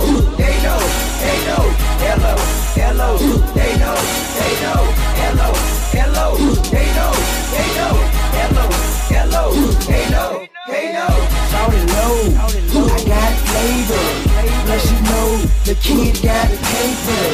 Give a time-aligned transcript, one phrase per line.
[0.00, 0.80] they know,
[1.22, 1.64] they know,
[2.02, 2.34] hello,
[2.74, 3.10] hello,
[3.54, 3.96] they know,
[4.34, 4.80] they know,
[5.20, 5.48] hello,
[5.94, 6.28] hello,
[6.72, 7.12] they know,
[7.54, 7.94] they know,
[8.34, 8.66] hello,
[9.12, 9.44] hello,
[9.86, 10.30] they know,
[10.68, 11.14] they know.
[11.50, 12.16] Shout it low,
[12.86, 14.06] I got flavor.
[14.66, 15.28] Plus you know
[15.64, 17.24] the kid got a paper.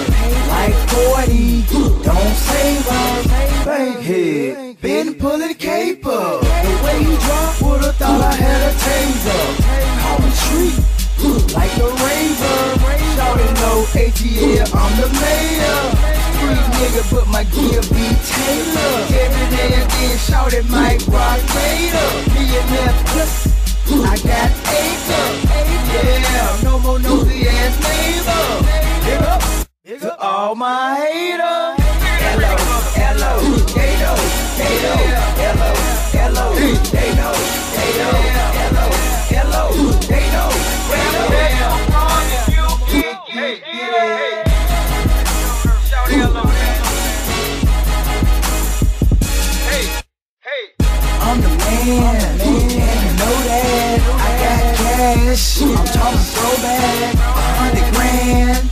[0.50, 1.62] Like 40,
[2.02, 3.27] don't save us.
[3.64, 6.40] Bankhead, been pulling caper.
[6.40, 9.43] The way he dropped, would've thought I had a taser.
[10.02, 10.77] Call me street,
[11.54, 12.61] like the raver.
[13.16, 15.80] Shout it low, ATL, I'm the mayor.
[16.34, 18.93] Street nigga, but my gear be Taylor.
[19.25, 22.08] Every day again, shout it Mike Rock Vader.
[22.35, 23.35] Millionaire plus,
[23.90, 25.26] I got acre.
[25.93, 28.44] Yeah, no more nosy ass neighbor.
[29.04, 29.43] Big up,
[29.85, 31.76] big all my haters.
[32.24, 32.56] Hello,
[32.94, 33.33] hello,
[33.74, 34.16] they know,
[34.58, 34.98] they know.
[35.42, 35.70] Hello,
[36.12, 36.46] hello,
[36.92, 37.59] they know.
[51.98, 53.98] Know that.
[54.00, 58.64] I got cash, I'm talking throwback, a hundred grand.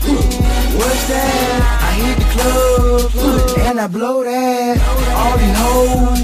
[0.79, 1.79] What's that?
[1.83, 3.11] I hit the club,
[3.67, 4.79] and I blow that.
[5.19, 6.21] All these hoes,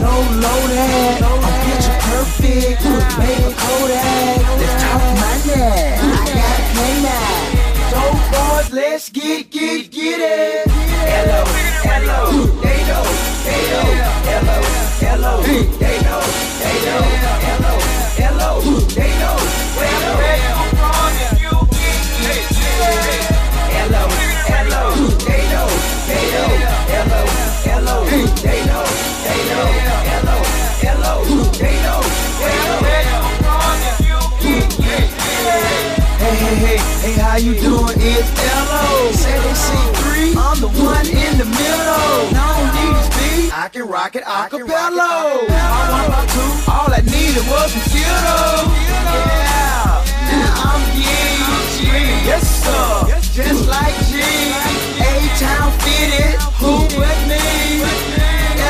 [0.00, 1.22] no low that.
[1.22, 2.82] I'm picture perfect,
[3.18, 4.38] make a Kodak.
[4.60, 7.16] Let's talk money, I got plenty.
[7.90, 10.70] Dope boys, let's get, get, get it.
[11.06, 11.44] Hello,
[11.86, 12.20] hello,
[12.62, 13.04] they know,
[13.44, 13.86] they know.
[14.26, 16.20] Hello, hello, they know,
[16.62, 17.02] they know.
[17.46, 17.72] Hello,
[18.20, 18.50] hello,
[18.96, 19.36] they know.
[19.76, 20.14] Hello,
[23.76, 24.04] hello,
[24.50, 24.82] hello,
[25.26, 25.68] they know,
[26.08, 26.50] they know.
[26.92, 27.20] Hello,
[27.66, 27.96] hello,
[28.44, 28.84] they know,
[29.26, 29.66] they know.
[30.10, 30.36] Hello,
[30.82, 31.14] hello,
[31.60, 32.00] they know.
[36.18, 37.96] Hey, hey, hey, hey, how you doing?
[37.98, 39.12] It's L.O.
[39.12, 40.04] 7C3,
[40.36, 42.30] I'm the one in the middle.
[42.32, 43.15] Don't need
[43.58, 44.68] I can rock it acapella.
[44.68, 45.40] I
[45.88, 48.68] want my two, all I needed was some Skittles.
[49.08, 51.00] Yeah, now I'm G.
[52.28, 54.20] Yes, sir, just like G.
[55.00, 57.80] A-Town fitted, who with me?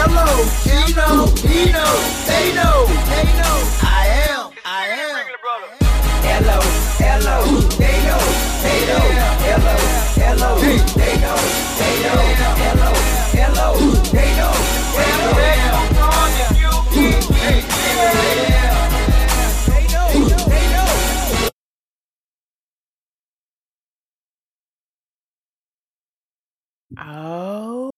[0.07, 0.47] L.O.
[0.63, 1.93] He know, he know,
[2.31, 3.59] they know, they know.
[3.83, 5.27] I am, I am.
[6.31, 6.63] Hello,
[7.03, 7.43] hello,
[7.75, 8.23] they know,
[8.63, 9.03] they know.
[9.51, 9.75] Hello,
[10.15, 11.39] hello, they know,
[11.75, 12.23] they know.
[12.63, 12.96] Hello,
[13.57, 14.53] they know.
[14.97, 15.89] They know, they know.
[26.99, 27.91] Oh,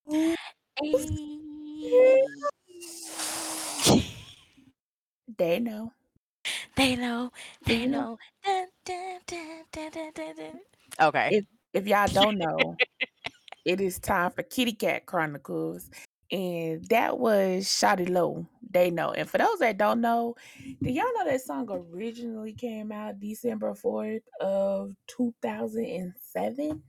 [5.37, 5.91] they know.
[6.75, 7.31] They know.
[7.65, 8.17] They know.
[8.45, 9.19] Dun, dun,
[10.37, 10.59] dun.
[11.01, 11.29] Okay.
[11.31, 12.79] If if y'all don't know,
[13.65, 15.89] it is time for Kitty Kat Chronicles.
[16.31, 18.47] And that was Shawty Lo.
[18.69, 19.11] They know.
[19.11, 23.73] And for those that don't know, do y'all know that song originally came out December
[23.73, 26.83] 4th of 2007?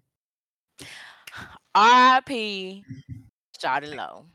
[1.75, 2.85] R.I.P.
[3.59, 4.27] Shawty Lo.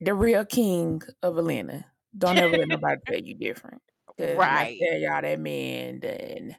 [0.00, 1.86] The real king of Atlanta.
[2.16, 3.80] Don't ever let nobody tell you different.
[4.18, 4.78] Right.
[4.82, 6.56] tell y'all that man done,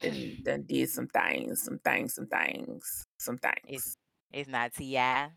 [0.00, 3.56] done, done did some things, some things, some things, some things.
[3.66, 3.96] It's
[4.34, 5.30] it's not T.I.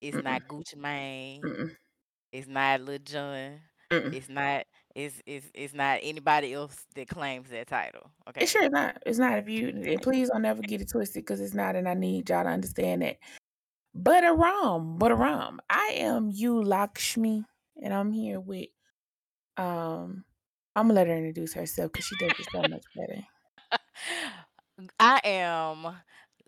[0.00, 0.24] It's Mm-mm.
[0.24, 1.42] not Gucci Mane.
[1.42, 1.76] Mm-mm.
[2.32, 3.60] It's not Lil Jon.
[3.90, 4.64] It's not
[4.94, 8.10] it's it's it's not anybody else that claims that title.
[8.28, 8.42] Okay.
[8.42, 8.96] it's sure not.
[9.06, 9.38] It's not.
[9.38, 12.28] If you and please don't ever get it twisted because it's not, and I need
[12.28, 13.18] y'all to understand that.
[13.94, 15.60] But a ram, but a ram.
[15.70, 17.44] I am you Lakshmi,
[17.82, 18.68] and I'm here with
[19.56, 20.24] um.
[20.76, 23.22] I'm gonna let her introduce herself because she does it so much better.
[24.98, 25.94] I am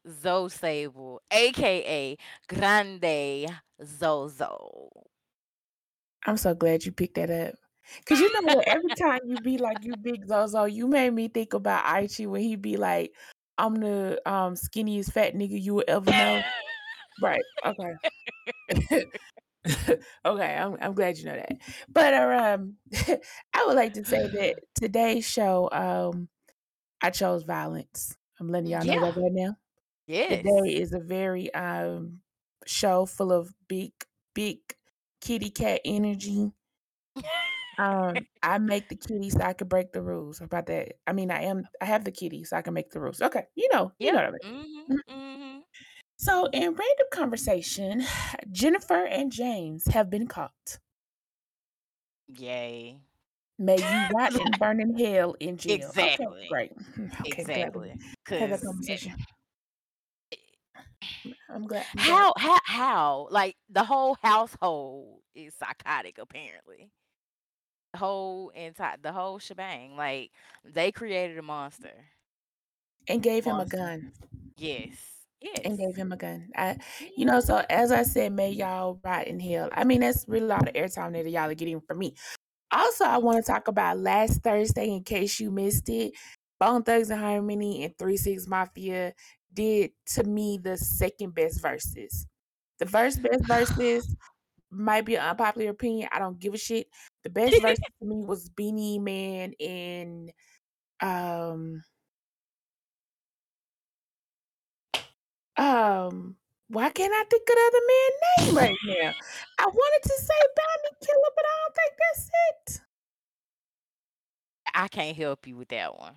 [0.08, 2.16] Zoe Sable, aka
[2.48, 3.46] Grande
[3.84, 4.90] Zozo.
[6.26, 7.54] I'm so glad you picked that up.
[8.04, 8.66] Cause you know what?
[8.68, 12.42] Every time you be like you big Zozo, you made me think about Aichi when
[12.42, 13.12] he be like,
[13.58, 16.44] "I'm the um skinniest fat nigga you will ever know."
[17.20, 17.44] right?
[17.64, 17.94] Okay.
[20.24, 21.58] okay, I'm I'm glad you know that.
[21.88, 22.76] But uh, um,
[23.54, 26.28] I would like to say that today's show, um,
[27.02, 28.16] I chose violence.
[28.40, 29.00] I'm letting y'all know Yeah.
[29.00, 29.56] that right now.
[30.06, 30.62] Yes.
[30.62, 32.20] Today is a very um
[32.66, 33.92] show full of big,
[34.34, 34.58] big
[35.20, 36.52] kitty cat energy.
[37.78, 40.38] Um, I make the kitty so I can break the rules.
[40.38, 40.94] How about that?
[41.06, 43.20] I mean, I am I have the kitty so I can make the rules.
[43.20, 44.40] Okay, you know, you know what I mean.
[44.44, 44.92] Mm-hmm.
[45.08, 45.60] Mm-hmm.
[46.18, 48.04] So, in random conversation,
[48.52, 50.78] Jennifer and James have been caught.
[52.28, 53.00] Yay.
[53.58, 55.94] May you rot and burn in hell in jail.
[55.98, 56.46] Okay, Exactly.
[56.48, 56.72] great.
[57.20, 57.96] Okay, Exactly.
[58.38, 59.14] we that conversation.
[61.02, 61.36] I'm glad.
[61.48, 61.84] I'm glad.
[61.96, 66.90] how how how like the whole household is psychotic apparently.
[67.92, 69.96] The whole entire the whole shebang.
[69.96, 70.30] Like
[70.64, 71.92] they created a monster.
[73.08, 74.12] And gave him a gun.
[74.56, 74.96] Yes.
[75.40, 75.60] Yes.
[75.64, 76.48] And gave him a gun.
[76.56, 76.76] I,
[77.16, 79.68] you know, so as I said, may y'all rot in hell.
[79.72, 82.14] I mean, that's really a lot of airtime that y'all are getting from me.
[82.72, 86.14] Also, I want to talk about last Thursday in case you missed it.
[86.58, 89.12] Bone Thugs-n-Harmony and Three Six Mafia
[89.56, 92.26] did to me the second best verses.
[92.78, 94.14] The first best verses
[94.70, 96.08] might be an unpopular opinion.
[96.12, 96.86] I don't give a shit.
[97.24, 100.30] The best verse to me was Beenie Man and
[101.00, 101.82] um
[105.56, 106.36] um
[106.68, 109.12] why can't I think of the other man's name right now?
[109.58, 112.80] I wanted to say Bounty Killer, but I don't think that's it.
[114.74, 116.16] I can't help you with that one.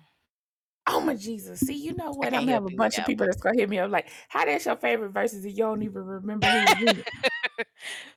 [0.90, 1.62] Oh my Jesus.
[1.62, 2.34] See, you know I what?
[2.34, 3.28] I'm can't gonna have a you with bunch of that people one.
[3.28, 6.04] that's gonna hit me up like, how that's your favorite verses and you don't even
[6.04, 7.06] remember who was in it.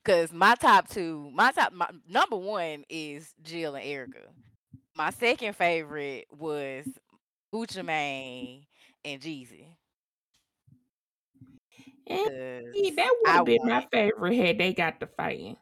[0.05, 4.29] Cause my top two, my top, my number one is Jill and Erykah.
[4.95, 6.87] My second favorite was
[7.53, 8.65] Gucci Mane
[9.05, 9.67] and Jeezy.
[12.07, 13.89] And Cause see, that would I have been my wanted.
[13.91, 15.57] favorite had they got the fighting.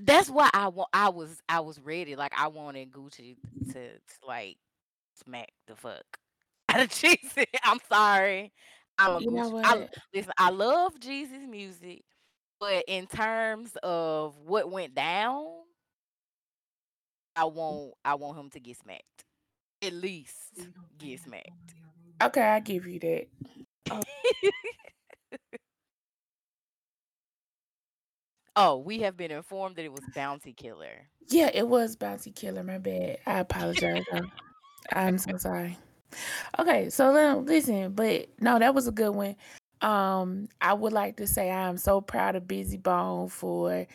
[0.00, 0.88] That's why I want.
[0.92, 1.42] I was.
[1.48, 2.16] I was ready.
[2.16, 3.36] Like I wanted Gucci
[3.72, 4.58] to, to like
[5.14, 6.18] smack the fuck
[6.68, 7.46] out of Jeezy.
[7.62, 8.52] I'm sorry.
[8.98, 9.52] I'm a You know Gucci.
[9.62, 9.90] I what?
[10.14, 10.32] listen.
[10.38, 12.02] I love Jeezy's music,
[12.60, 15.46] but in terms of what went down,
[17.36, 17.94] I want.
[18.04, 19.24] I want him to get smacked.
[19.82, 20.68] At least
[20.98, 21.74] get smacked.
[22.22, 23.26] Okay, I give you that.
[23.90, 24.02] Oh,
[28.56, 31.10] oh, we have been informed that it was Bounty Killer.
[31.28, 32.62] yeah, it was Bounty Killer.
[32.62, 33.18] My bad.
[33.26, 34.04] I apologize.
[34.12, 34.32] I'm,
[34.92, 35.78] I'm so sorry.
[36.58, 39.36] Okay, so then listen, but no, that was a good one.
[39.82, 43.86] Um, I would like to say I am so proud of Bizzy Bone for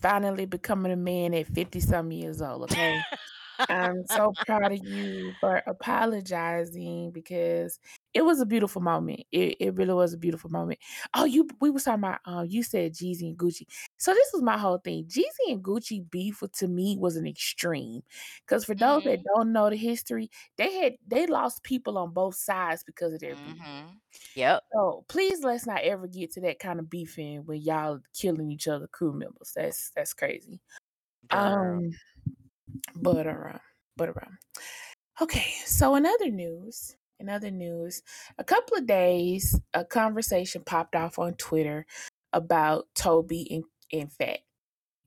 [0.00, 2.64] finally becoming a man at 50 some years old.
[2.64, 3.00] Okay.
[3.68, 7.78] I'm so proud of you for apologizing because
[8.16, 9.20] it was a beautiful moment.
[9.30, 10.80] It, it really was a beautiful moment.
[11.14, 13.66] Oh, you we was talking about um you said Jeezy and Gucci.
[13.98, 15.04] So this was my whole thing.
[15.06, 18.02] Jeezy and Gucci beef to me was an extreme.
[18.46, 19.24] Because for those that Mhm.
[19.34, 23.36] don't know the history, they had they lost people on both sides because of their
[23.36, 23.58] beef.
[23.58, 24.00] Mhm.
[24.34, 24.62] Yep.
[24.72, 28.68] So please let's not ever get to that kind of beefing when y'all killing each
[28.68, 29.52] other crew members.
[29.54, 30.60] That's that's crazy.
[31.28, 31.42] Girl.
[31.44, 31.90] Um
[32.96, 33.60] but around,
[33.96, 34.38] but around.
[35.20, 38.02] Okay, so in other news, in other news,
[38.38, 41.86] a couple of days, a conversation popped off on Twitter
[42.32, 44.40] about Toby and, and Fat.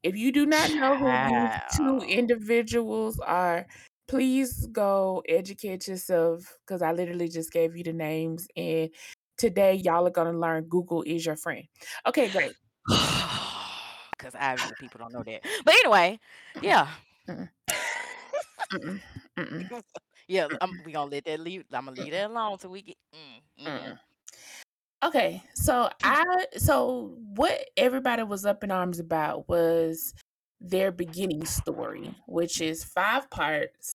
[0.02, 3.68] If you do not know who these two individuals are,
[4.08, 8.48] please go educate yourself because I literally just gave you the names.
[8.56, 8.90] And
[9.38, 11.66] today, y'all are going to learn Google is your friend.
[12.06, 12.54] Okay, great.
[14.18, 15.46] Because obviously people don't know that.
[15.64, 16.20] But anyway,
[16.62, 16.90] yeah.
[17.30, 17.50] Mm-mm,
[18.74, 19.00] mm-mm,
[19.38, 19.82] mm-mm,
[20.30, 21.66] yeah, I'm, we gonna let that leave.
[21.74, 22.98] I'm gonna leave that alone till we get.
[23.14, 24.00] Mm, mm-mm.
[25.04, 30.14] Okay, so I so what everybody was up in arms about was
[30.62, 33.94] their beginning story, which is five parts.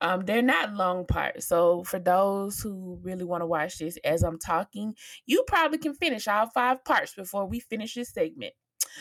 [0.00, 1.46] Um, they're not long parts.
[1.46, 4.94] So for those who really want to watch this as I'm talking,
[5.26, 8.54] you probably can finish all five parts before we finish this segment.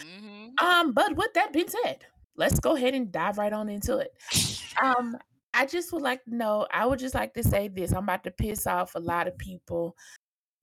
[0.04, 0.60] Mhm.
[0.62, 4.14] Um, but with that being said, let's go ahead and dive right on into it.
[4.80, 5.18] Um,
[5.58, 7.92] I just would like to know, I would just like to say this.
[7.92, 9.96] I'm about to piss off a lot of people.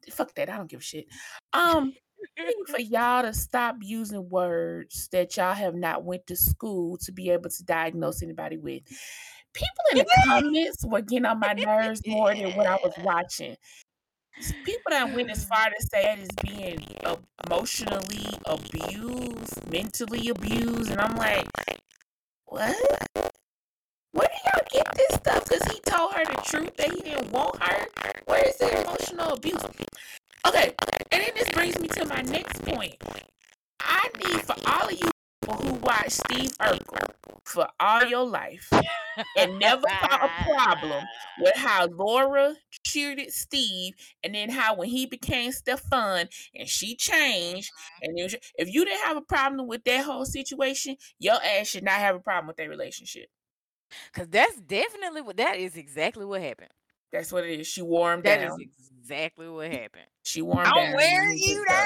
[0.08, 1.06] Fuck that, I don't give a shit.
[1.52, 1.92] Um,
[2.68, 7.30] for y'all to stop using words that y'all have not went to school to be
[7.30, 8.84] able to diagnose anybody with.
[9.52, 13.56] People in the comments were getting on my nerves more than what I was watching.
[14.64, 16.86] People that went as far to say that is being
[17.46, 21.48] emotionally abused, mentally abused, and I'm like,
[22.44, 23.33] what?
[24.74, 25.44] Get this stuff?
[25.48, 27.86] Because he told her the truth that he didn't want her.
[28.24, 29.62] Where is the emotional abuse?
[30.46, 30.74] Okay,
[31.12, 32.96] and then this brings me to my next point.
[33.80, 35.10] I need for all of you
[35.46, 37.08] who watch Steve Urkel
[37.44, 38.68] for all your life
[39.36, 41.04] and never saw a problem
[41.40, 47.70] with how Laura cheered Steve, and then how when he became Stefan and she changed,
[48.02, 52.00] and if you didn't have a problem with that whole situation, your ass should not
[52.00, 53.28] have a problem with their relationship.
[54.12, 56.70] Cause that's definitely what that is exactly what happened.
[57.12, 57.66] That's what it is.
[57.66, 58.58] She wore him That is down.
[58.60, 60.06] exactly what happened.
[60.24, 60.84] She wore him I'm down.
[60.86, 61.76] and wearing he you picked her.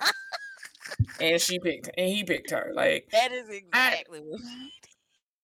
[0.00, 0.10] down.
[1.20, 2.72] And she picked and he picked her.
[2.74, 4.40] Like that is exactly what.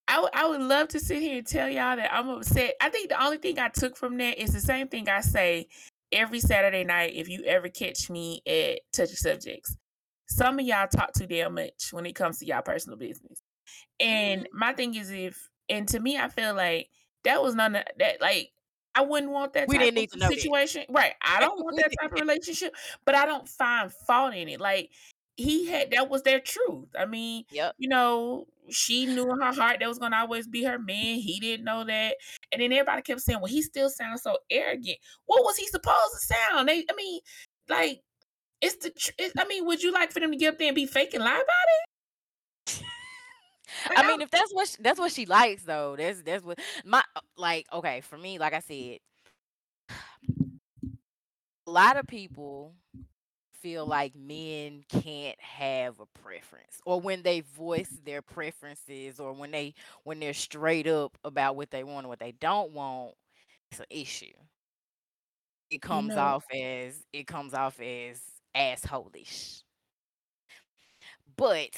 [0.09, 2.75] I would I would love to sit here and tell y'all that I'm upset.
[2.81, 5.69] I think the only thing I took from that is the same thing I say
[6.13, 9.77] every Saturday night if you ever catch me at Touchy Subjects.
[10.29, 13.41] Some of y'all talk too damn much when it comes to y'all personal business.
[13.99, 14.53] And Mhm.
[14.53, 16.89] my thing is if and to me I feel like
[17.25, 18.53] that was none of that like
[18.95, 20.35] I wouldn't want that We type didn't of need to know that.
[20.41, 20.85] situation.
[20.89, 21.15] Right.
[21.23, 22.75] I don't want that type of relationship,
[23.05, 24.61] but I don't find fault in it.
[24.61, 24.91] Like
[25.37, 26.89] he had that was their truth.
[26.99, 27.75] I mean, Yep.
[27.79, 31.19] you know, she knew in her heart that was gonna always be her man.
[31.21, 32.17] He didn't know that.
[32.53, 34.99] And then everybody kept saying, Well, he still sounds so arrogant.
[35.27, 36.69] What was he supposed to sound?
[36.69, 37.21] They I mean,
[37.69, 38.03] like
[38.61, 40.69] it's the tr- it, I mean, would you like for them to get up there
[40.69, 42.83] and be fake and lie about it?
[43.95, 47.03] I mean, if that's what sh that's what she likes though, that's that's what my
[47.17, 48.99] uh, like okay, for me, like I said,
[51.67, 52.75] a lot of people
[53.61, 59.51] feel like men can't have a preference or when they voice their preferences or when
[59.51, 59.75] they
[60.05, 63.15] when they're straight up about what they want and what they don't want,
[63.71, 64.33] it's an issue.
[65.71, 68.21] It comes know- off as it comes off as
[68.55, 69.63] assholish.
[71.37, 71.71] But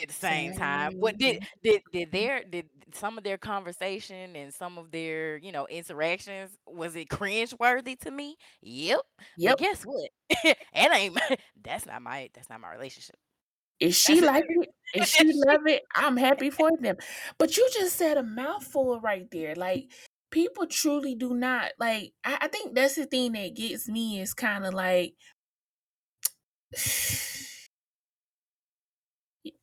[0.00, 1.44] at the same time, what did mm-hmm.
[1.62, 6.50] did did their did some of their conversation and some of their you know interactions
[6.66, 8.36] was it cringe worthy to me?
[8.62, 9.00] Yep.
[9.38, 9.52] Yep.
[9.52, 10.10] But guess what?
[10.44, 13.16] it ain't my, that's not my that's not my relationship.
[13.78, 16.96] If she like it, if she love it, I'm happy for them.
[17.38, 19.54] But you just said a mouthful right there.
[19.54, 19.90] Like
[20.30, 22.12] people truly do not like.
[22.24, 25.14] I, I think that's the thing that gets me is kind of like.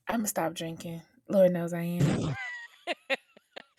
[0.10, 1.02] I'm gonna stop drinking.
[1.30, 2.36] Lord knows I am.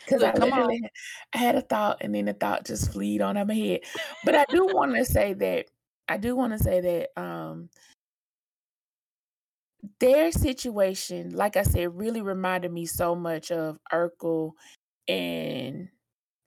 [0.05, 0.41] Because I on.
[0.41, 0.91] literally had-
[1.35, 3.81] I had a thought and then the thought just fleed on out my head.
[4.25, 5.67] But I do want to say that
[6.09, 7.69] I do want to say that um
[10.01, 14.53] their situation, like I said, really reminded me so much of Urkel
[15.07, 15.89] and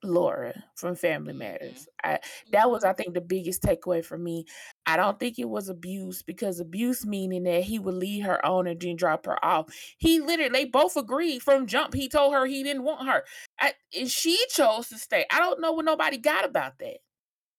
[0.04, 1.34] Laura from Family Mhm.
[1.34, 1.88] Matters.
[2.04, 2.20] I
[2.52, 2.84] that was.
[2.84, 4.46] I think, the biggest takeaway for me.
[4.86, 8.66] I don't think it was abuse because abuse meaning that he would lead her on
[8.66, 9.72] and then drop her off.
[9.98, 11.94] He literally, they both agreed from jump.
[11.94, 13.24] He told her he didn't want her,
[13.60, 15.26] I, and she chose to stay.
[15.30, 16.98] I don't know what nobody got about that.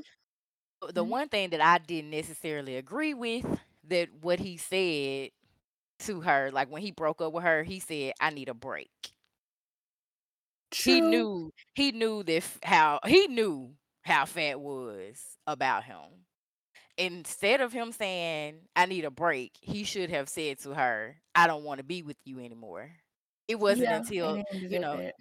[0.89, 1.05] the Mhm.
[1.05, 3.45] one thing that I didn't necessarily agree with
[3.85, 5.31] that what he said
[6.01, 9.14] to her, like when he broke up with her, he said, "I need a break."
[10.83, 16.25] He knew he knew this how he knew how Fat was about him.
[16.97, 21.47] Instead of him saying, "I need a break," he should have said to her, "I
[21.47, 22.91] don't want to be with you anymore."
[23.47, 25.15] It wasn't Yeah, until you know that.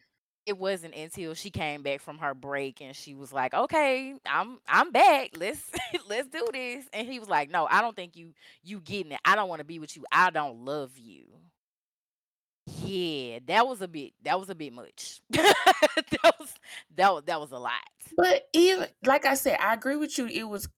[0.47, 4.59] it wasn't until she came back from her break and she was like, "Okay, I'm
[4.69, 5.31] I'm back.
[5.37, 5.71] Let's
[6.09, 9.21] let's do this." And he was like, "No, I don't think you you getting it.
[9.25, 10.05] I don't want to be with you.
[10.13, 11.27] I don't love you."
[12.67, 15.21] Yeah, that was a bit that was a bit much.
[15.31, 16.55] that was
[16.97, 17.73] that was that was a lot.
[18.17, 20.27] But even like I said, I agree with you.
[20.27, 20.69] It was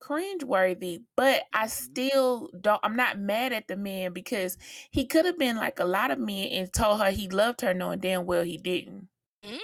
[0.00, 1.70] cringe worthy, but I Mhm.
[1.70, 2.80] still don't.
[2.82, 4.56] I'm not mad at the man because
[4.90, 7.74] he could have been like a lot of men and told her he loved her,
[7.74, 9.08] knowing damn well he didn't.
[9.44, 9.58] Mhm.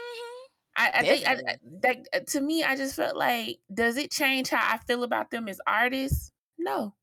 [0.77, 4.11] I, I think I, I- that uh, to me, I just felt like, does it
[4.11, 6.33] change how I feel about them as artists?
[6.59, 6.95] No.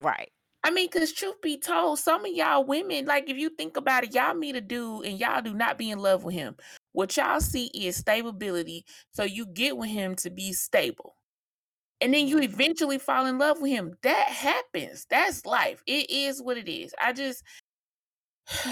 [0.00, 0.30] Right.
[0.66, 4.02] I mean, because truth be told, some of y'all women, like if you think about
[4.04, 6.56] it, y'all meet a dude and y'all do not be in love with him.
[6.92, 8.84] What y'all see is stability.
[9.12, 11.16] So you get with him to be stable.
[12.00, 12.44] And then you Mhm.
[12.44, 13.96] eventually fall in love with him.
[14.02, 15.06] That happens.
[15.10, 15.82] That's life.
[15.86, 16.94] It is what it is.
[17.00, 17.44] I just,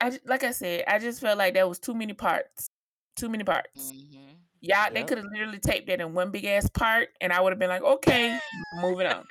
[0.00, 2.70] I like I said, I just felt like there was too many parts.
[3.16, 3.94] Too many parts.
[3.94, 4.49] Mhm.
[4.60, 5.04] Y'all, they Yep.
[5.04, 7.70] could have literally taped that in one big ass part, and I would have been
[7.70, 8.40] like, okay,
[8.72, 9.24] moving on.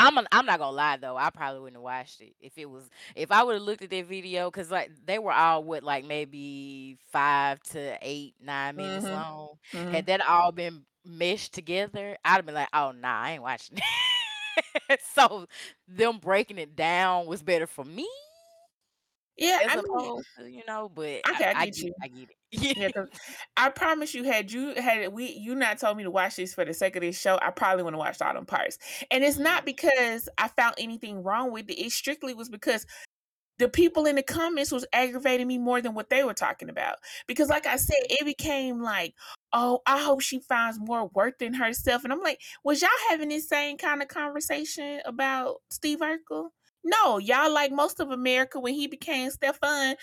[0.00, 1.16] I'm an, I'm not gonna lie though.
[1.16, 3.90] I probably wouldn't have watched it if it was if I would have looked at
[3.90, 9.10] that video because like they were all what like maybe five to eight nine minutes
[9.10, 9.10] Mhm.
[9.10, 9.56] long.
[9.72, 9.88] Mhm.
[9.88, 13.78] Had that all been meshed together, I'd have been like, oh nah, I ain't watching
[14.90, 15.00] it.
[15.14, 15.46] so
[15.86, 18.08] them breaking it down was better for me
[19.38, 20.88] Yeah, as I mean, to you know.
[20.88, 21.94] But okay, I I, I get you.
[22.02, 22.36] I get it.
[22.76, 23.08] Yeah, 'cause
[23.56, 26.64] I promise you, had you had we you not told me to watch this for
[26.64, 28.78] the sake of this show, I probably would have watched all them parts.
[29.10, 29.66] And it's not Mhm.
[29.66, 31.74] because I found anything wrong with it.
[31.80, 32.86] It strictly was because
[33.58, 36.96] the people in the comments was aggravating me more than what they were talking about.
[37.28, 39.14] Because, like I said, it became like,
[39.52, 42.04] oh, I hope she finds more worth in herself.
[42.04, 46.50] And I'm like, was y'all having this same kind of conversation about Steve Urkel?
[46.84, 49.96] No, y'all like most of America when he became Stefan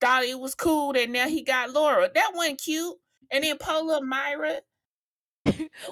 [0.00, 2.10] thought it was cool that now he got Laura.
[2.12, 2.96] That wasn't cute.
[3.30, 4.60] And then Paula Myra.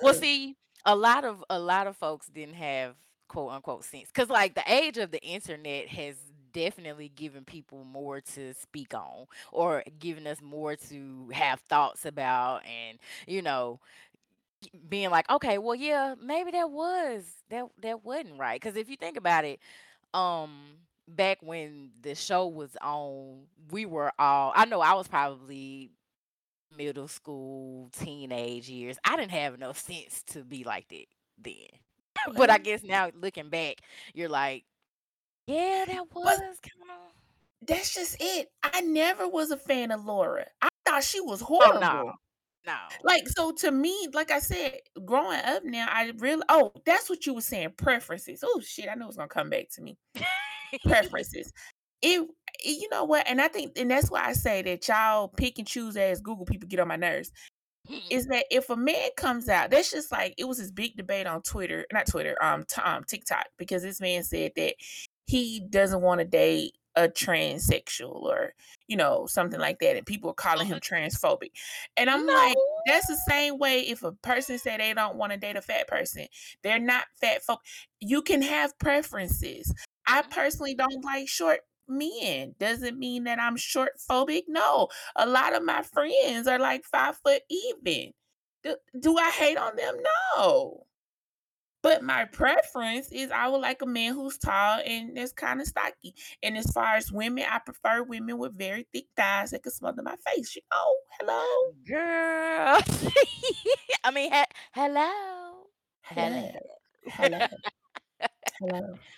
[0.03, 2.97] well, see, a lot of a lot of folks didn't have
[3.29, 6.17] quote unquote sense because like the age of the internet has
[6.53, 12.61] definitely giving people more to speak on or giving us more to have thoughts about
[12.67, 13.79] and you know
[14.89, 18.97] being like okay well yeah maybe that was that that wasn't right because if you
[18.97, 19.61] think about it
[20.15, 20.51] um
[21.09, 25.91] back when the show was on we were all i know i was probably
[26.77, 31.07] middle school teenage years i didn't have enough sense to be like that
[31.39, 31.55] then
[32.37, 33.77] but i guess now looking back
[34.15, 34.65] you're like
[35.47, 37.13] yeah that was kind of
[37.67, 38.51] That's just it.
[38.63, 40.47] I never was a fan of Laura.
[40.63, 41.81] I thought she was oh horrible.
[41.81, 42.13] no
[42.67, 47.09] no Like so to me, like I said, growing up now, I really oh, that's
[47.09, 48.45] what you were saying, preferences.
[48.45, 49.97] Oh shit, I know it's gonna come back to me.
[50.85, 51.53] Preferences.
[52.03, 52.27] It
[52.65, 55.67] you know what, and I think and that's why I say that y'all pick and
[55.67, 57.33] choose as Google people get on my nerves.
[58.11, 61.27] Is that if a man comes out, that's just like it was this big debate
[61.27, 64.75] on Twitter, not Twitter, um, t- um TikTok, because this man said that
[65.27, 68.55] he doesn't want to date a transsexual or
[68.89, 71.51] you know something like that, and people are calling him transphobic.
[71.97, 75.39] And I'm like, that's the same way if a person say they don't want to
[75.39, 76.27] date a fat person,
[76.63, 77.61] they're not fat folk.
[78.01, 79.73] You can have preferences.
[80.07, 80.31] I Mhm.
[80.31, 82.55] personally don't like short men.
[82.59, 84.45] Doesn't mean that I'm short phobic.
[84.49, 88.13] No, a lot of my friends are like five foot even.
[88.63, 89.97] Do, do I hate on them?
[90.37, 90.87] No.
[91.83, 95.67] But my preference is I would like a man who's tall and that's kind of
[95.67, 96.15] stocky.
[96.43, 100.03] And as far as women, I prefer women with very thick thighs that can smother
[100.03, 100.57] my face.
[100.57, 102.81] You know, hello, girl
[104.05, 105.67] i mean he- hello
[106.03, 106.61] hello hello,
[107.09, 107.47] hello,
[108.61, 108.99] hello.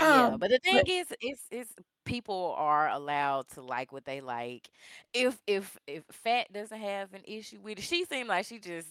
[0.00, 1.68] Yeah, Um, but the thing but is, is is
[2.04, 4.68] people are allowed to like what they like.
[5.12, 8.88] If if if Fat doesn't have an issue with it, she seemed like she just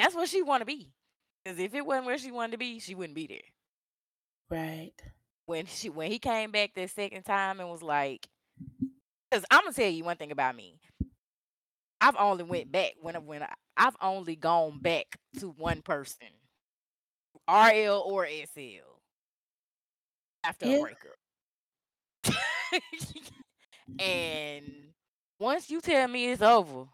[0.00, 0.92] that's what she want to be.
[1.44, 3.40] Because if it wasn't where she wanted to be, she wouldn't be there.
[4.50, 5.02] right,
[5.46, 8.28] When she when he came back that second time and was like,
[9.30, 10.78] because I'm gonna tell you one thing about me.
[12.00, 16.28] I've only went back when when I, I've only gone back to one person,
[17.48, 19.00] RL or SL,
[20.44, 21.16] after a yeah, breakup.
[23.98, 24.92] and
[25.38, 26.86] once you tell me it's over,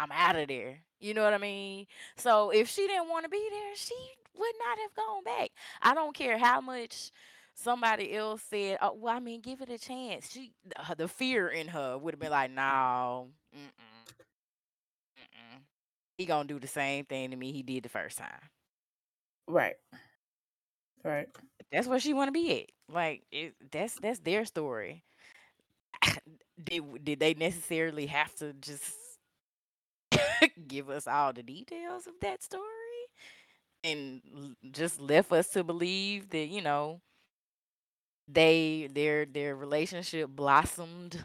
[0.00, 0.85] I'm out of there.
[1.00, 1.86] You know what I mean?
[2.16, 3.94] So if she didn't want to be there, she
[4.36, 5.50] would not have gone back.
[5.82, 7.10] I don't care how much
[7.54, 11.48] somebody else said, "Oh, well, I mean, give it a chance." She, uh, the fear
[11.48, 14.14] in her would have been like, "No, mm-mm,
[15.18, 15.62] mm-mm.
[16.18, 18.50] he gonna do the same thing to me he did the first time."
[19.48, 19.76] right,
[21.04, 21.28] right.
[21.72, 22.94] That's where she want to be at.
[22.94, 25.04] Like, it, that's that's their story.
[26.64, 28.84] did did they necessarily have to just
[30.66, 32.62] give us all the details of that story
[33.84, 34.20] and
[34.72, 37.00] just left us to believe that you know
[38.28, 41.24] they their their relationship blossomed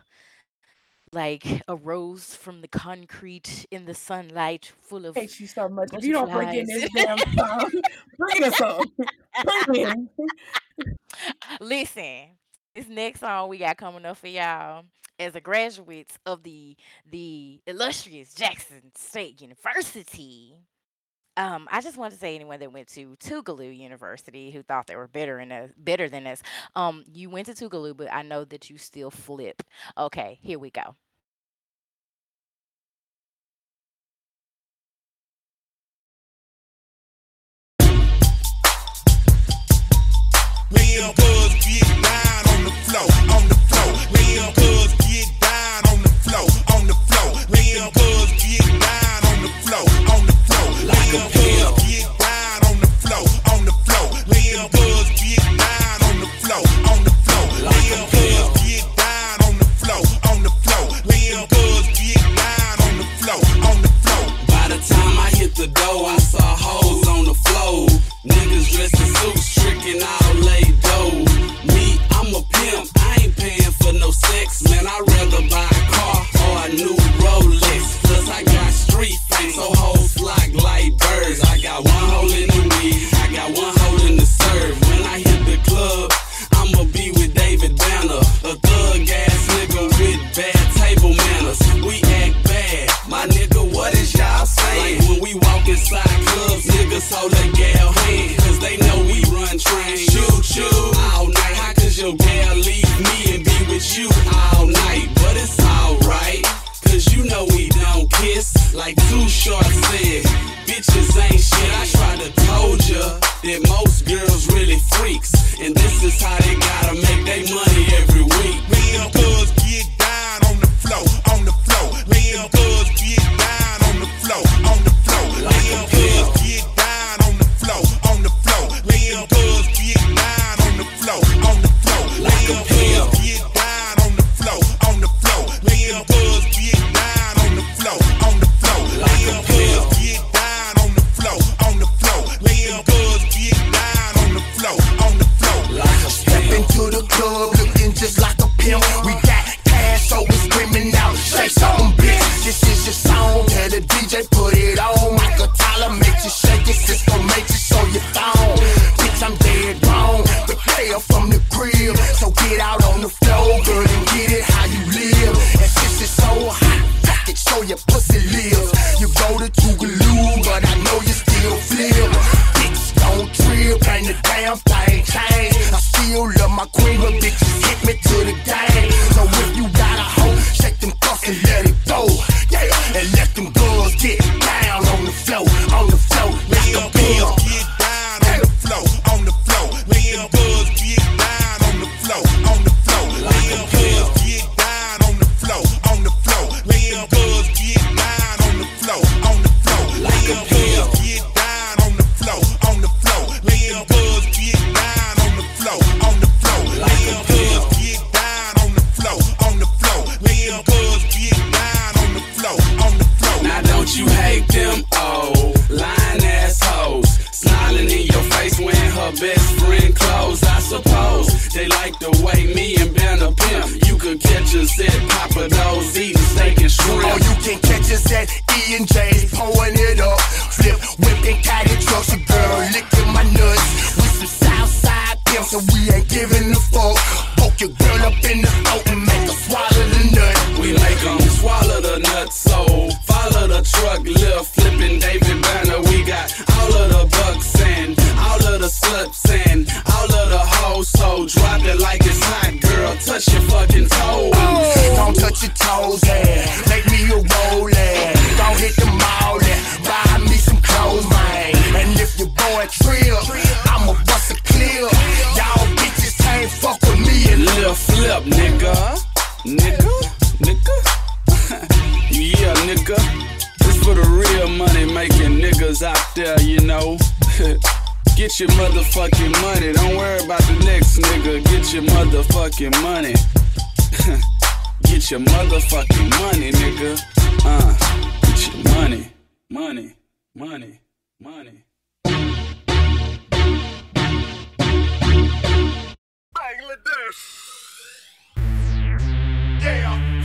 [1.14, 5.90] like a rose from the concrete in the sunlight full of hate you so much.
[5.94, 7.72] If you don't bring in this damn song,
[8.18, 8.62] bring us.
[9.68, 10.10] Bring in.
[11.60, 12.28] listen
[12.76, 14.84] this next song we got coming up for y'all
[15.22, 16.76] as a graduate of the
[17.10, 20.56] the illustrious jackson state university
[21.38, 24.98] um, I just want to say anyone that went to Tougaloo University who thought they
[24.98, 26.42] were better in better than us.
[26.76, 29.64] Um, you went to Tougaloo, but I know that you still flip.
[29.98, 30.96] Okay, here we go.
[41.02, 43.94] And Buzz get down on the floor, on the floor.
[44.14, 45.01] Me and
[47.82, 47.92] floor.
[47.92, 49.50] Me Buzz get down on the
[50.14, 50.70] on the floor.
[50.86, 52.88] Like a Buzz get down on the
[53.52, 54.08] on the floor.
[54.30, 56.28] Me and Buzz get down on the
[56.92, 57.46] on the floor.
[57.72, 59.66] Me and Buzz get down on the
[60.30, 60.88] on the floor.
[61.10, 61.48] Me and
[61.98, 64.26] get down on the floor, on the floor.
[64.48, 67.88] By the time I hit the door, I saw hoes on the floor.
[68.26, 70.21] Niggas dressed in suits, tricking all
[73.82, 74.64] for no sex.
[74.70, 77.84] Man, I'd rather buy a car or a new Rolex.
[78.06, 81.42] Plus, I got street fame, so hoes flock like birds.
[81.44, 84.76] I got one hole in the weed, I got one hole in the serve.
[84.88, 86.12] When I hit the club,
[86.54, 91.62] I'ma be with David Banner, a thug ass nigga with bad table manners.
[91.86, 95.00] We act bad, my nigga, what is y'all saying?
[95.00, 99.20] Like when we walk inside clubs, niggas hold a gal hand, cause they know we
[99.34, 100.06] run trains.
[100.12, 101.56] Shoot, shoot, all night.
[101.62, 102.51] How could your gal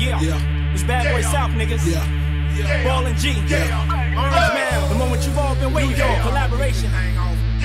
[0.07, 0.21] Yeah.
[0.38, 0.73] yeah.
[0.73, 1.33] It's bad boy yeah.
[1.35, 1.83] South niggas.
[1.83, 2.07] Yeah.
[2.55, 2.85] yeah.
[2.87, 3.35] Ball and G.
[3.51, 3.75] Yeah.
[4.14, 4.88] Orange Man.
[4.88, 6.31] The moment you've all been waiting for.
[6.31, 6.90] Collaboration.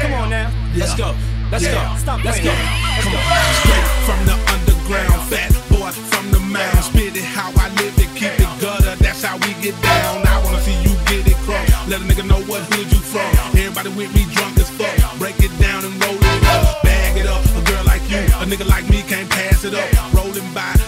[0.02, 0.50] Come on now.
[0.74, 1.14] Let's go.
[1.54, 1.82] Let's go.
[2.02, 2.50] Stop Let's go.
[2.50, 3.22] Let's Come go.
[3.22, 3.54] on.
[3.62, 5.22] Straight from the underground.
[5.30, 6.82] Fat boy from the mound.
[6.82, 8.10] Spit it how I live it.
[8.18, 8.96] Keep it gutter.
[8.98, 10.26] That's how we get down.
[10.26, 11.70] I wanna see you get it cross.
[11.86, 13.30] Let a nigga know what hood you from.
[13.54, 14.98] Everybody with me drunk as fuck.
[15.20, 16.82] Break it down and roll it up.
[16.82, 17.46] Bag it up.
[17.54, 18.26] A girl like you.
[18.42, 19.86] A nigga like me can't pass it up.
[20.18, 20.81] Rolling by.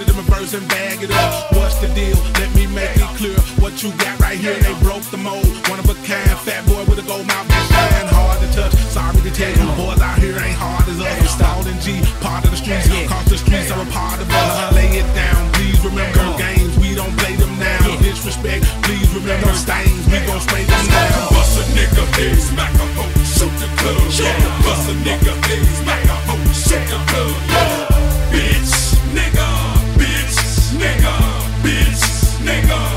[0.00, 1.52] It in reverse and bag it up.
[1.52, 2.16] What's the deal?
[2.40, 3.36] Let me make it clear.
[3.60, 5.44] What you got right here, they broke the mold.
[5.68, 8.72] One of a kind, fat boy with a gold mouth that's hard to touch.
[8.88, 11.04] Sorry to tell you, boys out here ain't hard as us.
[11.04, 14.72] I'm stalling G, part of the streets, caught the streets, I'm a part of us.
[14.72, 16.72] Lay it down, please remember games.
[16.80, 17.84] We don't play them now.
[18.00, 20.00] Disrespect, please remember stains.
[20.08, 21.28] We gon' spray them now.
[21.28, 24.00] Bust a nigga, face, smack a hoe, shoot the club.
[24.64, 27.49] Bust a nigga, face, smack a hoe, shoot the club.
[31.62, 32.89] bitch, nigga.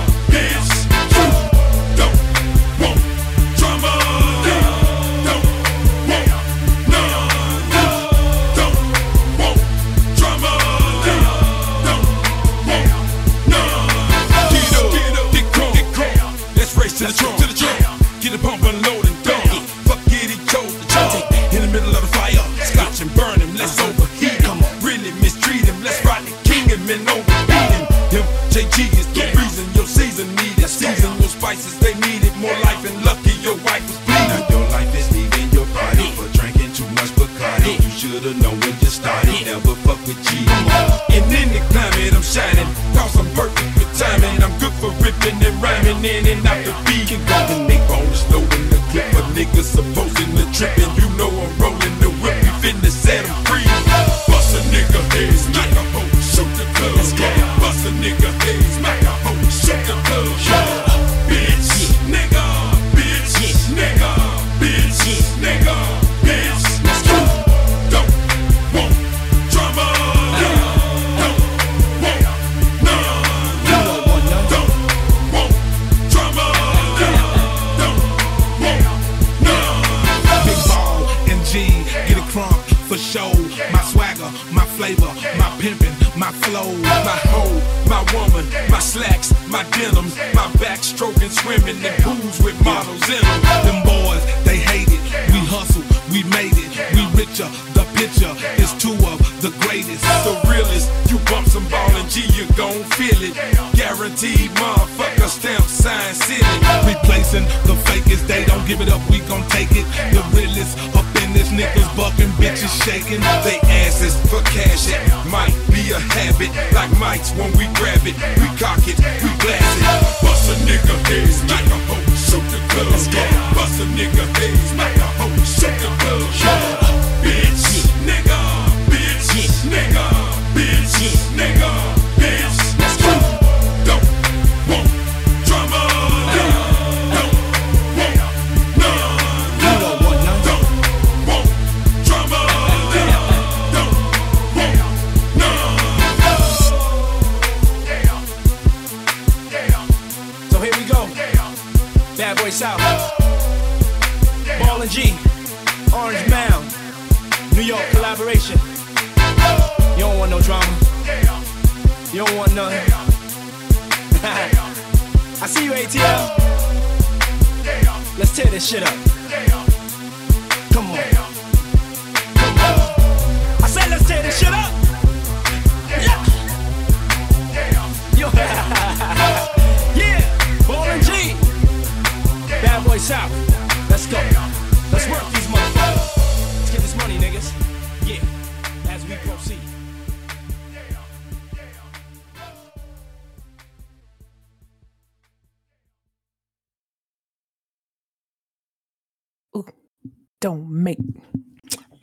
[200.44, 201.00] Don't make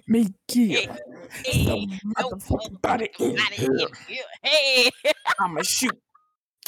[0.09, 0.89] me give
[1.45, 3.87] motherfucking body in here.
[4.43, 4.91] Hey,
[5.39, 5.95] I'ma shoot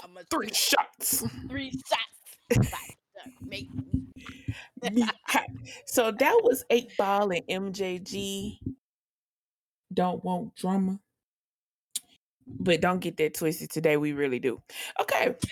[0.04, 1.24] I'm a three shots.
[1.48, 2.74] three shots.
[3.40, 3.70] Make
[4.92, 5.06] Me.
[5.86, 8.58] So that was eight ball and MJG.
[9.94, 11.00] Don't want drama.
[12.46, 13.96] But don't get that twisted today.
[13.96, 14.60] We really do.
[15.00, 15.34] Okay.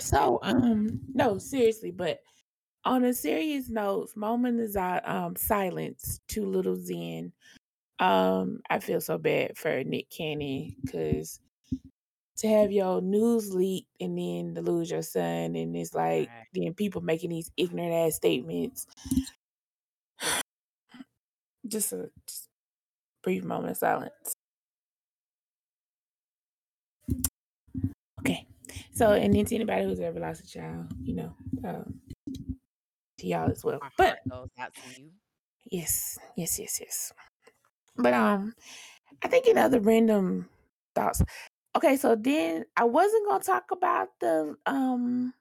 [0.00, 2.18] So um no, seriously, but
[2.84, 7.32] on a serious note, moment is our um silence to little Zen.
[8.00, 11.40] Um, I feel so bad for Nick Cannon because
[12.38, 16.46] to have your news leak and then to lose your son, and it's like Right.
[16.52, 18.86] then people making these ignorant ass statements.
[21.66, 22.48] Just a just
[23.22, 24.34] brief moment of silence.
[28.20, 28.46] Okay.
[28.92, 32.00] So, and then to anybody who's ever lost a child, you know, um,
[33.22, 33.80] to y'all as well.
[33.96, 35.10] But goes out to you.
[35.70, 37.12] yes, yes, yes, yes.
[37.96, 38.54] But um,
[39.22, 40.48] I think in other random
[40.94, 41.22] thoughts.
[41.76, 45.32] Okay, so then I wasn't gonna talk about the um,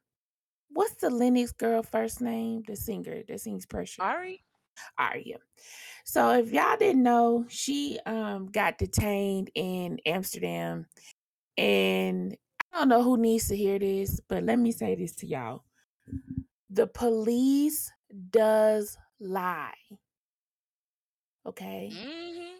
[0.70, 2.63] what's the Lennox girl first name?
[2.67, 4.44] The singer that sings "Pressure." Ari,
[4.98, 5.38] Arya.
[6.06, 10.86] So if y'all didn't know, she um got detained in Amsterdam,
[11.58, 12.36] and
[12.72, 15.63] I don't know who needs to hear this, but let me say this to y'all:
[16.71, 17.91] the police
[18.31, 19.73] does lie.
[21.45, 22.55] Okay mm-hmm.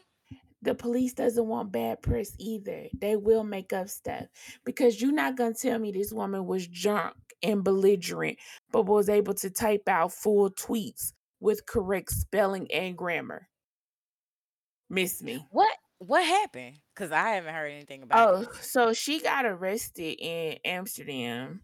[0.62, 2.88] the police doesn't want bad press either.
[3.00, 4.26] They will make up stuff
[4.66, 8.38] because you're not gonna tell me this woman was drunk and belligerent,
[8.72, 13.48] but was able to type out full tweets with correct spelling and grammar.
[14.90, 15.46] Miss me.
[15.52, 16.78] what what happened?
[16.96, 18.50] Cause I haven't heard anything about Oh, it.
[18.62, 21.62] so she got arrested in Amsterdam.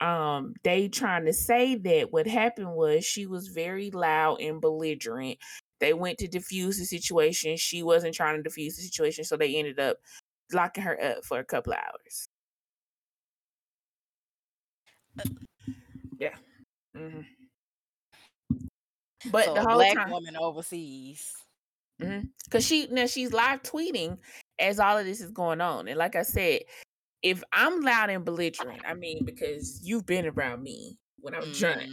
[0.00, 5.38] Um, they trying to say that what happened was she was very loud and belligerent.
[5.80, 7.56] They went to defuse the situation.
[7.56, 9.96] She wasn't trying to defuse the situation, so they ended up
[10.52, 12.28] locking her up for a couple of hours.
[16.18, 16.34] Yeah.
[16.96, 17.20] mm-hmm.
[19.30, 21.32] But so the whole black time, woman overseas.
[21.98, 24.18] because she now she's live tweeting
[24.58, 26.60] as all of this is going on, and like I said,
[27.22, 31.88] if I'm loud and belligerent, I mean, because you've been around me when I'm drunk,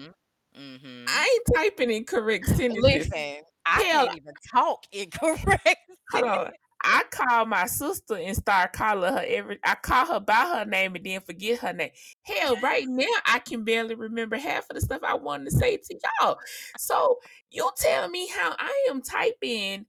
[0.59, 1.05] Mm-hmm.
[1.07, 2.81] I ain't typing in correct sentences.
[2.81, 5.77] Listen, I Hell, can't even talk incorrect.
[6.11, 6.51] Hold on.
[6.87, 9.59] I call my sister and start calling her every.
[9.63, 11.89] I call her by her name and then forget her name.
[12.23, 15.77] Hell, right now I can barely remember half of the stuff I wanted to say
[15.77, 16.37] to y'all.
[16.77, 19.87] So you tell me how I am typing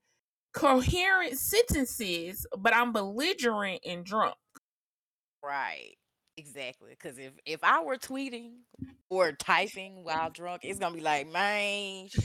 [0.54, 4.34] coherent sentences, but I'm belligerent and drunk.
[5.46, 5.94] Right.
[6.36, 6.90] Exactly.
[6.90, 8.52] Because if if I were tweeting
[9.08, 12.08] or typing while drunk, it's gonna be like, man.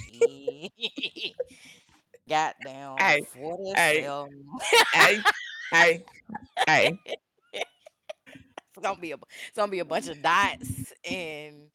[2.29, 2.97] Goddamn.
[2.97, 4.45] Hey, hey, 47.
[4.93, 5.19] hey,
[5.71, 6.03] hey,
[6.67, 6.99] hey.
[7.53, 7.65] It's
[8.81, 11.67] gonna be a it's gonna be a bunch of dots and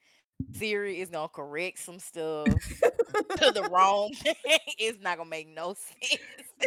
[0.52, 4.34] Siri is gonna correct some stuff to the wrong thing.
[4.78, 6.20] It's not gonna make no sense.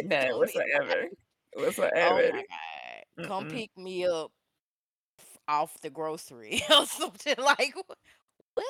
[0.04, 1.08] No, gonna whatsoever.
[1.56, 2.44] Oh my
[3.16, 3.26] god.
[3.26, 4.32] Come pick me up
[5.50, 7.98] off the grocery or something like what?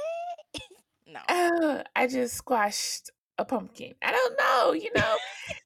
[1.06, 1.20] No.
[1.28, 3.94] Uh, I just squashed a pumpkin.
[4.02, 5.16] I don't know, you know,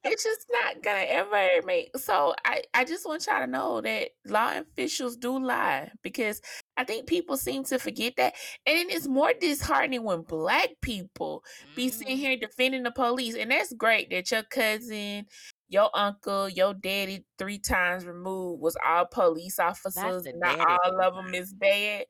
[0.04, 1.90] it's just not gonna ever make.
[1.98, 6.40] So I, I just want y'all to know that law officials do lie because
[6.76, 8.34] I think people seem to forget that,
[8.66, 12.20] and it's more disheartening when black people be sitting Mhm.
[12.20, 15.26] here defending the police, and that's great that your cousin.
[15.74, 20.24] Your uncle, your daddy, three times removed, was all police officers.
[20.24, 22.06] Not daddy all of them is bad,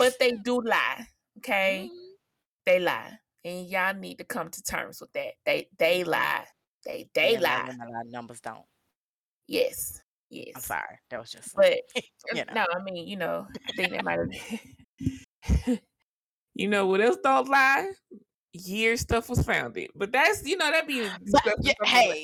[0.00, 1.06] but they do lie.
[1.38, 2.14] Okay, Mhm.
[2.66, 5.34] they lie, and y'all need to come to terms with that.
[5.46, 6.44] They they lie.
[6.84, 7.84] They they Yeah, a lot of lie.
[7.86, 8.66] a lot of numbers don't.
[9.46, 10.54] Yes, Yes.
[10.56, 10.98] I'm sorry.
[11.10, 11.82] That was just But
[12.34, 12.52] you know.
[12.52, 15.78] no, I mean, you know, I think that might have.
[16.54, 17.92] you know what else don't lie?
[18.52, 22.14] Year stuff was founded, but that's you know that be But yeah, la-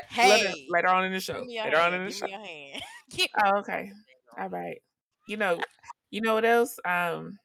[0.08, 1.44] hey, later later on in the show.
[1.46, 2.26] Later on in the Give show.
[2.26, 2.82] me your hand.
[3.44, 3.92] Oh, okay.
[4.38, 4.80] All right.
[5.28, 5.60] You know,
[6.10, 6.78] you know what else?
[6.84, 7.38] Um,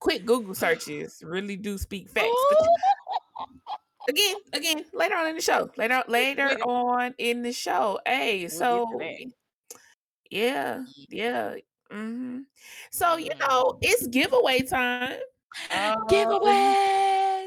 [0.00, 2.28] quick Google searches really do speak facts.
[4.08, 5.70] Again, again, later on in the show.
[5.76, 8.00] Later, later on in the show.
[8.06, 8.98] Hey, We'll so
[10.30, 11.56] yeah, yeah.
[11.90, 12.40] hmm
[12.90, 13.38] So you Mhm.
[13.40, 15.20] know, it's giveaway time.
[15.70, 16.06] Um,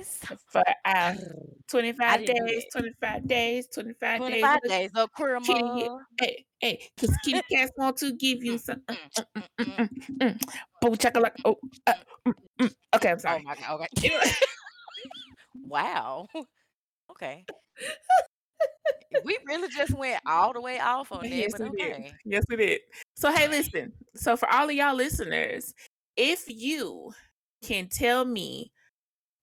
[0.02, 0.40] Giveaways.
[0.48, 1.16] for our
[1.70, 4.42] 25 days, 25 days, 25 days.
[4.42, 5.10] 25 days of
[5.44, 8.82] Kitty, hey, hey, because Kitty Cats want to give you Mm, some.
[8.90, 10.54] mm, Mm, mm, mm, mm, mm, mm, mm.
[10.82, 11.34] Boom, chocolate.
[11.46, 11.94] Oh, uh,
[12.28, 12.74] mm, mm.
[12.96, 13.42] okay, I'm sorry.
[13.42, 13.88] Oh my god.
[13.98, 14.12] Okay.
[15.68, 16.28] Wow.
[17.12, 17.46] Okay.
[19.26, 21.92] We really just went all the way off on that, yes, but we did.
[21.92, 22.14] okay.
[22.26, 22.80] Yes, we did.
[23.16, 23.92] So, hey, listen.
[24.16, 25.74] So, for all of y'all listeners,
[26.16, 27.12] if you
[27.62, 28.72] can tell me,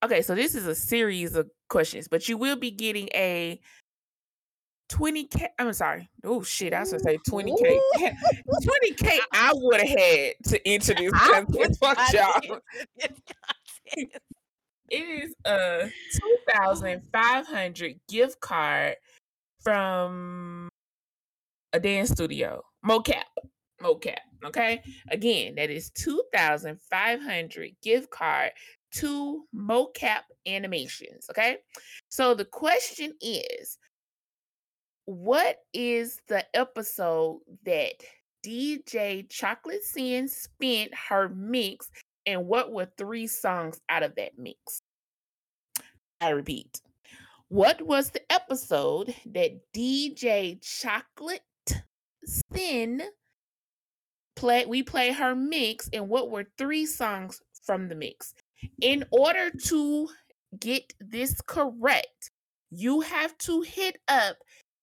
[0.04, 3.60] okay, so this is a series of questions, but you will be getting a
[4.90, 5.48] 20k.
[5.58, 6.08] I'm sorry.
[6.24, 7.50] Oh shit, I was gonna say 20k.
[7.50, 8.10] Ooh.
[8.62, 9.18] 20k.
[9.32, 11.80] I would have had to enter this I put contest.
[11.80, 12.32] Fuck y'all.
[12.32, 12.60] hands in
[12.98, 13.10] this
[13.96, 14.22] contest.
[14.90, 15.90] It is a
[16.46, 18.96] 2,500 gift card
[19.60, 20.70] from
[21.74, 23.24] a dance studio, mocap,
[23.82, 24.16] mocap.
[24.44, 24.80] Okay,
[25.10, 28.52] again, that is 2,500 gift card
[28.92, 31.26] to mocap animations.
[31.30, 31.58] Okay,
[32.08, 33.78] so the question is,
[35.04, 37.94] what is the episode that
[38.44, 41.90] DJ Chocolate Sin spent her mix,
[42.26, 44.82] and what were three songs out of that mix?
[46.20, 46.80] I repeat,
[47.48, 51.40] what was the episode that DJ Chocolate
[52.52, 53.02] Sin
[54.36, 54.66] play?
[54.66, 58.34] We play her mix, and what were three songs from the mix?
[58.80, 60.08] In order to
[60.58, 62.30] get this correct,
[62.70, 64.36] you have to hit up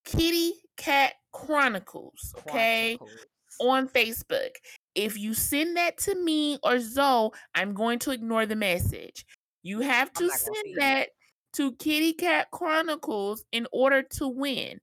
[0.06, 3.28] Kitty Kat Chronicles, okay, Chronicles.
[3.60, 4.52] on Facebook.
[4.94, 9.26] If you send that to me or Zoe, I'm going to ignore the message.
[9.64, 11.10] You have to send that
[11.54, 14.80] to Kitty Kat Chronicles in order to win.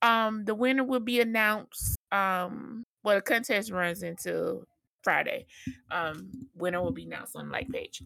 [0.00, 1.98] Um, the winner will be announced.
[2.10, 4.64] Um, well, the contest runs until
[5.02, 5.46] Friday.
[5.90, 8.02] Um, winner will be announced on the like page.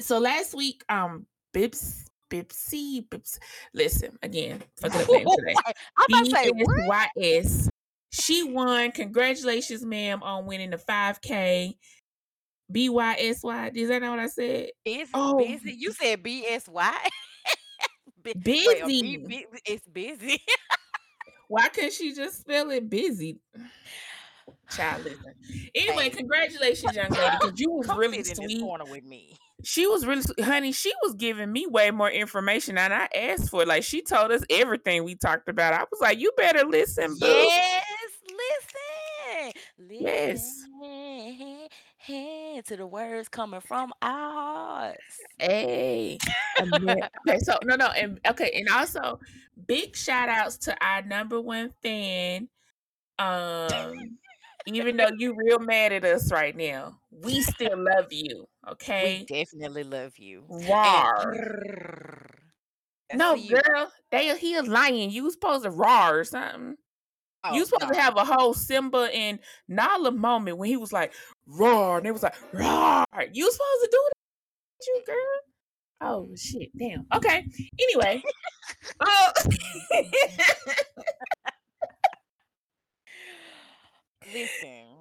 [0.00, 3.38] So last week, um, Bips, Bipsy, Bips.
[3.72, 5.54] Listen again, fucking up names today.
[5.96, 7.08] I'm about to say what?
[7.16, 7.68] BSYS.
[8.10, 8.92] She won.
[8.92, 11.76] Congratulations, ma'am, on winning the 5K.
[12.72, 13.76] BYSY.
[13.76, 14.70] Is that not what I said?
[14.84, 15.74] Busy, Oh, busy.
[15.78, 17.08] You said B S Y.
[18.24, 19.16] Wait, a B, busy.
[19.26, 20.40] B, it's busy.
[21.48, 23.38] Why couldn't she just spell it busy?
[24.70, 25.34] Child, listen.
[25.74, 26.10] Anyway, Hey.
[26.10, 28.62] congratulations, young lady, because you was Come really sit in this sweet.
[28.62, 29.36] corner with me.
[29.64, 30.72] She was really, honey.
[30.72, 33.64] She was giving me way more information than I asked for.
[33.64, 35.74] Like she told us everything we talked about.
[35.74, 37.26] I was like, you better listen, boo.
[37.26, 37.84] Yes,
[38.22, 39.52] listen.
[39.88, 40.64] Yes.
[40.80, 41.68] Listen.
[41.98, 45.20] hand to the words coming from our hearts.
[45.38, 46.18] Hey.
[46.60, 49.18] Okay, so no, no, and okay, and also
[49.66, 52.48] big shout outs to our number one fan.
[53.18, 54.18] Um,
[54.66, 58.46] even though you real mad at us right now, we still love you.
[58.68, 59.26] Okay.
[59.28, 60.44] We definitely love you.
[63.10, 63.56] That's No, you.
[63.56, 65.10] girl, they he a lion.
[65.10, 66.76] You supposed to roar or something.
[67.52, 69.38] You Oh supposed to have a whole Simba and
[69.68, 71.12] Nala moment when he was like
[71.46, 73.04] roar, and it was like roar.
[73.32, 74.14] You supposed to do that,
[74.86, 75.40] you girl.
[76.00, 77.04] Oh shit, damn.
[77.14, 77.44] Okay.
[77.78, 78.22] Anyway,
[79.00, 79.32] oh.
[84.32, 84.93] Listen.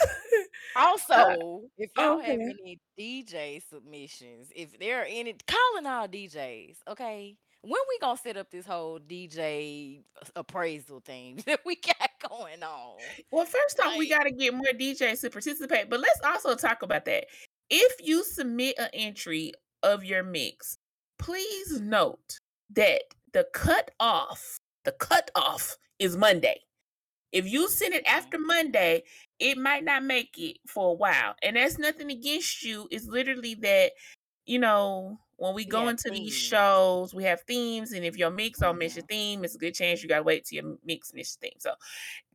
[0.76, 2.54] Also, if y'all have okay.
[2.62, 7.36] any DJ submissions, if there are any, calling all DJs, okay?
[7.62, 10.02] When we gonna set up this whole DJ
[10.36, 12.96] appraisal thing that we got going on?
[13.30, 16.82] Well, first off, we got to get more DJs to participate, but let's also talk
[16.82, 17.26] about that.
[17.68, 20.76] If you submit an entry of your mix,
[21.18, 22.38] please note
[22.74, 26.60] that the cutoff, the cutoff is Monday.
[27.32, 28.46] If you send it after mm-hmm.
[28.46, 29.02] Monday,
[29.40, 31.34] it might not make it for a while.
[31.42, 32.86] And that's nothing against you.
[32.90, 33.92] It's literally that,
[34.44, 37.92] you know, when we go have into these shows, we have themes.
[37.92, 40.44] And if your mix don't miss your theme, it's a good chance you gotta wait
[40.44, 41.58] till your mix miss your theme.
[41.58, 41.72] So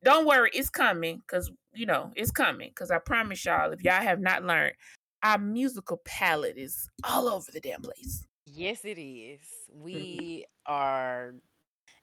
[0.03, 2.69] don't worry, it's coming because you know it's coming.
[2.69, 4.73] Because I promise y'all, if y'all have not learned,
[5.21, 8.25] our musical palette is all over the damn place.
[8.47, 9.41] Yes, it is.
[9.71, 11.35] We are.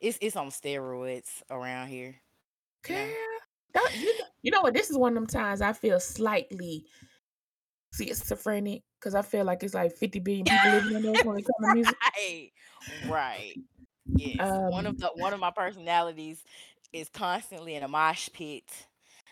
[0.01, 2.15] It's it's on steroids around here.
[2.85, 3.09] Girl,
[3.75, 4.75] don't, you, know- you know what?
[4.75, 6.87] This is one of them times I feel slightly
[7.95, 11.45] schizophrenic because I feel like it's like 50 billion people living in us when it
[11.45, 11.99] comes to music.
[12.17, 12.51] right,
[13.01, 13.59] right.
[14.15, 16.45] Yes, one of Um, the one of my personalities
[16.93, 18.87] is constantly in a mosh pit.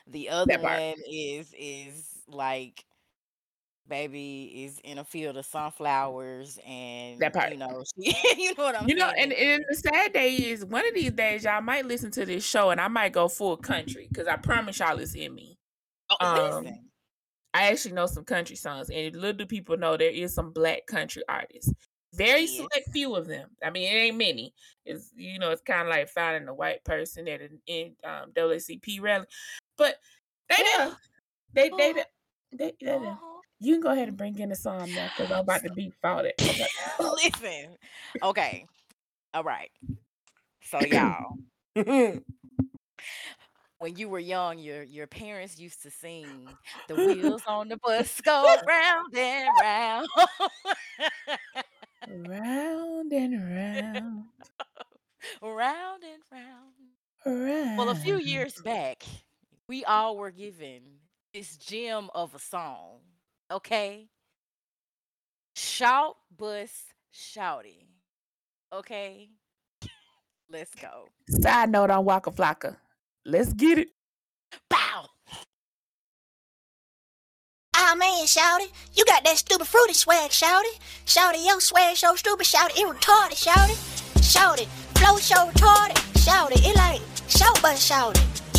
[0.06, 2.84] The other one is is like
[3.88, 7.50] baby is in a field of sunflowers, and That part.
[7.52, 9.32] you know she, you know what I'm You know, saying.
[9.32, 12.44] and, and the sad day is one of these days y'all might listen to this
[12.44, 15.58] show and I might go full country because I promise y'all it's in me.
[16.10, 16.66] Oh, Um,
[17.52, 20.86] I actually know some country songs, and little do people know there is some black
[20.86, 21.72] country artists.
[22.14, 23.50] Very yes, select few of them.
[23.64, 24.52] I mean, it ain't many.
[24.84, 28.32] It's you know, it's kind of like finding a white person at an in um,
[28.36, 29.26] WCP rally,
[29.76, 29.96] but
[30.48, 30.96] they there.
[31.54, 32.04] They they there.
[32.52, 32.96] they they there.
[32.98, 33.26] uh-huh.
[33.60, 35.92] You can go ahead and bring in the song now because I'm about to be
[36.02, 36.42] it.
[36.98, 37.76] Listen.
[38.22, 38.66] Okay,
[39.34, 39.70] all right.
[40.62, 41.36] So y'all.
[43.80, 46.48] when you were young, your your parents used to sing
[46.88, 50.08] the wheels on the bus go round and round.
[52.08, 54.24] round and round,
[55.42, 56.74] round and round.
[57.26, 57.78] round.
[57.78, 59.02] Well, a few years back,
[59.68, 60.80] we all were given
[61.34, 63.00] this gem of a song.
[63.50, 64.06] Okay.
[65.56, 66.70] Shawt Bus
[67.12, 67.86] Shawty.
[68.72, 69.30] Okay.
[70.48, 71.08] Let's go.
[71.28, 72.76] Side note on Waka Flocka.
[73.24, 73.88] Let's get it.
[74.68, 75.06] Bow.
[77.76, 80.78] Oh man, Shouty, you got that stupid fruity swag, Shouty.
[81.06, 83.74] Shouty, your swag so stupid, Shouty, it retarded, Shouty.
[84.20, 88.49] Shouty, flow so retarded, Shouty, it like shout but Shouty.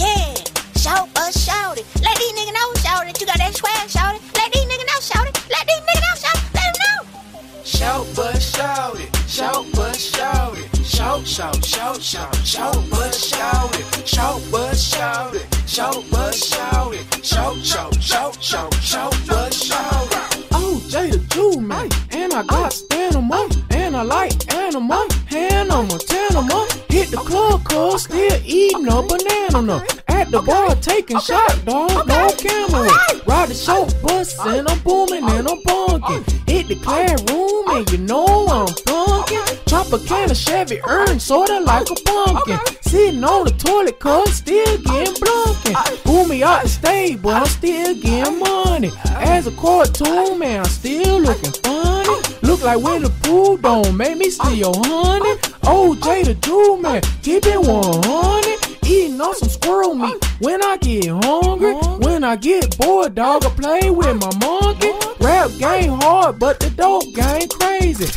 [0.81, 1.85] Shout but Shouty.
[2.01, 4.17] Let these niggas know, Shouty, that you got that swag, Shouty.
[4.33, 5.31] Let these niggas know, Shouty.
[5.53, 6.41] Let these niggas know, Shouty.
[6.57, 7.63] Let them know.
[7.63, 13.79] Shout but shout it, shout but shout it, shout shout shout shout shout but shout
[13.79, 19.53] it, shout but shout it, shout but shout it, shout shout shout shout shout but
[19.53, 20.30] shout it.
[20.73, 21.89] Oh, Jada Jew, man.
[22.11, 25.05] And I got stamina, and I like animal.
[25.25, 26.65] Hand on my tanama.
[26.89, 29.61] Hit the club, cuz still eating a banana.
[29.61, 29.83] No.
[30.07, 32.89] At the bar, taking shot, dog, no camera.
[33.27, 36.23] Ride the short bus, and I'm booming and I'm bunking.
[36.51, 39.69] Hit the classroom, and you know I'm funkin'.
[39.69, 42.59] Chop a can of Chevy Earn, sorta like a pumpkin.
[42.81, 46.03] Sitting on the toilet, cuz still getting blunkin'.
[46.03, 48.91] Pull me out the stable, I'm still getting money.
[49.11, 52.21] As a cartoon, man, I'm still looking funny.
[52.41, 55.37] Look like Winnie the Pooh, don't make me steal honey.
[55.63, 58.60] OJ the Jew, man, keep it 100.
[58.91, 61.75] Eating on some squirrel meat when I get hungry.
[62.05, 64.91] When I get bored, dog, I play with my monkey.
[65.21, 68.07] Rap game hard, but the dope game crazy.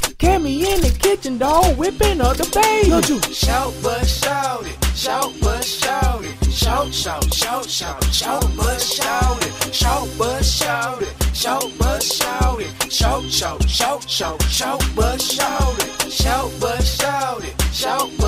[0.44, 2.90] Me in the kitchen, dog, whipping up the baby.
[2.90, 8.44] Don't you Shout but shout it, shout but shout it, shout shout shout shout shout
[8.56, 14.42] but shout it, shout but shout it, shout but shout it, shout shout shout shout
[14.42, 18.23] shout but shout it, shout but shout it, shout but shout it,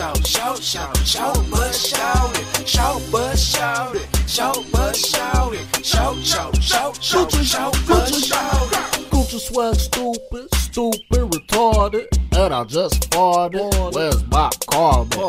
[0.00, 5.54] shout shout shout shout shout but shout it, shout but shout it, shout but shout
[5.82, 8.62] shout, shout, shout, shout, shout, Gucci, shout.
[9.10, 13.94] Gucci swag stupid, stupid, retarded, and I just farted.
[13.94, 15.20] Where's my carbon?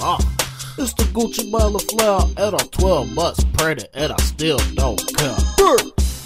[0.00, 0.18] Ah,
[0.78, 5.36] it's the Gucci Miller flare, and I'm 12 months pregnant, and I still don't care.
[5.58, 5.76] Brr,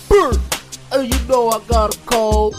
[0.09, 0.39] brr,
[0.93, 2.55] and you know I got a cold.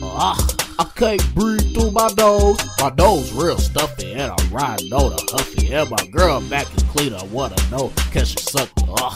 [0.00, 2.58] Ah, I can't breathe through my nose.
[2.80, 5.70] My nose real stuffy, and I'm riding on a huffy.
[5.74, 8.70] And my girl back in clean, I wanna know, can she suck?
[8.88, 9.14] Ah,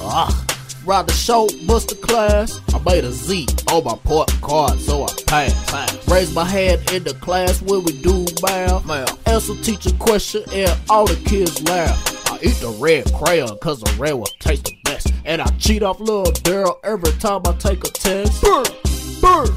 [0.00, 0.46] ah.
[0.86, 2.62] Ride the show, bust the class.
[2.72, 6.08] I made a Z on my port card, so I passed.
[6.08, 9.28] Raise my hand in the class when we do math.
[9.28, 12.32] Answer teacher question, and all the kids laugh.
[12.32, 15.12] I eat the red crayon, cause the red one tastes the best.
[15.26, 18.40] And I cheat off little Daryl every time I take a test.
[18.40, 18.64] Burr,
[19.20, 19.54] burr.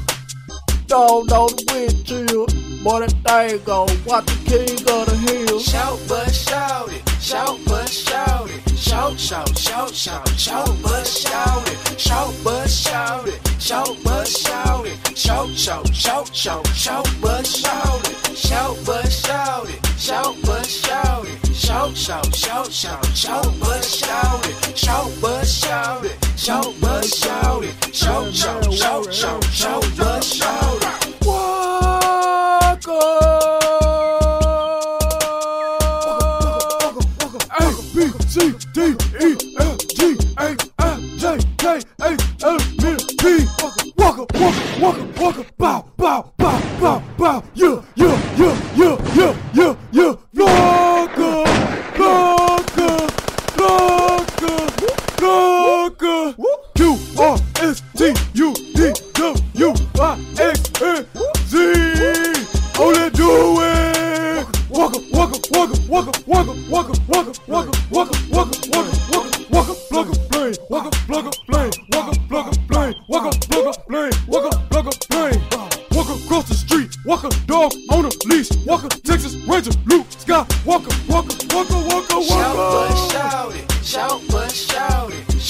[0.86, 2.54] Dog on the windshield.
[2.84, 5.58] Boy, that thing go, watch the king of the hill.
[5.58, 7.02] Shout, but shout it.
[7.20, 8.78] Shout, but shout it.
[8.78, 12.00] Shout, shout, shout, shout, shout, but shout it.
[12.00, 13.40] Shout, but shout it.
[13.60, 15.18] Shout, but shout it.
[15.18, 18.36] Shout, shout, shout, shout, shout, but shout it.
[18.36, 19.86] Shout, but shout it.
[19.98, 21.45] Shout, but shout it.
[21.58, 24.78] Shout, shout, shout, shout, shout, but shout it.
[24.78, 26.16] Shout, but shout it.
[26.36, 27.94] Shout, but shout it.
[27.94, 31.16] Shout, shout, shout, shout, shout, but shout it.
[37.58, 37.60] A
[37.94, 37.96] B
[38.28, 38.78] C D
[39.24, 39.98] E F G
[40.38, 40.80] H I
[41.16, 41.64] J K
[42.44, 43.22] L M P.
[43.96, 47.42] Walker, walker, walker, walker, bow, bow, bow, bow, bow.
[47.54, 50.14] Yeah, yeah, yeah, yeah, yeah, yeah, yeah.
[50.34, 50.95] Walker,
[57.18, 61.06] R S T U D W I X N
[61.46, 61.56] Z.
[62.78, 64.46] Oh, let's do it.
[64.68, 70.54] Walker, walker, walker, walker, walker, walker, walker, walker, walker, walker, walker, walker, walker, plugger, plane,
[70.68, 75.42] walker, plugger, plane, walker, plugger, plane, walker, plugger, plane, walker, plugger, plane.
[75.92, 80.06] Walk across the street, walk a dog on a leash, walk a Texas Ranger, Luke
[80.10, 83.72] Scott, walker, walker, walker, walker, Shout, but shout it.
[83.82, 84.95] Shout, but shout.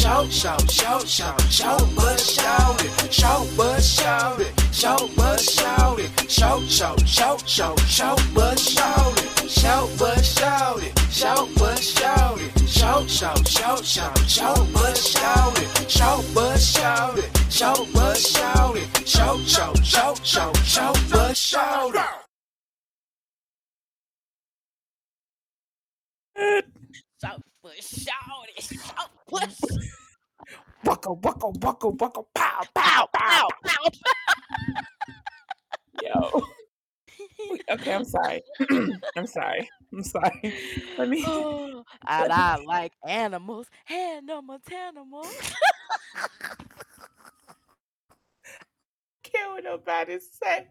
[0.06, 3.12] Shout, shout, shout, shout, shout, but shout it.
[3.12, 4.52] Shout, but shout it.
[4.72, 6.30] Shout, but shout it.
[6.30, 9.50] Shout, shout, shout, shout, shout, but shout it.
[9.50, 10.96] Shout, but shout it.
[11.10, 12.68] Shout, but shout it.
[12.68, 15.90] Shout, shout, shout, shout, shout, but shout it.
[15.90, 17.36] Shout, but shout it.
[17.50, 19.08] Shout, but shout it.
[19.08, 22.00] Shout, shout, shout, shout, shout, but shout it.
[27.20, 28.62] Shout, but shout it.
[28.62, 29.95] Shout, but
[30.86, 33.48] Waka waka waka waka pow pow pow.
[33.64, 33.90] pow.
[36.00, 36.42] Yo.
[37.68, 38.42] Okay, I'm sorry.
[39.16, 39.68] I'm sorry.
[39.92, 40.54] I'm sorry.
[40.96, 41.24] Let me.
[41.26, 45.34] Oh, and I like animals, animals, animals.
[49.24, 50.68] care what nobody say.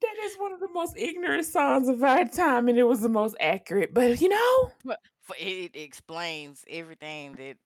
[0.00, 3.10] That is one of the most ignorant songs of our time, and it was the
[3.10, 3.92] most accurate.
[3.92, 5.00] But you know, But
[5.38, 7.56] it explains everything that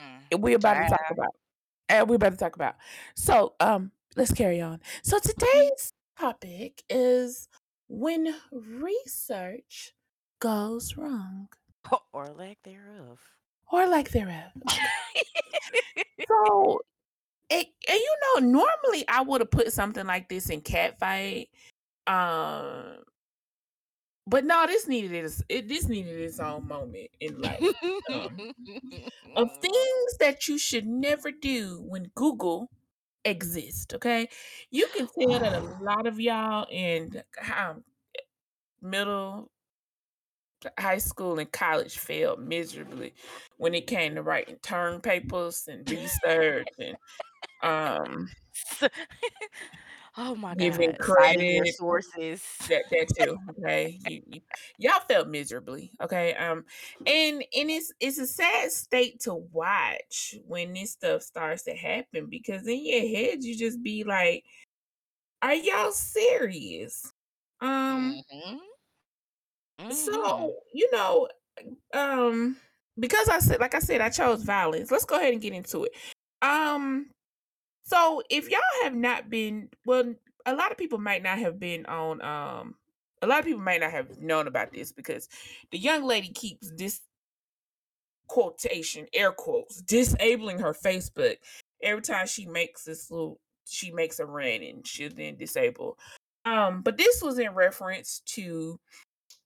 [0.00, 1.34] mm, we're about to talk about.
[1.88, 2.76] And we're about to talk about.
[3.14, 4.80] So, um, let's carry on.
[5.02, 7.48] So today's topic is
[7.88, 9.94] when research
[10.40, 11.48] goes wrong,
[12.12, 13.20] or lack thereof.
[13.72, 14.52] or lack thereof.
[16.28, 16.80] So,
[17.50, 21.48] it, and you know, normally I would have put something like this in catfight.
[22.06, 22.98] Um,
[24.26, 27.72] but no, this needed its it this needed its own moment in life.
[28.12, 28.42] Um,
[29.36, 32.70] of things that you should never do when Google
[33.24, 33.94] exists.
[33.94, 34.28] Okay,
[34.70, 37.22] you can tell that a lot of y'all in
[37.56, 37.84] um,
[38.80, 39.50] middle,
[40.78, 43.14] high school, and college failed miserably
[43.56, 46.96] when it came to writing term papers and research and
[47.62, 48.28] um
[50.18, 51.74] oh my giving god, citing your credit.
[51.76, 52.42] sources.
[52.68, 54.40] that that too okay you, you,
[54.78, 56.64] y'all felt miserably okay um
[57.06, 62.26] and and it's it's a sad state to watch when this stuff starts to happen
[62.28, 64.44] because in your head you just be like
[65.42, 67.12] are y'all serious
[67.60, 68.58] um Mhm.
[69.80, 69.92] Mhm.
[69.92, 71.28] so you know
[71.92, 72.56] um
[72.98, 75.84] because i said like i said i chose violence let's go ahead and get into
[75.84, 75.92] it
[76.42, 77.06] um
[77.86, 80.14] so if y'all have not been well
[80.46, 82.74] a lot of people might not have been on um
[83.22, 85.28] a lot of people might not have known about this because
[85.70, 87.00] the young lady keeps this
[88.28, 91.36] quotation air quotes disabling her facebook
[91.82, 95.96] every time she makes this little she makes a run and she'll then disable
[96.44, 98.78] um but this was in reference to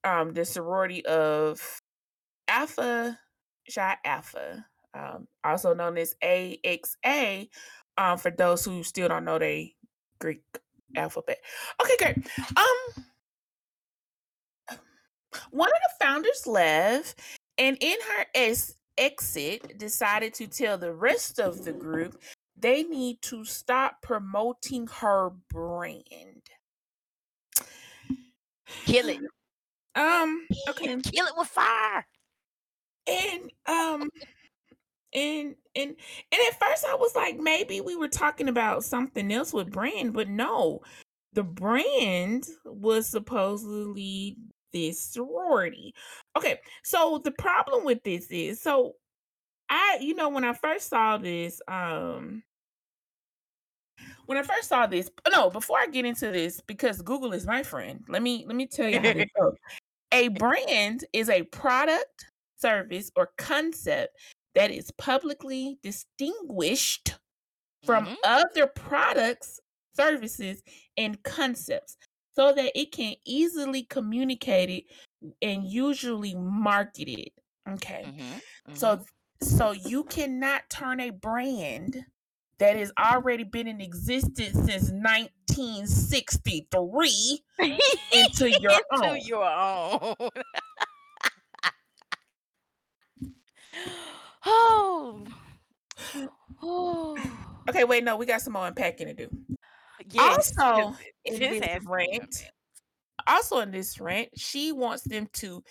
[0.05, 1.61] um the sorority of
[2.49, 3.19] alpha
[3.73, 4.67] Chi Alpha.
[4.95, 7.49] um, also known as AXA,
[8.01, 9.75] um, for those who still don't know they
[10.19, 10.43] Greek
[10.97, 11.39] alphabet.
[11.83, 12.17] Okay, great.
[12.57, 13.05] Um,
[15.51, 17.21] one of the founders left,
[17.59, 22.21] and in her es- exit, decided to tell the rest of the group
[22.57, 26.43] they need to stop promoting her brand.
[28.87, 29.21] Kill it.
[29.95, 30.97] Um, okay.
[31.03, 32.07] Kill it with fire.
[33.07, 34.11] And um
[35.15, 35.97] and and
[36.33, 40.13] and at first I was like maybe we were talking about something else with brand,
[40.13, 40.81] but no.
[41.33, 44.37] The brand was supposedly
[44.73, 45.95] this sorority.
[46.37, 48.95] Okay, so the problem with this is so
[49.69, 52.43] I you know when I first saw this um
[54.27, 57.63] when I first saw this no before I get into this because Google is my
[57.63, 59.55] friend let me let me tell you how this goes.
[60.13, 62.27] A brand is a product,
[62.59, 64.17] service, or concept
[64.55, 67.19] that is publicly distinguished
[67.85, 68.17] from Mhm.
[68.25, 69.61] other products,
[69.95, 70.63] services,
[70.97, 71.97] and concepts
[72.35, 74.85] so that it can easily communicate it
[75.43, 77.33] and usually market it.
[77.69, 78.05] Okay.
[78.07, 78.41] Mhm.
[78.75, 79.05] So
[79.43, 82.07] so you cannot turn a brand
[82.59, 87.43] that has already been in existence since 1963
[88.13, 89.21] into your Into own.
[89.21, 90.15] your own.
[94.47, 95.25] oh.
[96.63, 97.19] Oh.
[97.69, 99.29] Okay, wait, no, we got some more unpacking to do.
[100.11, 100.53] Yes.
[100.59, 102.51] Also, in this this rant,
[103.29, 105.63] also in this rant, she wants them to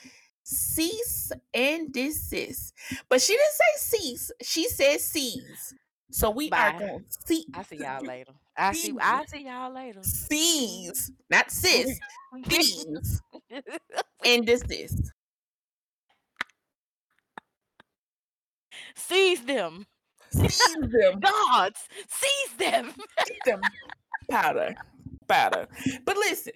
[0.43, 2.73] cease and desist.
[3.09, 5.73] But she didn't say cease, she said cease.
[6.11, 8.33] So we are going to see I see y'all later.
[8.57, 8.93] I see.
[8.99, 10.01] I see y'all later.
[10.03, 11.99] seize, not sis,
[12.49, 13.21] seize
[14.25, 15.11] and desist.
[18.99, 19.85] Seize them,
[20.31, 21.19] Seize them.
[21.19, 21.87] gods.
[22.07, 22.93] Seize them.
[23.25, 23.61] Get them
[24.29, 24.75] powder,
[25.27, 25.67] powder.
[26.05, 26.53] But listen,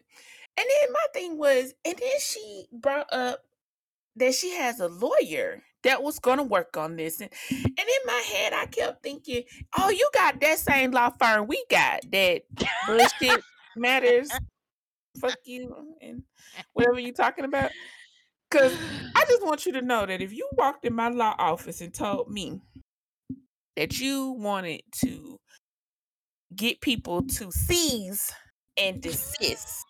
[0.57, 3.39] and then my thing was, and then she brought up
[4.15, 8.05] that she has a lawyer that was going to work on this, and and in
[8.05, 9.43] my head I kept thinking,
[9.77, 12.43] oh, you got that same law firm we got that
[12.87, 13.43] bullshit
[13.75, 14.29] matters.
[15.19, 16.23] Fuck you and
[16.73, 17.71] whatever you talking about.
[18.53, 18.77] Cause
[19.15, 21.91] I just want you to know that if you walked in my law office and
[21.91, 22.61] told me
[23.75, 25.39] that you wanted to
[26.55, 28.31] get people to seize
[28.77, 29.83] and desist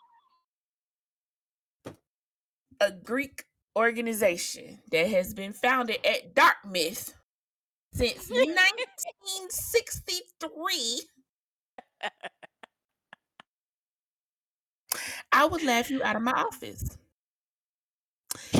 [2.79, 3.43] a Greek
[3.77, 7.15] organization that has been founded at Dartmouth
[7.93, 11.01] since 1963,
[15.33, 16.97] I would laugh you out of my office.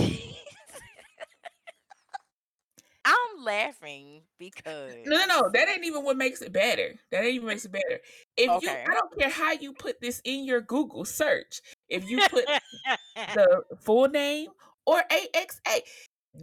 [3.06, 5.50] I'm laughing because No, no, no.
[5.54, 6.96] That ain't even what makes it better.
[7.12, 8.00] That ain't even makes it better.
[8.38, 11.62] If you, I don't care how you put this in your Google search.
[11.90, 12.46] If you put
[13.34, 14.50] the full name
[14.86, 15.82] or AXA,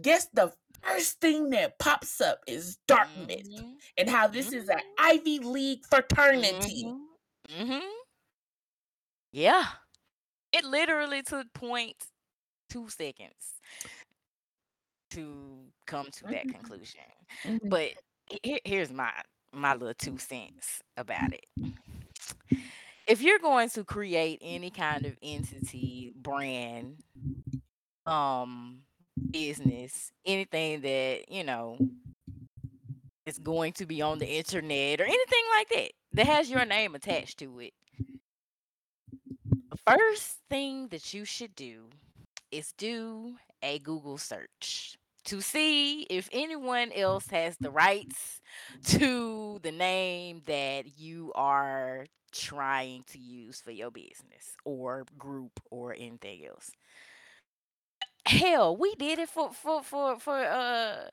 [0.01, 0.53] guess the
[0.83, 5.85] first thing that pops up is Dartmouth Mhm, and how this is an Ivy League
[5.89, 6.85] fraternity.
[6.85, 7.07] mhm,
[7.49, 7.89] mhm.
[9.31, 9.65] Yeah,
[10.51, 11.95] it literally took point
[12.71, 13.59] two seconds
[15.11, 16.51] to come to that Mhm.
[16.53, 17.01] conclusion.
[17.43, 17.69] Mhm.
[17.69, 17.93] But
[18.29, 19.11] he- he- here's my
[19.53, 21.45] my little two cents about it.
[23.05, 27.03] If you're going to create any kind of entity, brand,
[28.05, 28.85] um,
[29.31, 31.77] business, anything that you know
[33.25, 36.95] is going to be on the internet or anything like that that has your name
[36.95, 37.73] attached to it,
[39.69, 41.89] the first thing that you should do
[42.51, 48.41] is do a Google search to see if anyone else has the rights
[48.85, 55.93] to the name that you are trying to use for your business or group or
[55.93, 56.71] anything else.
[58.25, 61.09] Hell, we did it for for for for uh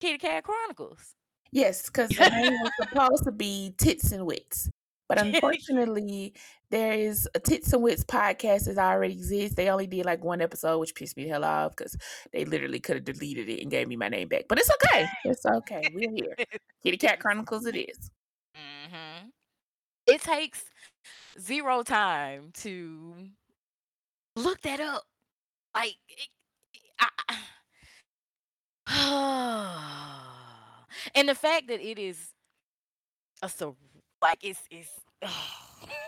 [0.00, 1.14] Kitty Kat Chronicles.
[1.52, 4.68] Yes, because the name was supposed to be Tits and Wits.
[5.08, 6.34] But unfortunately,
[6.70, 9.56] there is a Tits and Wits podcast that already exists.
[9.56, 11.96] They only did like one episode, which pissed me the hell off because
[12.32, 14.44] they literally could have deleted it and gave me my name back.
[14.48, 15.06] But it's okay.
[15.24, 15.90] It's okay.
[15.94, 16.34] We're here.
[16.82, 18.10] Kitty Kat Chronicles it is.
[18.54, 19.28] hmm
[20.06, 20.64] It takes
[21.40, 23.14] zero time to
[24.36, 25.04] look that up.
[25.74, 26.28] Like, it,
[27.00, 27.08] I,
[31.14, 32.32] and the fact that it is
[33.42, 33.76] a so
[34.22, 34.90] like it's it's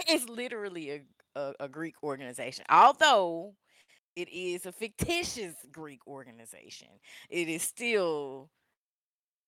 [0.09, 1.01] it's literally a,
[1.37, 3.55] a a Greek organization, although
[4.17, 6.89] it is a fictitious Greek organization.
[7.31, 8.51] It is still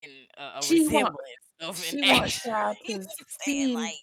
[0.03, 1.17] in a, a She resemblance
[1.61, 2.53] of she an wants actual.
[2.53, 3.07] y'all You to know
[3.45, 3.75] saying?
[3.75, 3.95] Like,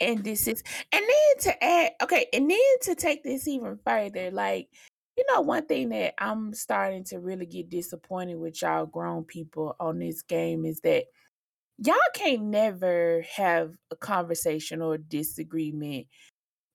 [0.00, 0.62] and this is
[0.92, 4.68] and then to add okay and then to take this even further like
[5.16, 9.76] you know one thing that i'm starting to really get disappointed with y'all grown people
[9.78, 11.04] on this game is that
[11.78, 16.06] y'all can't never have a conversation or disagreement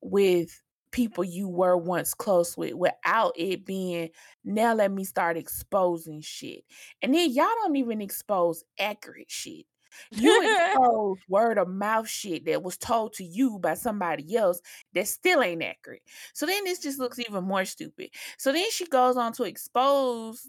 [0.01, 4.09] with people you were once close with without it being
[4.43, 6.63] now let me start exposing shit
[7.01, 9.65] and then y'all don't even expose accurate shit
[10.11, 10.41] you
[10.71, 14.61] expose word of mouth shit that was told to you by somebody else
[14.93, 16.01] that still ain't accurate.
[16.33, 18.09] So then this just looks even more stupid.
[18.37, 20.47] So then she goes on to expose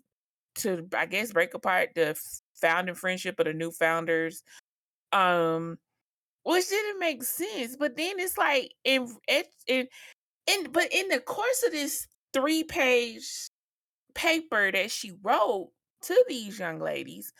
[0.56, 2.18] to I guess break apart the
[2.54, 4.42] founding friendship of the new founders.
[5.12, 5.78] Um
[6.42, 7.76] which didn't make sense.
[7.76, 9.88] But then it's like in it in
[10.46, 13.50] in but in the course of this three page
[14.14, 15.70] paper that she wrote
[16.02, 17.32] to these young ladies,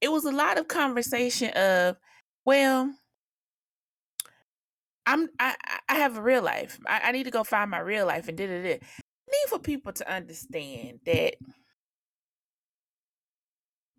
[0.00, 1.96] it was a lot of conversation of,
[2.44, 2.92] well,
[5.06, 5.56] I'm I
[5.88, 6.78] I- have a real life.
[6.86, 8.70] I, I need to go find my real life and did da.
[9.30, 11.34] Need for people to understand that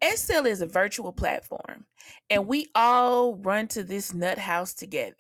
[0.04, 1.86] SL is a virtual platform,
[2.30, 5.14] and we all run to this nut house together.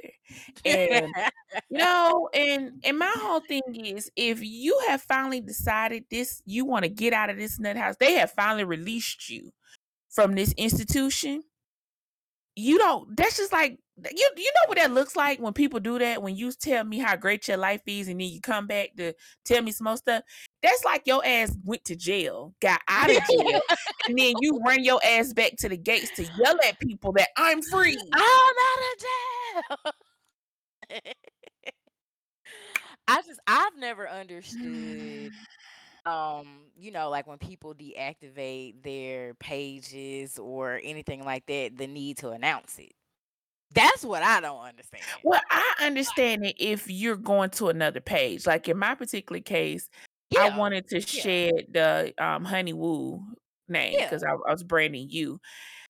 [0.63, 1.07] And
[1.69, 6.83] no, and and my whole thing is, if you have finally decided this, you want
[6.83, 7.95] to get out of this nut house.
[7.99, 9.51] They have finally released you
[10.09, 11.43] from this institution
[12.59, 13.79] you don't that's just like
[14.11, 16.21] you you know what that looks like when people do that?
[16.21, 19.13] When you tell me how great your life is and then you come back to
[19.45, 20.23] tell me some more stuff?
[20.63, 23.61] That's like your ass went to jail got out of jail
[24.07, 27.29] and then you run your ass back to the gates to yell at people that
[27.37, 27.97] i'm free.
[28.13, 29.93] I'm out of jail.
[33.07, 35.31] I just I've never understood
[36.05, 42.17] um you know like when people deactivate their pages or anything like that the need
[42.17, 42.93] to announce it.
[43.73, 45.03] That's what i don't understand.
[45.23, 48.45] Well i understand it if you're going to another page.
[48.45, 49.89] Like in my particular case
[50.37, 51.05] i wanted to yeah.
[51.05, 53.19] shed the um honey woo
[53.67, 54.05] name yeah.
[54.05, 55.39] because I, I was branding you.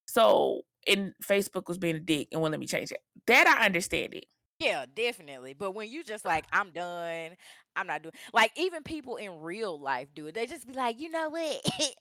[0.08, 3.00] So and facebook was being a dick and wouldn't let me change it.
[3.28, 4.26] That i understand it.
[4.60, 5.54] Yeah definitely.
[5.54, 7.32] But when you just like i'm done
[7.80, 11.00] i'm not doing like even people in real life do it they just be like
[11.00, 11.62] you know what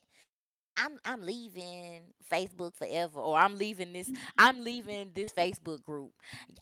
[0.77, 4.07] I'm I'm leaving Facebook forever, or I'm leaving this.
[4.07, 4.23] Mm-hmm.
[4.37, 6.11] I'm leaving this Facebook group.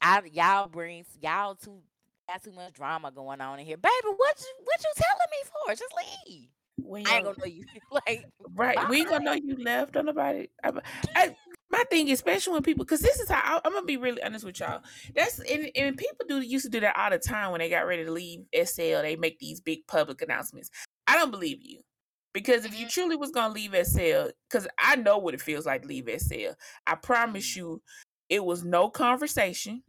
[0.01, 1.82] I, y'all bring y'all too
[2.28, 3.91] got too much drama going on in here, baby.
[4.03, 5.72] What you what you telling me for?
[5.76, 5.93] Just
[6.28, 6.49] leave.
[6.78, 7.65] when I ain't gonna know you.
[7.91, 8.89] like Right.
[8.89, 10.47] We ain't gonna know you left on nobody.
[10.63, 10.72] I,
[11.15, 11.36] I,
[11.70, 14.45] my thing, especially when people, because this is how I, I'm gonna be really honest
[14.45, 14.82] with y'all.
[15.15, 17.86] That's and, and people do used to do that all the time when they got
[17.88, 19.01] ready to leave SL.
[19.01, 20.70] They make these big public announcements.
[21.07, 21.82] I don't believe you
[22.34, 25.65] because if you Mhm, truly was gonna leave SL, because I know what it feels
[25.65, 26.55] like to leave SL.
[26.86, 27.82] I promise mhm, you,
[28.30, 29.84] it was no conversation.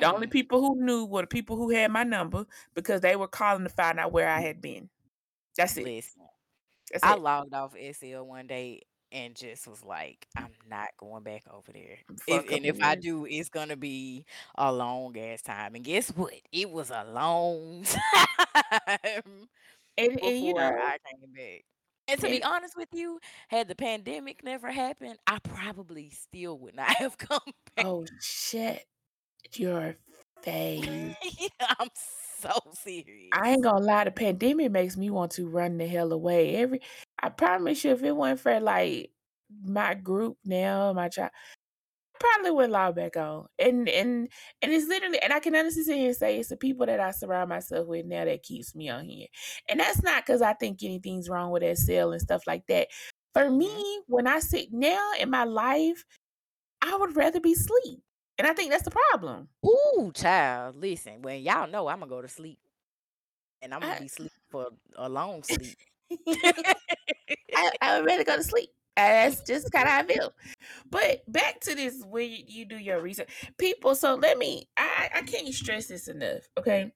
[0.00, 0.28] The only mm.
[0.28, 3.70] people who knew were the people who had my number because they were calling to
[3.70, 4.90] find out where I had been.
[5.56, 5.92] That's it.
[5.92, 6.26] Listen,
[6.92, 7.16] That's I it.
[7.16, 8.82] logged off SL one day
[9.14, 11.98] and just was like, I'm not going back over there.
[12.26, 14.26] If and if I do, it's gonna be
[14.58, 15.76] a long ass time.
[15.76, 16.34] And guess what?
[16.52, 19.48] It was a long time
[19.96, 21.64] And, and you before know, I came back.
[22.08, 26.58] And to and, be honest with you, had the pandemic never happened, I probably still
[26.60, 27.40] would not have come
[27.76, 27.86] back.
[27.86, 28.84] oh shit,
[29.54, 29.96] your
[30.42, 31.16] face.
[31.60, 31.88] I'm
[32.44, 33.40] so serious.
[33.42, 36.56] I ain't gonna lie, the pandemic makes me want to run the hell away.
[36.56, 36.80] Every
[37.20, 39.10] I promise you, if it wasn't for like
[39.62, 41.32] my group now, my child
[42.20, 43.48] probably would log back on.
[43.58, 44.30] And and
[44.62, 47.00] and it's literally and I can honestly sit here and say it's the people that
[47.00, 49.28] I surround myself with now that keeps me on here.
[49.68, 52.88] And that's not because I think anything's wrong with that cell and stuff like that.
[53.34, 53.84] For Mhm.
[53.88, 56.04] me, when I sit now in my life,
[56.82, 58.03] I would rather be asleep.
[58.38, 59.48] And I think that's the problem.
[59.64, 61.22] Ooh, child, listen.
[61.22, 62.58] When y'all know I'm gonna go to sleep,
[63.62, 65.76] and I'm gonna I be sleep for a long sleep.
[67.54, 68.70] I, I would rather go to sleep.
[68.96, 70.32] That's just kind of how I feel.
[70.90, 73.28] But back to this when you, you do your research.
[73.58, 76.92] People, so let me, I, I can't stress this enough, okay?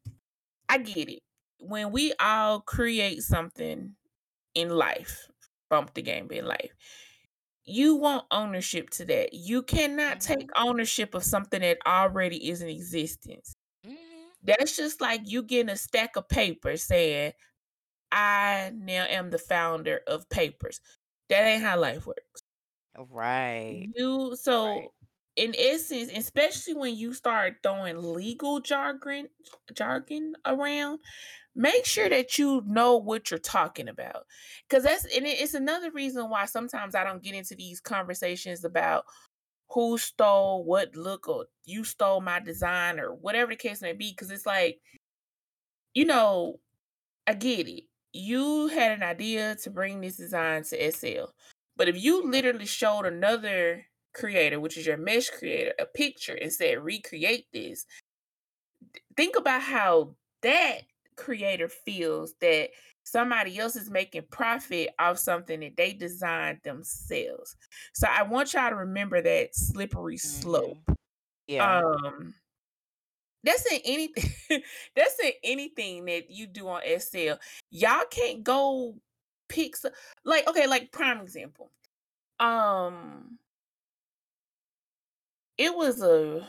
[0.68, 1.20] I get it.
[1.60, 3.94] When we all create something
[4.54, 5.26] in life,
[5.70, 6.70] bump the game in life,
[7.68, 9.34] you want ownership to that.
[9.34, 13.54] You cannot hmm take ownership of something that already is in existence.
[13.84, 17.32] hmm That's just like you getting a stack of paper saying,
[18.12, 20.80] I now am the founder of papers.
[21.30, 22.42] That ain't how life works.
[22.98, 23.90] Right.
[23.90, 24.90] You Right.
[24.90, 24.94] so
[25.36, 29.28] in essence, especially when you start throwing legal jargon
[29.72, 31.00] jargon around,
[31.58, 34.24] make sure that you know what you're talking about
[34.68, 39.04] because that's and it's another reason why sometimes i don't get into these conversations about
[39.70, 44.10] who stole what look or you stole my design or whatever the case may be
[44.10, 44.78] because it's like
[45.94, 46.58] you know
[47.26, 47.84] i get it.
[48.12, 51.32] You had an idea to bring this design to sl
[51.76, 53.84] but if you literally showed another
[54.14, 57.84] creator which is your mesh creator a picture and said recreate this
[59.16, 60.82] think about how that
[61.18, 62.70] creator feels that
[63.02, 67.56] somebody else is making profit off something that they designed themselves.
[67.92, 70.78] So I want y'all to remember that slippery slope.
[71.46, 71.80] Yeah.
[71.80, 72.34] Um
[73.44, 74.62] that's in anything
[74.96, 77.34] that's in anything that you do on SL.
[77.70, 78.94] Y'all can't go
[79.48, 79.92] pick some,
[80.24, 81.70] like okay, like prime example.
[82.40, 83.38] Um
[85.56, 86.46] it was a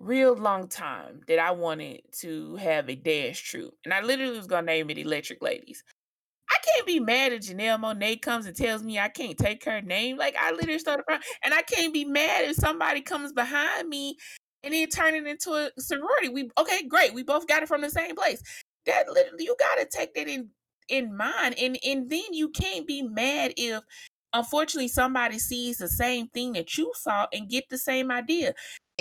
[0.00, 3.74] real long time that I wanted to have a dance troupe.
[3.84, 5.84] And I literally was gonna name it Electric Ladies.
[6.50, 9.82] I can't be mad at Janelle Monáe comes and tells me I can't take her
[9.82, 10.16] name.
[10.16, 14.16] Like I literally started from, and I can't be mad if somebody comes behind me
[14.64, 16.28] and then turn it into a sorority.
[16.30, 17.14] We okay, great.
[17.14, 18.42] We both got it from the same place.
[18.86, 20.48] That literally you gotta take that in
[20.88, 21.56] in mind.
[21.60, 23.82] And and then you can't be mad if
[24.32, 28.54] unfortunately somebody sees the same thing that you saw and get the same idea.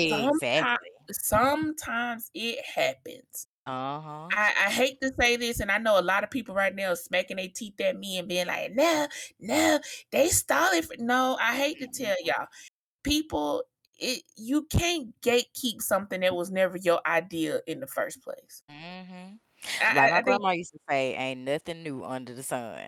[0.07, 0.89] Sometimes, Exactly.
[1.11, 3.47] sometimes it happens.
[3.67, 4.27] Uh-huh.
[4.31, 6.91] I, I hate to say this, and I know a lot of people right now
[6.91, 9.07] are smacking their teeth at me and being like, no,
[9.39, 9.79] no,
[10.11, 10.85] they stole it.
[10.85, 10.95] For...
[10.97, 12.47] No, I hate to tell y'all.
[13.03, 13.63] People,
[13.97, 18.63] it you can't gatekeep something that was never your idea in the first place.
[18.71, 19.35] Mm-hmm.
[19.83, 22.79] I, Like I, my grandma used to say, ain't nothing new under the sun.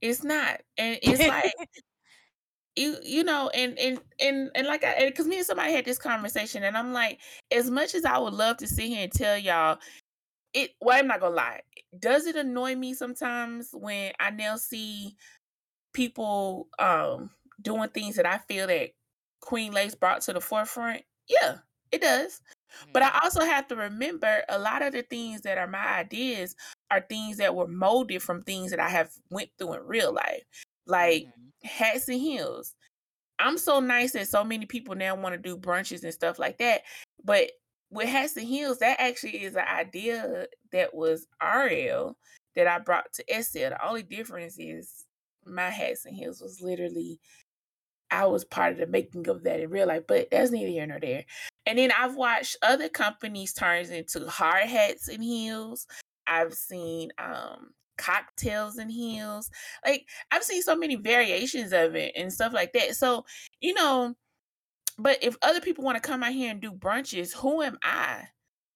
[0.00, 0.60] it's not.
[0.76, 1.52] And it's like
[2.76, 5.98] you you know and and and and like I because me and somebody had this
[5.98, 9.36] conversation and I'm like as much as I would love to sit here and tell
[9.36, 9.78] y'all
[10.54, 11.60] it well I'm not gonna lie
[11.98, 15.16] does it annoy me sometimes when I now see
[15.92, 18.90] people um doing things that I feel that
[19.40, 21.02] Queen Lace brought to the forefront?
[21.28, 21.56] Yeah
[21.90, 22.42] it does
[22.92, 26.54] but I also have to remember a lot of the things that are my ideas
[26.90, 30.44] are things that were molded from things that I have went through in real life
[30.86, 31.26] like
[31.62, 32.74] hats and heels.
[33.38, 36.58] I'm so nice that so many people now want to do brunches and stuff like
[36.58, 36.82] that.
[37.24, 37.52] But
[37.90, 42.16] with hats and heels, that actually is an idea that was RL
[42.56, 43.70] that I brought to SL.
[43.70, 45.04] The only difference is
[45.46, 47.20] my hats and heels was literally
[48.10, 50.86] I was part of the making of that in real life, but that's neither here
[50.86, 51.24] nor there.
[51.66, 55.86] And then I've watched other companies turn into hard hats and heels.
[56.26, 59.50] I've seen um cocktails and heels.
[59.84, 62.96] Like I've seen so many variations of it and stuff like that.
[62.96, 63.24] So,
[63.60, 64.14] you know,
[64.98, 68.24] but if other people want to come out here and do brunches, who am I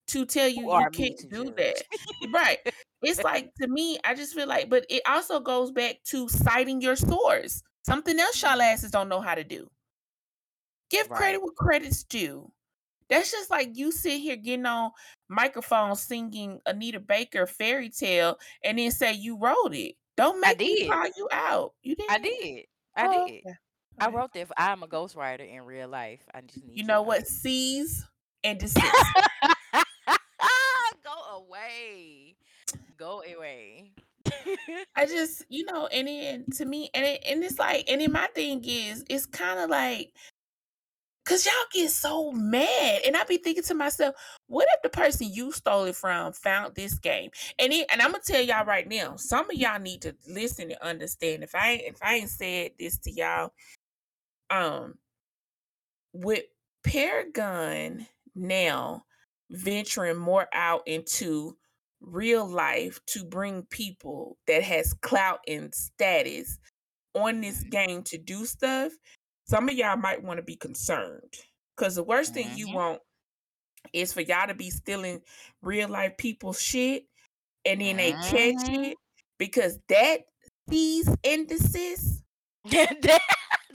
[0.07, 1.55] to tell you you can't do judge?
[1.55, 1.83] that?
[2.33, 2.59] right.
[3.01, 6.81] It's like to me, I just feel like, but it also goes back to citing
[6.81, 7.61] your source.
[7.85, 9.69] Something else y'all asses don't know how to do.
[10.89, 11.43] Give credit Right.
[11.43, 12.51] where credit's due.
[13.13, 14.91] That's just like you sit here getting on
[15.29, 19.95] microphone singing Anita Baker fairy tale and then say you wrote it.
[20.17, 20.89] Don't I make me did.
[20.89, 21.73] call you out.
[21.83, 22.09] You did.
[22.09, 22.65] I did?
[22.95, 23.41] I Oh, did.
[23.45, 23.55] okay.
[23.99, 24.47] I wrote that.
[24.57, 26.21] I'm a ghostwriter in real life.
[26.33, 27.01] I just need You know know.
[27.03, 27.27] what?
[27.27, 28.03] Seize
[28.43, 28.83] and desist.
[31.03, 32.35] Go away.
[32.97, 33.91] Go away.
[34.95, 38.11] I just, you know, and then to me, and it, and it's like, and then
[38.11, 40.13] my thing is, it's kind of like,
[41.25, 44.15] cause y'all get so mad, and I be thinking to myself,
[44.47, 47.31] what if the person you stole it from found this game?
[47.59, 50.71] And it, and I'm gonna tell y'all right now, some of y'all need to listen
[50.71, 51.43] and understand.
[51.43, 53.53] If I ain't, if I ain't said this to y'all,
[54.49, 54.95] um,
[56.13, 56.43] with
[56.83, 58.05] Paragon
[58.35, 59.05] now
[59.51, 61.57] venturing more out into
[62.01, 66.59] real life to bring people that has clout and status
[67.13, 68.91] on this game to do stuff,
[69.45, 71.33] some of y'all might want to be concerned.
[71.75, 72.73] Because the worst thing you Mhm.
[72.73, 73.01] want
[73.93, 75.21] is for y'all to be stealing
[75.61, 77.05] real life people's shit
[77.65, 78.91] and then they catch Mhm.
[78.91, 78.97] it
[79.37, 80.21] because that
[81.23, 82.23] and desist,
[82.65, 83.21] That-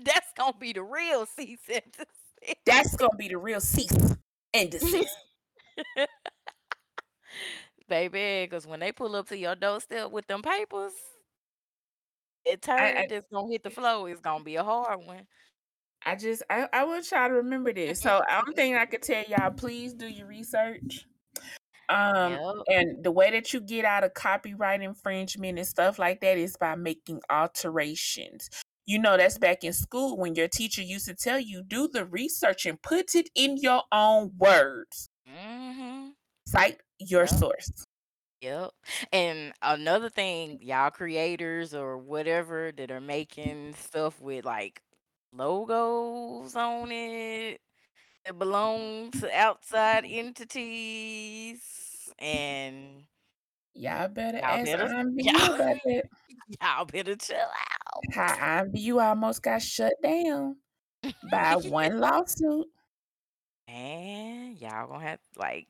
[0.04, 2.56] That's gonna be the real cease and desist.
[2.64, 4.16] that's gonna be the real cease
[4.54, 5.14] and desist.
[7.88, 8.44] baby.
[8.46, 10.92] Because when they pull up to your doorstep with them papers,
[12.44, 14.08] it I, turn I that's gonna hit the floor.
[14.08, 15.26] It's gonna be a hard one.
[16.04, 18.00] I just I, I want y'all to remember this.
[18.00, 21.06] So I'm thinking I could tell y'all, please do your research.
[21.88, 22.56] Um Yep.
[22.68, 26.56] and the way that you get out of copyright infringement and stuff like that is
[26.56, 28.48] by making alterations.
[28.86, 32.06] You know, that's back in school when your teacher used to tell you, do the
[32.06, 35.08] research and put it in your own words.
[35.28, 36.10] Mm-hmm.
[36.46, 37.28] Cite your Yep.
[37.28, 37.70] source.
[38.40, 38.70] Yep.
[39.12, 44.80] And another thing, y'all creators or whatever that are making stuff with like
[45.32, 47.60] logos on it
[48.24, 51.62] that belong to outside entities
[52.18, 53.04] and
[53.74, 56.04] Y'all better y'all ask better IMVU y'all, about that.
[56.60, 58.04] y'all better chill out.
[58.10, 60.56] How IMVU almost got shut down
[61.22, 62.66] by one lawsuit.
[63.68, 65.68] And y'all gonna have like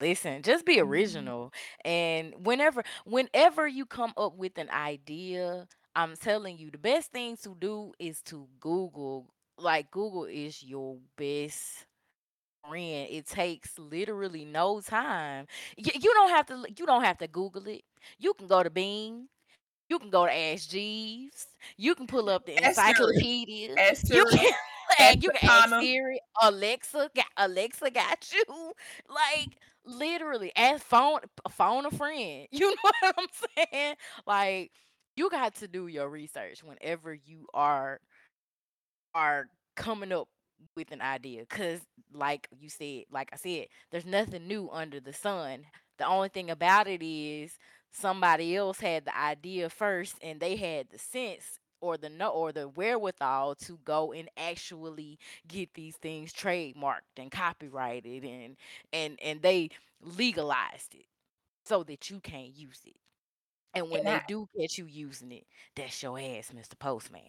[0.00, 0.80] listen, just be Mhm.
[0.80, 1.52] original.
[1.84, 5.66] And whenever whenever you come up with an idea,
[5.98, 9.26] I'm telling you the best thing to do is to Google.
[9.58, 11.86] Like Google is your best
[12.68, 13.08] friend.
[13.10, 15.46] It takes literally no time.
[15.78, 17.82] Y- you don't have to l- you don't have to Google it.
[18.18, 19.28] You can go to Bing.
[19.88, 21.46] You can go to Ask Jeeves.
[21.76, 23.24] You can pull up the Ask Siri.
[23.24, 23.78] encyclopedia.
[23.78, 24.38] Ask You Siri.
[24.38, 24.52] can
[25.00, 25.80] Ask and you can ask Cortana.
[25.80, 28.72] Siri, Alexa, got Alexa got you.
[29.08, 31.20] Like literally, ask phone
[31.50, 32.48] phone a friend.
[32.52, 33.26] You know what I'm
[33.72, 33.96] saying?
[34.26, 34.72] Like
[35.18, 38.00] you got to do your research whenever you are
[39.14, 40.28] are coming up
[40.76, 41.80] with an idea because
[42.12, 45.64] like you said like i said there's nothing new under the sun.
[45.98, 47.58] The only thing about it is
[47.90, 52.52] somebody else had the idea first and they had the sense or the no or
[52.52, 58.56] the wherewithal to go and actually get these things trademarked and copyrighted and
[58.92, 61.06] and and they legalized it
[61.64, 62.96] so that you can't use it
[63.74, 65.46] and when And they I do catch you using it
[65.76, 67.22] that's your ass mr postman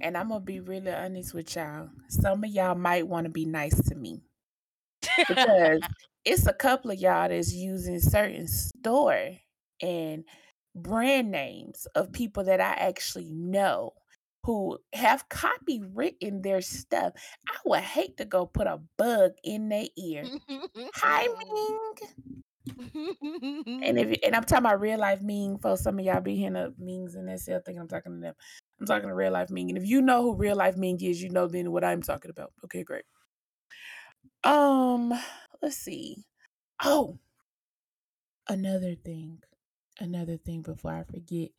[0.00, 1.90] and I'm gonna be really honest with y'all.
[2.08, 4.22] Some of y'all might want to be nice to me
[5.28, 5.80] because
[6.24, 9.30] it's a couple of y'all that's using certain store
[9.80, 10.24] and
[10.74, 13.92] brand names of people that I actually know
[14.44, 17.14] who have copywritten their stuff.
[17.48, 20.24] I would hate to go put a bug in their ear.
[20.96, 22.43] Hi, Ming.
[22.66, 26.56] And if and I'm talking about real life Ming, for some of y'all be hearing
[26.56, 28.34] of Mings and that still thinking I'm talking to them.
[28.80, 29.70] I'm talking to real life Ming.
[29.70, 32.30] And if you know who real life Ming is, you know then what I'm talking
[32.30, 32.52] about.
[32.64, 33.04] Okay, great.
[34.42, 35.12] Um,
[35.62, 36.24] let's see.
[36.82, 37.18] Oh,
[38.48, 39.42] another thing.
[40.00, 41.50] Another thing before I forget.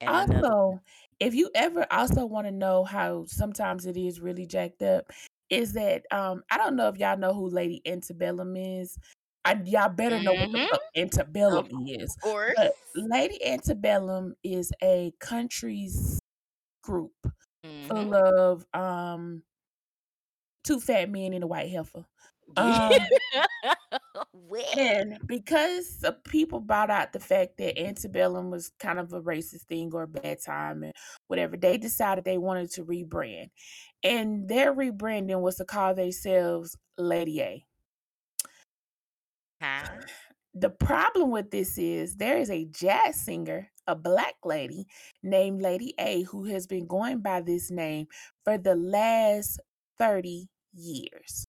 [0.00, 0.80] and Also,
[1.20, 5.10] if you ever also want to know how sometimes it is really jacked up,
[5.50, 8.98] is that um I don't know if y'all know who Lady Antebellum is.
[9.46, 10.68] I, y'all better know what the Mhm.
[10.68, 12.14] fuck Of Antebellum is.
[12.16, 12.54] course.
[12.56, 16.18] But Lady Antebellum is a country's
[16.82, 17.12] group
[17.88, 18.14] full Mhm.
[18.14, 19.42] of um
[20.64, 22.04] two fat men and a white heifer.
[22.56, 22.92] Um
[24.78, 29.62] and because the people brought out the fact that antebellum was kind of a racist
[29.62, 30.92] thing or a bad time and
[31.28, 33.50] whatever, they decided they wanted to rebrand.
[34.02, 37.64] And their rebranding was to call themselves Lady A.
[39.60, 40.06] Huh?
[40.54, 44.86] The problem with this is there is a jazz singer, a black lady
[45.22, 48.08] named Lady A, who has been going by this name
[48.44, 49.60] for the last
[49.98, 51.44] 30 years.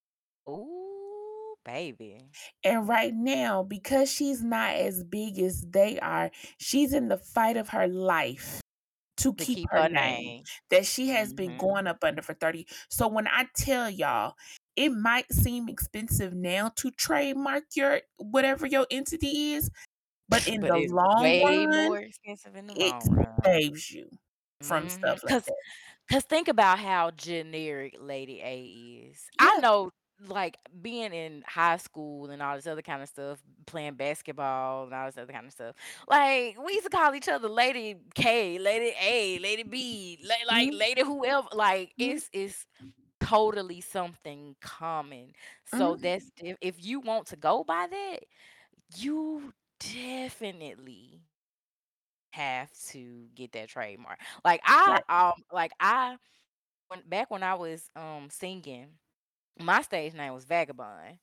[0.48, 2.34] Ooh, baby.
[2.64, 7.56] And right now, because she's not as big as they are, she's in the fight
[7.56, 8.60] of her life
[9.18, 10.46] to To keep keep her her name name.
[10.70, 11.56] that she has been Mhm.
[11.56, 12.66] going up under for 30.
[12.90, 14.34] So when I tell y'all,
[14.78, 19.70] it might seem expensive now to trademark your whatever your entity is,
[20.28, 23.44] but in But the long run, more expensive in the it long run.
[23.44, 24.10] saves you
[24.62, 24.90] from Mhm.
[24.90, 25.56] stuff like Cause, that.
[26.10, 29.28] cause think about how generic Lady A is.
[29.38, 33.94] I know, like being in high school and all this other kind of stuff, playing
[33.96, 35.76] basketball and all this other kind of stuff.
[36.08, 40.70] Like we used to call each other Lady K, Lady A, Lady B, like Mhm,
[40.72, 41.48] Lady whoever.
[41.52, 42.66] Like mhm, it's it's
[43.20, 45.32] totally something common.
[45.64, 46.00] So mhm.
[46.00, 48.20] that's if, if you want to go by that,
[48.96, 51.22] you definitely
[52.32, 54.18] have to get that trademark.
[54.44, 55.04] Like I Right.
[55.08, 56.16] um like I
[56.88, 58.88] when back when I was um singing,
[59.60, 61.18] my stage name was Vagabond.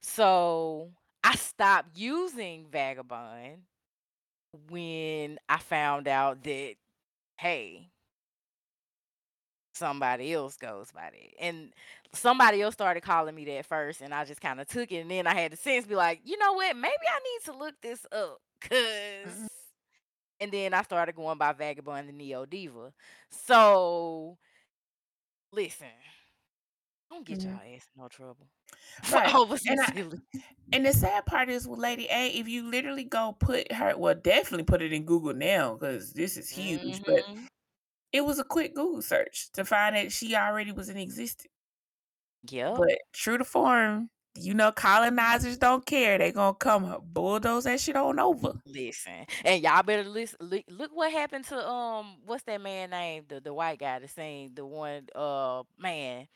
[0.00, 0.90] So
[1.24, 3.62] I stopped using Vagabond
[4.68, 6.74] when I found out that
[7.38, 7.90] hey,
[9.76, 11.44] somebody else goes by that.
[11.44, 11.72] And
[12.12, 15.10] somebody else started calling me that first and I just kind of took it and
[15.10, 17.80] then I had the sense be like, you know what, maybe I need to look
[17.82, 18.80] this up cuz
[19.24, 19.48] Mhm.
[20.40, 22.92] and then I started going by Vagabond the Neo Diva.
[23.30, 24.38] So
[25.52, 25.92] listen,
[27.10, 27.44] don't get Mhm.
[27.44, 28.48] y'all ass in no trouble
[29.08, 29.40] Right.
[29.68, 29.92] And I
[30.72, 34.14] and the sad part is with Lady A, if you literally go put her well,
[34.14, 37.02] definitely put it in Google now because this is huge.
[37.04, 37.48] But Mhm.
[38.16, 41.52] It was a quick Google search to find that she already was in existence.
[42.48, 42.76] Yep.
[42.78, 44.08] But true to form,
[44.38, 46.16] you know, colonizers don't care.
[46.18, 48.52] They gonna come bulldoze that shit on over.
[48.66, 50.38] Listen, and y'all better listen.
[50.40, 53.24] Look, look what happened to um, what's that man name?
[53.28, 55.06] The the white guy that sang the one.
[55.14, 56.26] Uh, man.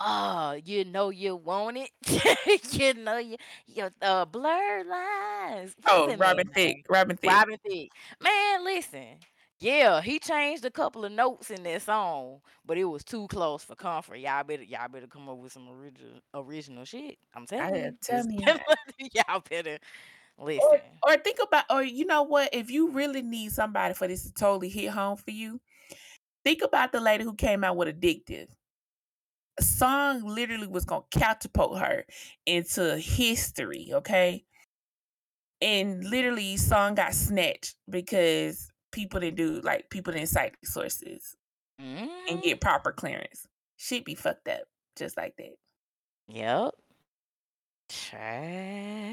[0.00, 1.90] Oh, you know you want it.
[2.72, 5.74] you know you your uh blurred lines.
[5.82, 6.46] What's Oh, Robin?
[6.48, 6.86] Thicke.
[6.88, 7.30] Robin Thicke.
[7.32, 7.90] Robin Thicke.
[8.22, 9.16] Man, listen.
[9.60, 13.64] Yeah, he changed a couple of notes in that song, but it was too close
[13.64, 14.16] for comfort.
[14.16, 17.18] Y'all better y'all better come up with some original original shit.
[17.34, 17.82] I'm I telling you.
[17.82, 18.38] am Just- telling
[18.98, 19.08] you.
[19.28, 19.78] y'all better
[20.38, 20.60] listen.
[20.62, 22.50] Or, or think about, or you know what?
[22.54, 25.60] If you really need somebody for this to totally hit home for you,
[26.44, 28.48] think about the lady who came out with Addictive.
[29.58, 32.04] A song literally was gonna catapult her
[32.46, 34.44] into history, okay?
[35.60, 41.36] And literally, song got snatched because people didn't do like people didn't cite sources
[41.78, 42.42] and Mhm.
[42.42, 43.46] get proper clearance.
[43.76, 44.62] Shit be fucked up
[44.96, 45.54] just like that.
[46.26, 46.74] Yep.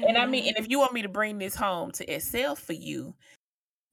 [0.04, 2.72] And I mean, and if you want me to bring this home to itself for
[2.72, 3.14] you,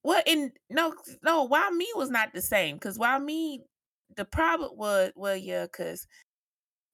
[0.04, 2.80] well, and no, no, why me was not the same.
[2.80, 3.62] Cause why me,
[4.18, 6.08] the problem was, well, yeah, cause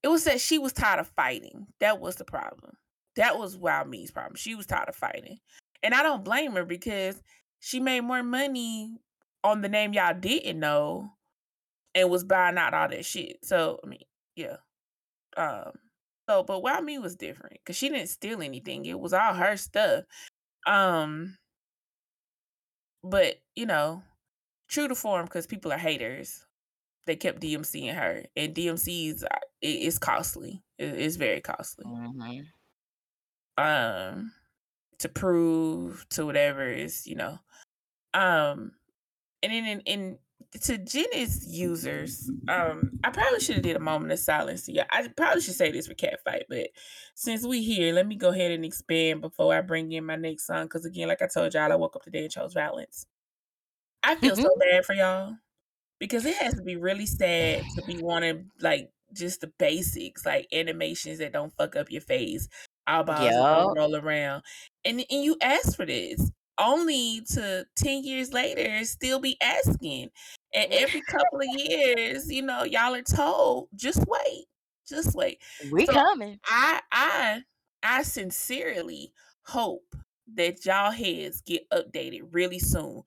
[0.03, 1.67] it was that she was tired of fighting.
[1.79, 2.77] That was the problem.
[3.15, 4.35] That was Wild Me's problem.
[4.35, 5.39] She was tired of fighting.
[5.81, 7.21] And I don't blame her because
[7.59, 8.97] she made more money
[9.43, 11.13] on the name y'all didn't know
[11.95, 13.43] and was buying out all that shit.
[13.43, 14.03] So, I mean,
[14.35, 14.57] yeah.
[15.37, 15.71] Um,
[16.29, 18.85] so but Wild Me was different because she didn't steal anything.
[18.85, 20.05] It was all her stuff.
[20.67, 21.37] Um,
[23.03, 24.03] but you know,
[24.67, 26.45] true to form because people are haters.
[27.05, 29.29] They kept DMCing her, and DMC's it,
[29.61, 30.63] it's costly.
[30.77, 31.85] It- it's very costly.
[31.85, 32.47] Mhm.
[33.57, 34.33] Um,
[34.99, 37.39] to prove to whatever is you know,
[38.13, 38.71] um,
[39.41, 40.17] and then in, in
[40.61, 44.67] to Genesis users, um, I probably should have did a moment of silence.
[44.67, 46.69] Yeah, I probably should say this for Catfight, but
[47.15, 50.47] since we here, let me go ahead and expand before I bring in my next
[50.47, 50.63] song.
[50.63, 53.05] Because again, like I told y'all, I woke up today and chose violence.
[54.01, 55.35] I feel so bad for y'all
[55.99, 60.47] because it has to be really sad to be wanting like just the basics, like
[60.51, 62.47] animations that don't fuck up your face,
[62.87, 64.43] eyeballs don't roll around,
[64.85, 70.11] and and you ask for this only to 10 years later still be asking.
[70.53, 74.45] And every couple of years, you know, y'all are told, just wait,
[74.87, 75.41] just wait.
[75.59, 76.39] We So coming.
[76.45, 77.43] I I
[77.83, 79.95] I sincerely hope
[80.35, 83.03] that y'all heads get updated really soon.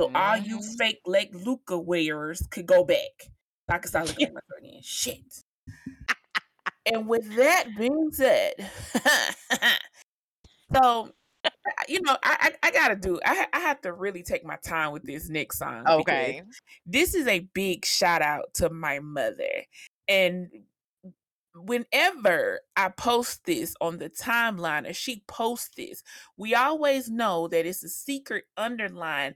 [0.00, 0.76] So all you Mhm.
[0.78, 3.30] fake Lelutka wearers could go back.
[3.68, 4.82] So I can start looking at myself again.
[4.82, 5.42] Shit.
[6.86, 8.52] And with that being said,
[10.74, 11.12] so
[11.88, 13.20] you know, I, I I gotta do.
[13.24, 16.42] I I have to really take my time with this next song Okay.
[16.86, 19.64] this is a big shout out to my mother.
[20.08, 20.48] And
[21.54, 26.02] whenever I post this on the timeline or she posts this,
[26.36, 29.34] we always know that it's a secret underline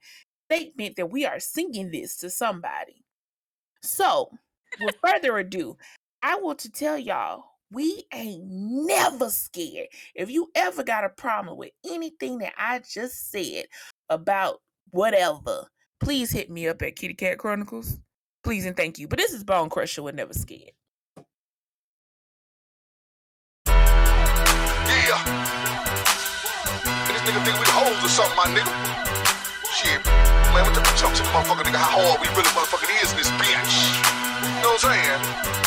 [0.50, 3.04] statement that we are singing this to somebody.
[3.82, 4.30] So,
[4.80, 5.76] with further ado,
[6.22, 9.88] I want to tell y'all we ain't never scared.
[10.14, 13.66] If you ever got a problem with anything that I just said
[14.08, 14.60] about
[14.90, 15.68] whatever,
[16.00, 17.98] please hit me up at Kitty Kat Chronicles.
[18.42, 19.06] Please and thank you.
[19.06, 20.72] But this is Bone Crusher with Never Scared.
[23.66, 25.22] Yeah.
[27.06, 28.72] This nigga think we hoes or something, my nigga.
[29.70, 30.04] Shit.
[30.52, 31.76] Man, what the up to the motherfucker, nigga?
[31.76, 33.74] How hard we really motherfucking is in this bitch.
[34.56, 35.59] You know what I'm saying?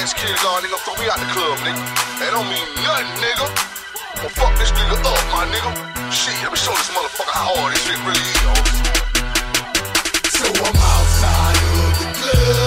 [0.00, 0.78] Ass kids on, nigga.
[0.82, 1.82] Throw me out the club, nigga.
[2.18, 3.46] That don't mean nothing, nigga.
[4.18, 5.70] Well, fuck this nigga up, my nigga.
[6.10, 8.42] Shit, let me show this motherfucker how hard this shit really is.
[10.34, 12.63] So I'm outside of the club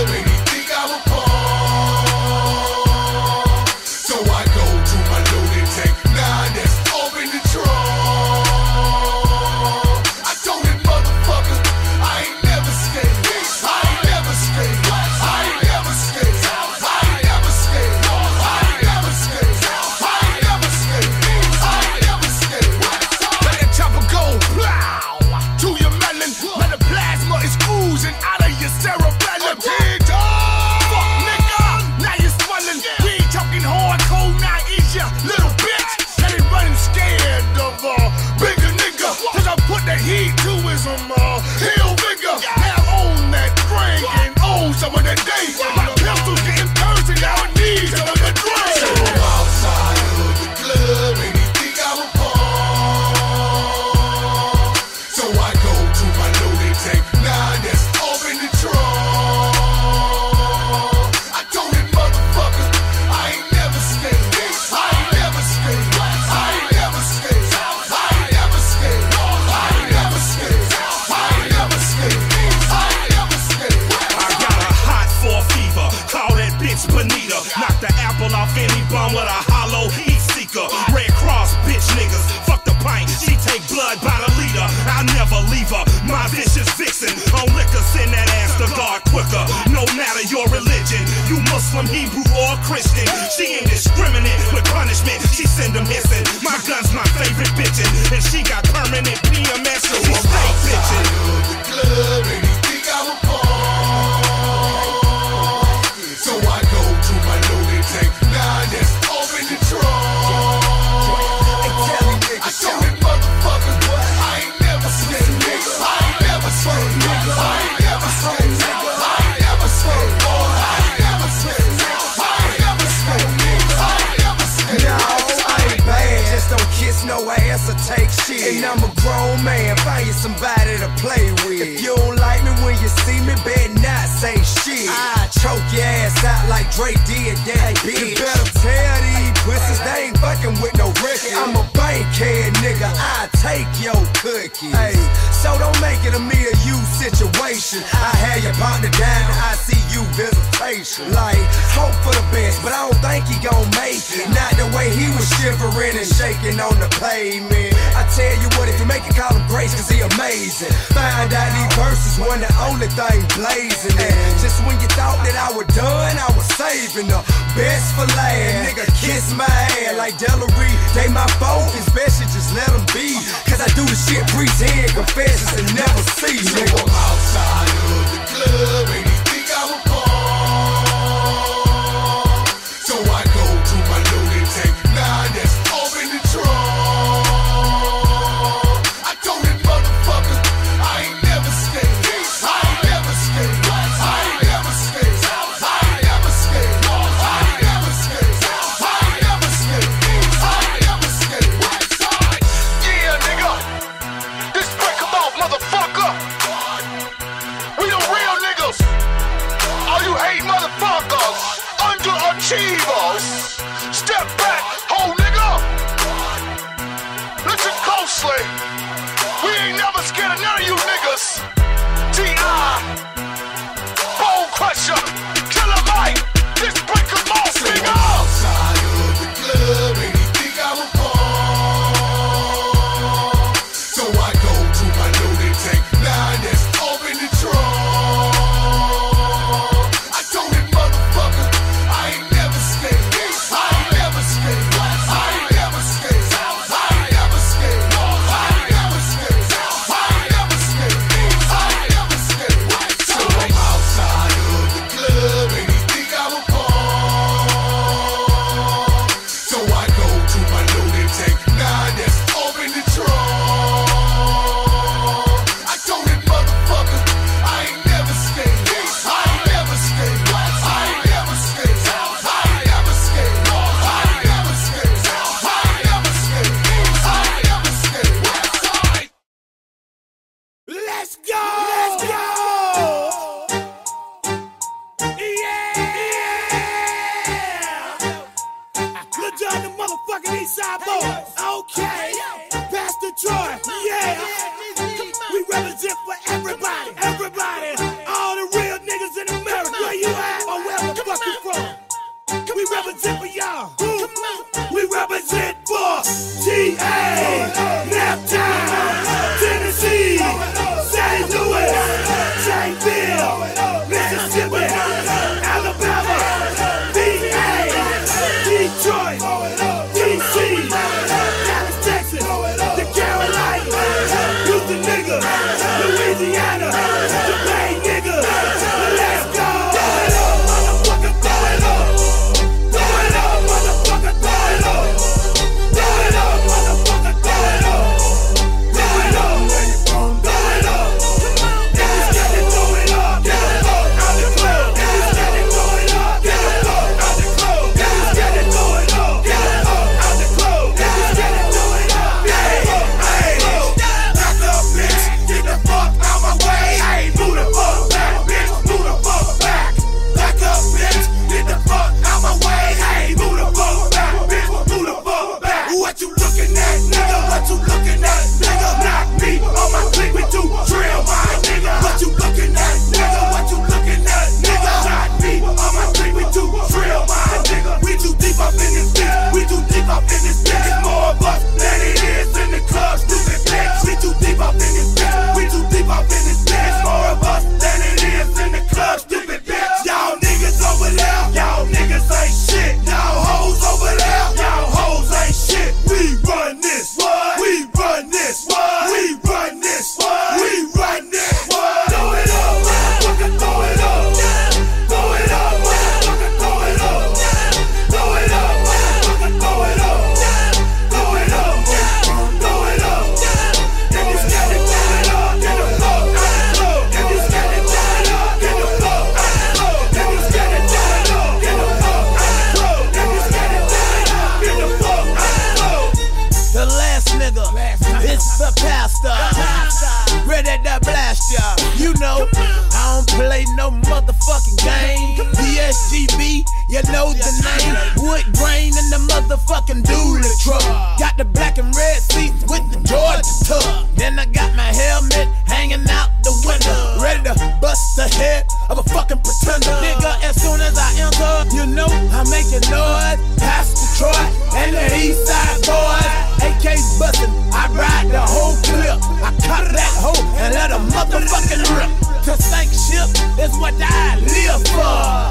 [463.72, 465.28] what I live for.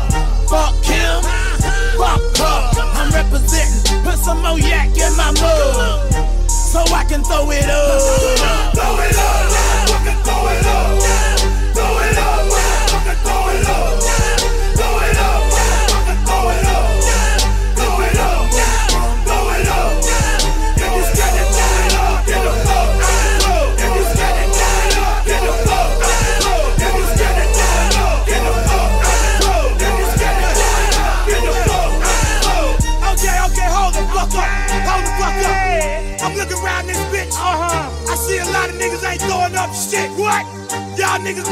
[0.48, 1.22] Fuck him,
[1.96, 2.82] fuck her.
[2.98, 6.48] I'm representing, put some more yak in my mug.
[6.48, 8.74] So I can throw it up.
[8.74, 9.75] Throw it up,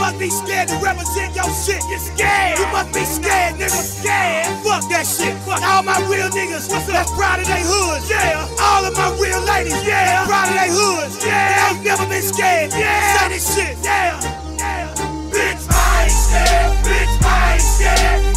[0.05, 1.81] must be scared to represent your shit.
[1.89, 2.59] You scared?
[2.59, 3.73] You must be scared, nigga.
[3.73, 4.45] Scared?
[4.61, 5.33] Fuck that shit.
[5.49, 6.69] Fuck all my real niggas.
[6.69, 6.93] What's up?
[6.93, 8.11] That's proud of they hoods.
[8.11, 8.47] Yeah.
[8.61, 9.73] All of my real ladies.
[9.81, 10.05] Yeah.
[10.05, 11.25] That's proud of they hoods.
[11.25, 11.57] Yeah.
[11.57, 12.73] They ain't never been scared.
[12.77, 13.17] Yeah.
[13.17, 13.79] Say this shit.
[13.81, 14.21] Yeah.
[14.61, 14.93] Yeah.
[15.33, 16.73] Bitch, I ain't scared.
[16.85, 18.34] Bitch, I ain't scared.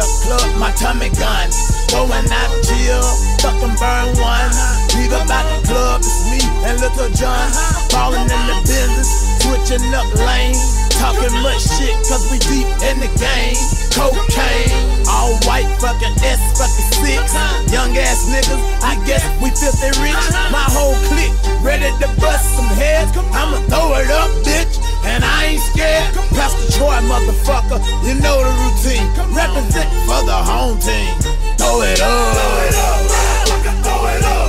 [0.00, 1.52] The club, my tummy gun.
[1.92, 3.04] Going out chill,
[3.44, 4.48] fucking burn one.
[4.96, 7.52] Leave about the club, it's me and Lil Jon.
[7.92, 9.12] Falling in the business,
[9.44, 10.88] switching up lanes.
[10.96, 13.60] Talking much shit, cause we deep in the game.
[13.92, 14.72] Cocaine,
[15.04, 17.36] all white, fucking S, fucking six.
[17.68, 20.16] Young ass niggas, I guess we filthy rich.
[20.48, 23.12] My whole clique, ready to bust some heads.
[23.36, 26.14] I'ma throw it up, bitch, and I ain't scared.
[26.36, 29.06] Pastor Troy, motherfucker, you know the routine.
[29.34, 31.12] Represent for the home team.
[31.58, 32.34] Throw it up.
[32.36, 33.84] Throw it up.
[33.84, 34.39] Throw it up.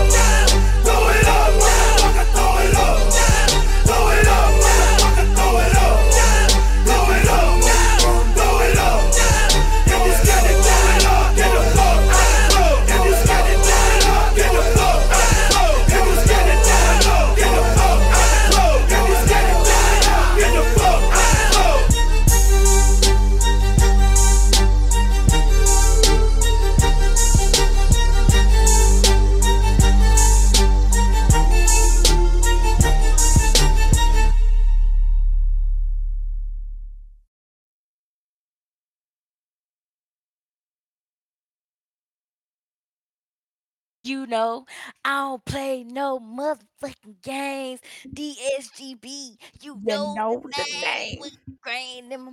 [44.04, 44.66] You know,
[45.04, 47.80] I don't play no motherfucking games.
[48.14, 51.16] DSGB, you know, know the the name.
[51.16, 51.20] name.
[51.20, 52.32] With grain in my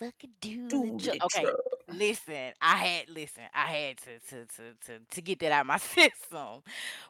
[0.00, 0.92] motherfucking dude.
[0.92, 1.60] Dually Okay, truck.
[1.88, 2.52] listen.
[2.60, 3.44] I had listen.
[3.54, 6.62] I had to to to to to get that out of my system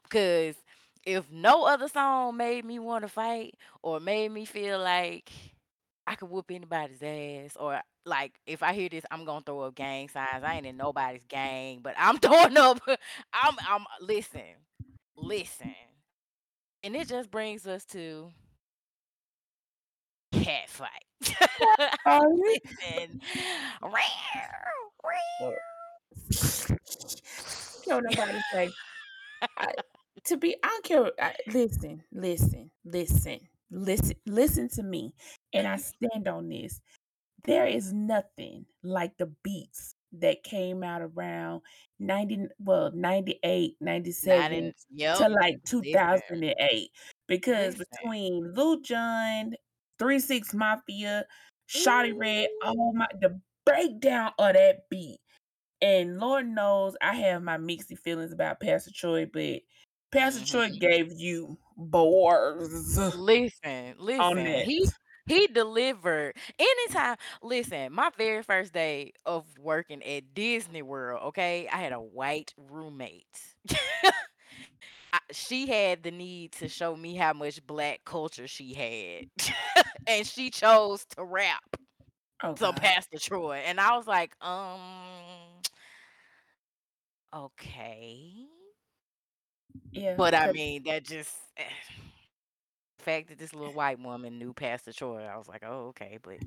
[0.05, 0.57] because
[1.05, 5.31] if no other song made me want to fight or made me feel like
[6.09, 9.75] I could whoop anybody's ass or like if I hear this, I'm gonna throw up
[9.75, 10.43] gang signs.
[10.43, 12.81] I ain't in nobody's gang, but I'm throwing up.
[13.33, 14.41] I'm I'm listen,
[15.17, 15.75] listen,
[16.83, 18.31] and it just brings us to
[20.33, 20.91] cat fight.
[22.07, 23.21] listen,
[27.87, 28.71] Don't nobody say.
[29.59, 29.73] I,
[30.25, 31.13] to be, I don't care.
[31.21, 35.13] I, listen, listen, listen, listen, listen to me,
[35.53, 36.81] and I stand on this.
[37.45, 41.61] There is nothing like the beats that came out around
[42.01, 46.91] 90 well 98 97 Ninety- yep, to like 2008
[47.27, 49.53] because between Lil Jon,
[49.99, 51.27] 36 Mafia,
[51.69, 55.21] Shawty Redd, oh my the breakdown of that beat.
[55.83, 59.61] And Lord knows I have my mixed feelings about Pastor Troy, but
[60.11, 60.81] Pastor Troy Mhm.
[60.81, 64.21] gave you bars Listen, listen.
[64.65, 64.89] He
[65.27, 66.35] he delivered.
[66.59, 72.01] Anytime, listen, my very first day of working at Disney World, okay, I had a
[72.01, 73.25] white roommate.
[75.13, 79.85] I, she had the need to show me how much black culture she had.
[80.07, 81.63] and she chose to rap
[82.43, 82.77] Oh God.
[82.77, 83.63] Pastor Troy.
[83.67, 84.81] And I was like, um,
[87.35, 88.47] okay.
[89.93, 94.53] Yeah, But I 'cause- mean, that just the fact that this little white woman knew
[94.53, 96.19] Pastor Troy, I was like, oh, okay.
[96.23, 96.39] But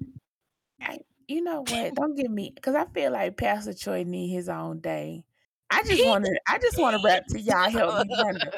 [0.82, 1.96] I, you know what?
[1.96, 5.24] Don't give me because I feel like Pastor Troy need his own day.
[5.70, 6.40] I just want to.
[6.48, 7.70] I just want to rap to y'all.
[7.70, 8.54] Help me, Rhonda.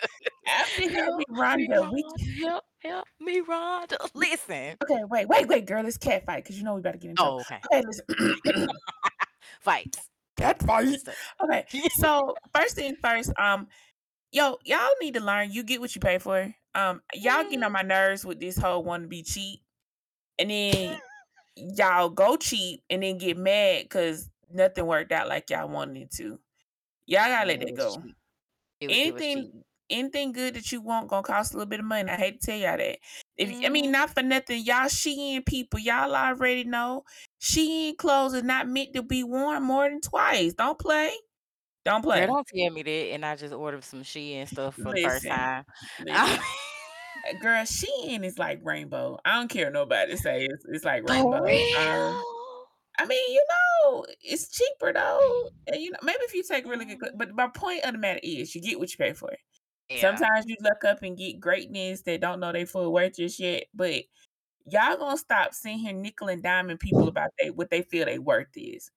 [0.47, 1.91] After help me, Rhonda.
[1.91, 2.03] We
[2.41, 3.97] help, help me, Rhonda.
[4.15, 4.75] Listen.
[4.83, 5.03] okay.
[5.09, 5.83] Wait, wait, wait, girl.
[5.83, 7.23] Let's cat fight because you know we better get into.
[7.23, 7.59] Oh, okay.
[7.71, 8.67] Okay, listen.
[9.61, 9.99] Fights.
[10.37, 10.97] cat fight.
[11.41, 11.65] Okay,
[11.97, 13.67] so first thing first, um,
[14.33, 15.51] yo, y'all need to learn.
[15.51, 16.53] You get what you pay for.
[16.75, 19.61] Um, y'all getting on my nerves with this whole want to be cheap,
[20.37, 20.99] and then
[21.55, 26.11] y'all go cheap and then get mad because nothing worked out like y'all wanted it
[26.11, 26.39] to.
[27.05, 28.03] Y'all gotta let It that go.
[28.79, 29.01] It was, it.
[29.01, 32.09] Anything, anything good that you want gonna cost a little bit of money.
[32.09, 32.97] I hate to tell y'all that.
[33.37, 33.91] If I mean, Mhm.
[33.91, 37.03] not for nothing, y'all Shein people, y'all already know
[37.39, 40.53] Shein clothes is not meant to be worn more than twice.
[40.53, 41.11] Don't play.
[41.85, 42.25] Don't play.
[42.25, 43.13] Girl, don't tell me that.
[43.13, 45.65] And I just ordered some Shein stuff for the first time.
[46.03, 46.39] listen.
[47.29, 49.17] Uh, Girl, Shein is like rainbow.
[49.23, 50.45] I don't care nobody say.
[50.45, 51.37] It's, it's like rainbow.
[51.37, 52.23] Um.
[52.99, 55.49] I mean, you know, it's cheaper though.
[55.67, 57.97] And you know, maybe if you take really good, cl- but my point of the
[57.97, 59.31] matter is, you get what you pay for.
[59.89, 60.01] Yeah.
[60.01, 63.65] Sometimes you look up and get greatness that don't know they full worth just yet,
[63.73, 64.03] but
[64.65, 68.19] y'all gonna stop sitting here nickel and diming people about they what they feel they
[68.19, 68.91] worth is.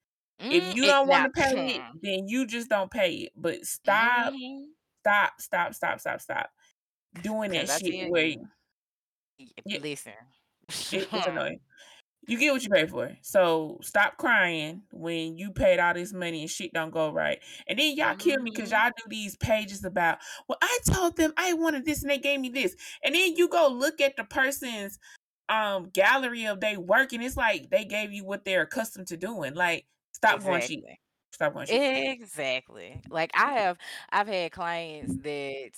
[0.50, 3.32] If Mm, you don't want to pay it, then you just don't pay it.
[3.36, 4.72] But stop, Mhm.
[5.02, 6.50] stop, stop, stop, stop, stop
[7.22, 8.48] doing that shit where you,
[9.64, 9.78] Yeah.
[9.80, 10.12] listen.
[10.92, 11.60] it, it's annoying.
[12.28, 13.16] You get what you pay for.
[13.22, 17.40] So stop crying when you paid all this money and shit don't go right.
[17.68, 18.72] And then y'all kill me because Mhm.
[18.72, 20.18] y'all do these pages about,
[20.48, 22.76] well, I told them I wanted this and they gave me this.
[23.04, 24.98] And then you go look at the person's
[25.48, 29.16] um gallery of their work and it's like they gave you what they're accustomed to
[29.16, 29.54] doing.
[29.54, 30.80] Like, stop going cheap.
[30.80, 31.00] Exactly.
[31.32, 31.82] Stop going cheap.
[31.84, 33.00] Exactly.
[33.10, 33.78] Like I have
[34.10, 35.70] I've had clients that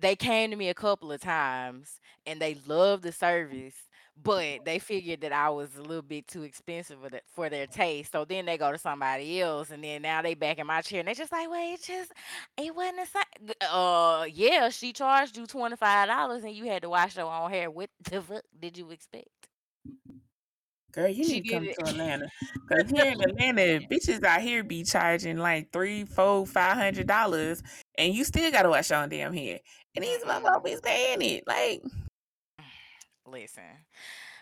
[0.00, 3.74] they came to me a couple of times and they loved the service,
[4.22, 7.66] but they figured that I was a little bit too expensive for, the, for their
[7.66, 8.12] taste.
[8.12, 11.00] So then they go to somebody else, and then now they back in my chair,
[11.00, 12.12] and they just like, "Wait, it just
[12.58, 16.82] it wasn't the same." Uh, yeah, she charged you twenty five dollars, and you had
[16.82, 17.70] to wash your own hair.
[17.70, 19.47] What the fuck did you expect?
[20.92, 22.28] Girl, you She need to did come to Atlanta.
[22.68, 27.62] Cause here in Atlanta, bitches out here be charging like three, four, five hundred dollars,
[27.96, 29.58] and you still gotta wash your own damn hair.
[29.94, 31.44] And these motherfuckers be paying it.
[31.46, 31.82] Like,
[33.26, 33.62] Listen,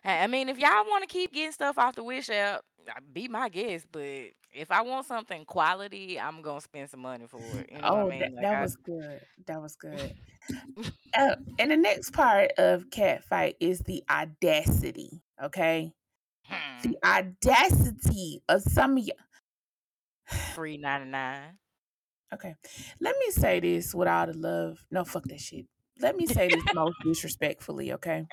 [0.04, 2.92] I I mean, if y'all want to keep getting stuff off the Wish app, uh,
[3.12, 3.86] be my guest.
[3.90, 7.70] But if I want something quality, I'm gonna spend some money for it.
[7.72, 8.34] You know oh, what I that, mean?
[8.36, 9.20] Like that I, was good.
[9.46, 10.14] That was good.
[11.18, 15.22] uh, and the next part of cat fight is the audacity.
[15.42, 15.92] Okay,
[16.82, 16.94] the hmm.
[17.04, 19.12] audacity of some of you.
[20.54, 21.58] free ninety nine.
[22.34, 22.54] Okay,
[23.00, 24.84] let me say this with all the love.
[24.90, 25.66] No, fuck that shit.
[26.00, 27.92] Let me say this most disrespectfully.
[27.92, 28.26] Okay.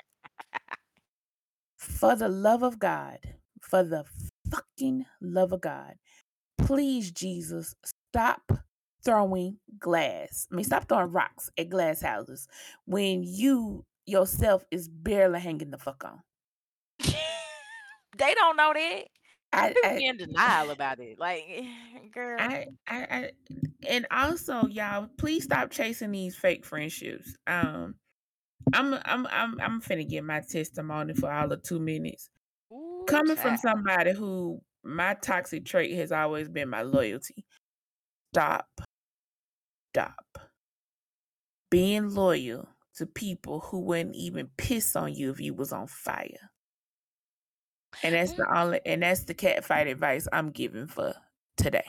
[1.76, 3.18] for the love of God,
[3.60, 4.04] for the
[4.50, 5.94] fucking love of God,
[6.58, 8.52] please, Jesus, stop
[9.04, 10.48] throwing glass.
[10.50, 12.48] I mean, stop throwing rocks at glass houses
[12.86, 16.20] when you yourself is barely hanging the fuck on.
[18.18, 19.04] They don't know that.
[19.52, 21.18] I, People I, in denial about it.
[21.18, 21.44] Like,
[22.12, 23.30] girl, I, I, I,
[23.88, 27.36] and also, y'all, please stop chasing these fake friendships.
[27.46, 27.94] Um,
[28.72, 32.30] I'm, I'm, I'm, I'm finna get my testimony for all of two minutes.
[32.72, 37.44] ooh, coming from somebody who my toxic trait has always been my loyalty.
[38.32, 38.66] Stop.
[39.92, 40.38] Stop.
[41.70, 46.50] Being loyal to people who wouldn't even piss on you if you was on fire.
[48.02, 48.56] And that's the mm-hmm.
[48.56, 51.14] only and that's the cat fight advice I'm giving for
[51.56, 51.86] today.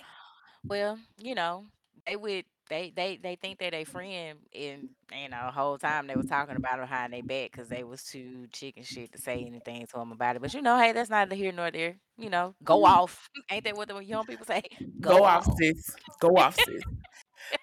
[0.65, 1.65] Well, you know,
[2.06, 6.07] they would they they they think that they friend and you know the whole time
[6.07, 9.44] they was talking about behind their back because they was too chicken shit to say
[9.45, 10.41] anything to them about it.
[10.41, 11.95] But you know, hey, that's neither here nor there.
[12.18, 12.94] You know, go mm-hmm.
[12.94, 13.30] off.
[13.52, 14.64] Ain't that what the young people say?
[15.02, 15.95] Go, off, sis.
[16.19, 16.82] Go off, sis.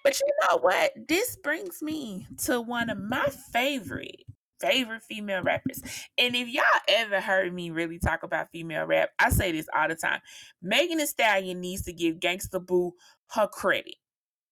[0.04, 0.92] But you know what?
[1.08, 4.24] This brings me to one of my favorite,
[4.62, 5.82] favorite female rappers.
[6.18, 9.88] And if y'all ever heard me really talk about female rap, I say this all
[9.88, 10.20] the time.
[10.62, 12.92] Megan Thee Stallion needs to give Gangsta Boo
[13.32, 13.96] her credit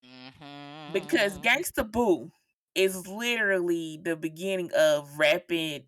[0.05, 0.93] Mm-hmm.
[0.95, 2.31] because Gangsta Boo
[2.75, 5.83] is literally the beginning of rapping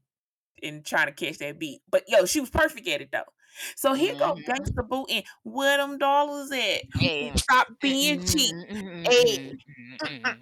[0.62, 1.80] and trying to catch that beat.
[1.90, 3.22] But yo, she was perfect at it though.
[3.76, 4.44] So here go Mhm.
[4.44, 6.82] Gangsta Boo and where them dollars at?
[6.94, 7.32] Hey.
[7.36, 8.54] Stop being cheap.
[9.08, 9.56] Hey.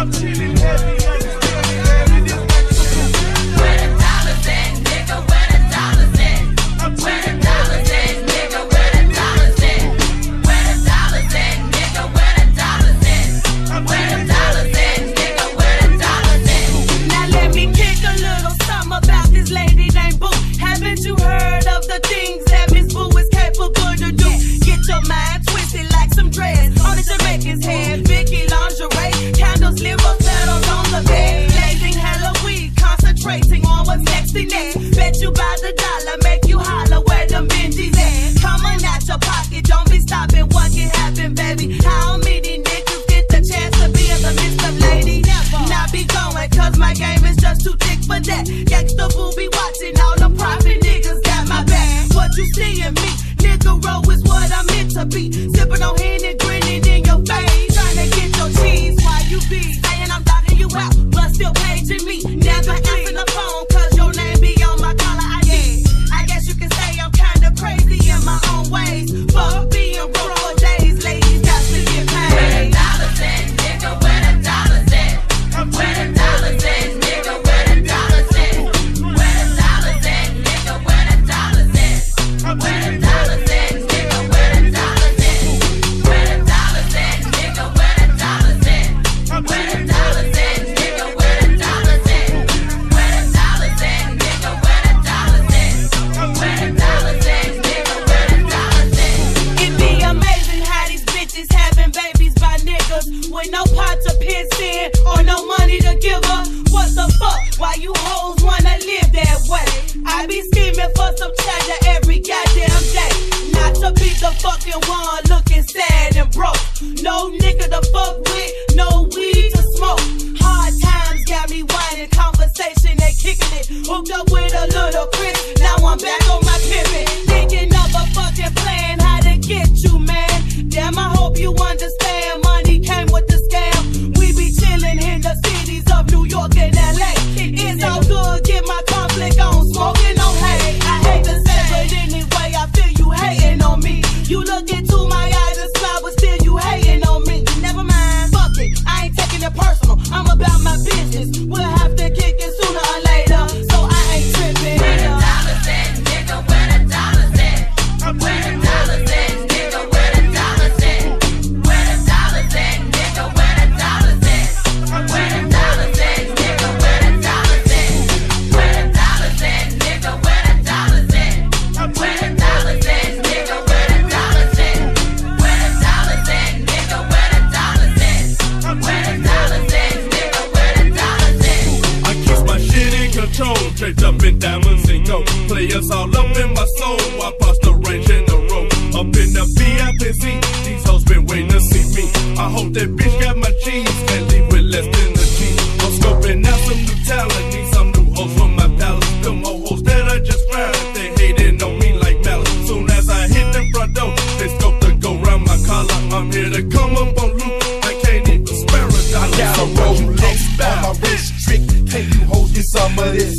[0.00, 0.87] I'm chilling heavy.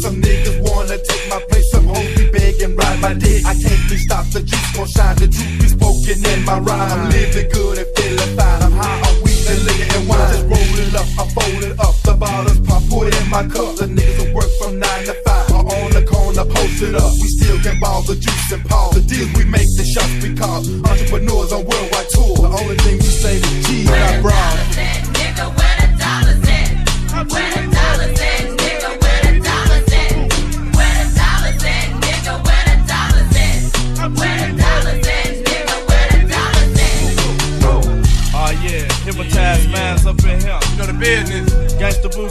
[0.10, 3.46] Some niggas wanna take my place, some hoes be begging, ride my dick.
[3.46, 5.16] I can't be stopped, the juice, gon' shine.
[5.22, 6.82] The truth is spoken in my rhyme.
[6.82, 8.62] I'm living good and feeling fine.
[8.66, 10.34] I'm high on weed and liquor and wine.
[10.34, 11.96] Just roll it up, I fold it up.
[12.02, 13.78] The bottles pop, put it in my cup.
[13.78, 15.46] The niggas will work from nine to five.
[15.54, 17.14] Or on the corner, post it up.
[17.22, 18.98] We still can ball the juice and pause.
[18.98, 20.66] The deals we make, the shots we call.
[20.90, 22.34] Entrepreneurs on worldwide tour.
[22.34, 25.09] The only thing we say is G and I brought.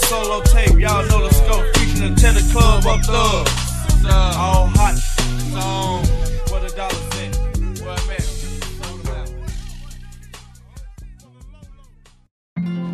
[0.09, 0.78] solo tape.
[0.78, 1.66] Y'all know the scope.
[2.52, 3.47] Club up.
[4.39, 4.97] All hot.
[6.51, 7.09] What a dollar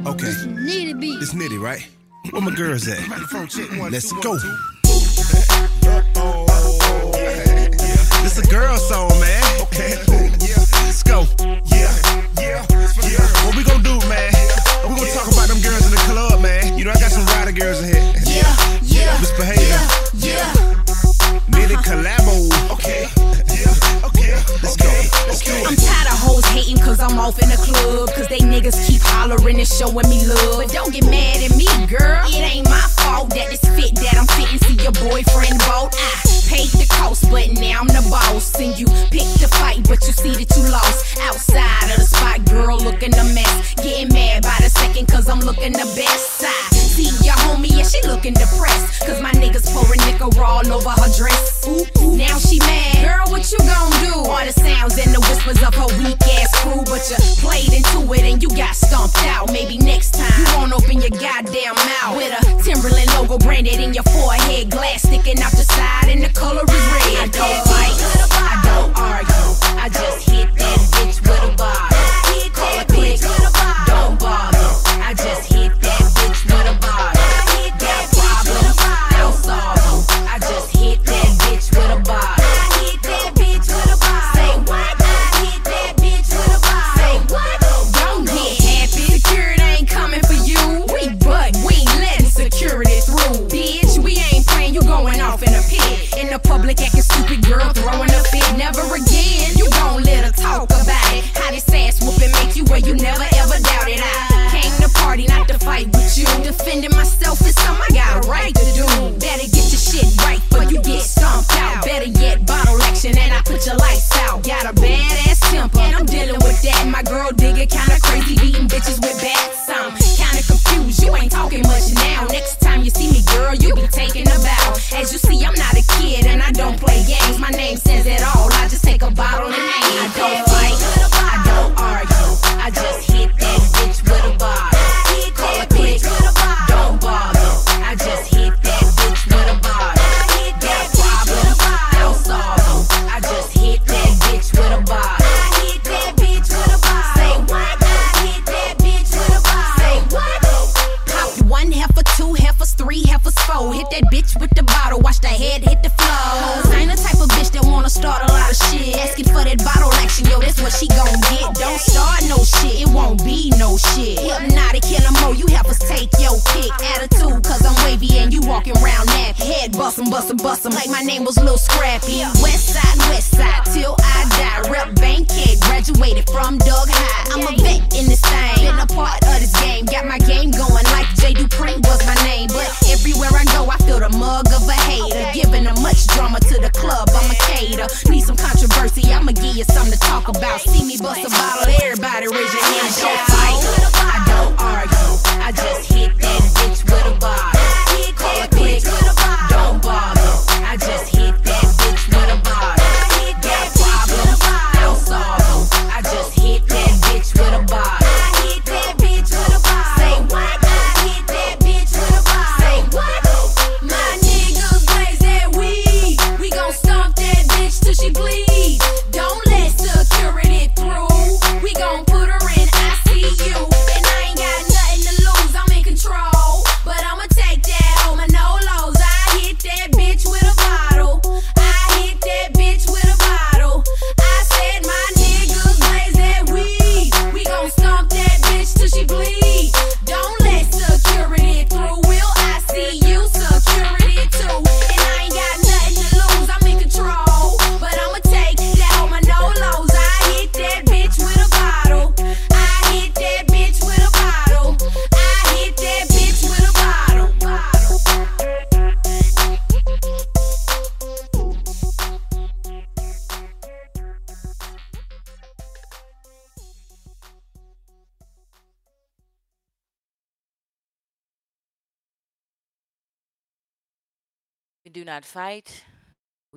[0.07, 0.27] Okay.
[0.27, 1.87] This nitty, right?
[2.31, 2.99] Where my girls at?
[3.91, 4.39] Let's go.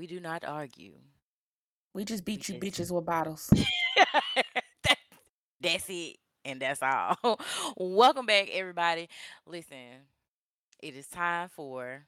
[0.07, 0.93] We do not argue.
[1.93, 3.51] We just beat you bitches with bottles.
[5.59, 6.15] That's it.
[6.45, 7.17] And that's all.
[7.77, 9.09] Welcome back, everybody.
[9.45, 10.05] Listen,
[10.81, 12.05] it is time for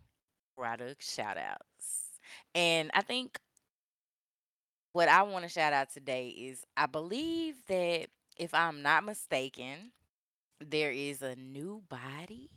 [0.55, 2.05] product shout outs.
[2.55, 3.37] And I think
[4.93, 8.07] what I want to shout out today is I believe that
[8.37, 9.91] if I'm not mistaken,
[10.61, 12.49] there is a new body.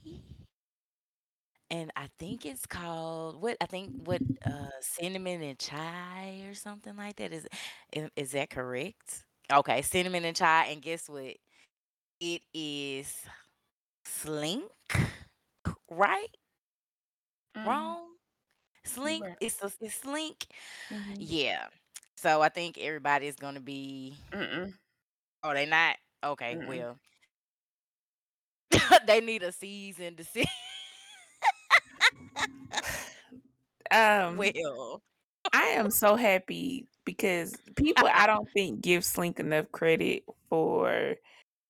[1.73, 6.97] And I think it's called what I think what uh cinnamon and chai or something
[6.97, 7.33] like that.
[7.33, 7.49] Is
[7.93, 9.25] is, is that correct?
[9.53, 10.67] Okay, cinnamon and chai.
[10.71, 11.37] And guess what?
[12.21, 13.15] It is
[14.05, 14.71] slink,
[15.91, 16.29] right?
[17.65, 18.17] Wrong?
[18.85, 19.27] Slink.
[19.27, 19.37] Right.
[19.41, 20.47] It's a it's slink.
[20.91, 21.29] Mhm.
[21.29, 21.67] Yeah.
[22.17, 24.17] So I think everybody is gonna be.
[24.33, 24.75] Mm-mm.
[25.45, 25.97] Oh, they not.
[26.25, 26.67] Okay, Mm-mm.
[26.67, 26.99] well,
[29.07, 30.45] they need a season to see.
[33.91, 35.03] Um, well,
[35.53, 41.17] I am so happy because people I don't think give Slink enough credit for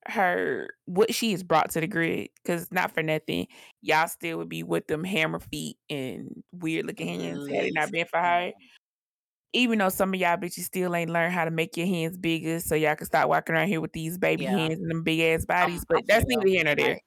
[0.06, 2.30] her what she has brought to the grid.
[2.44, 3.48] Cause not for nothing,
[3.80, 7.90] y'all still would be with them hammer feet and weird looking hands had it not
[7.90, 8.52] been for her.
[9.52, 12.58] Even though some of y'all bitches still ain't learned how to make your hands bigger,
[12.58, 14.56] so y'all can start walking around here with these baby Yeah.
[14.56, 15.80] hands and them big ass bodies.
[15.80, 17.00] I'm, but that's neither here nor there.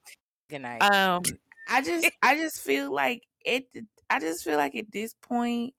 [0.48, 0.82] Good night.
[0.82, 1.22] Um,
[1.68, 3.66] I just I just feel like it.
[4.08, 5.74] I just feel like at this point,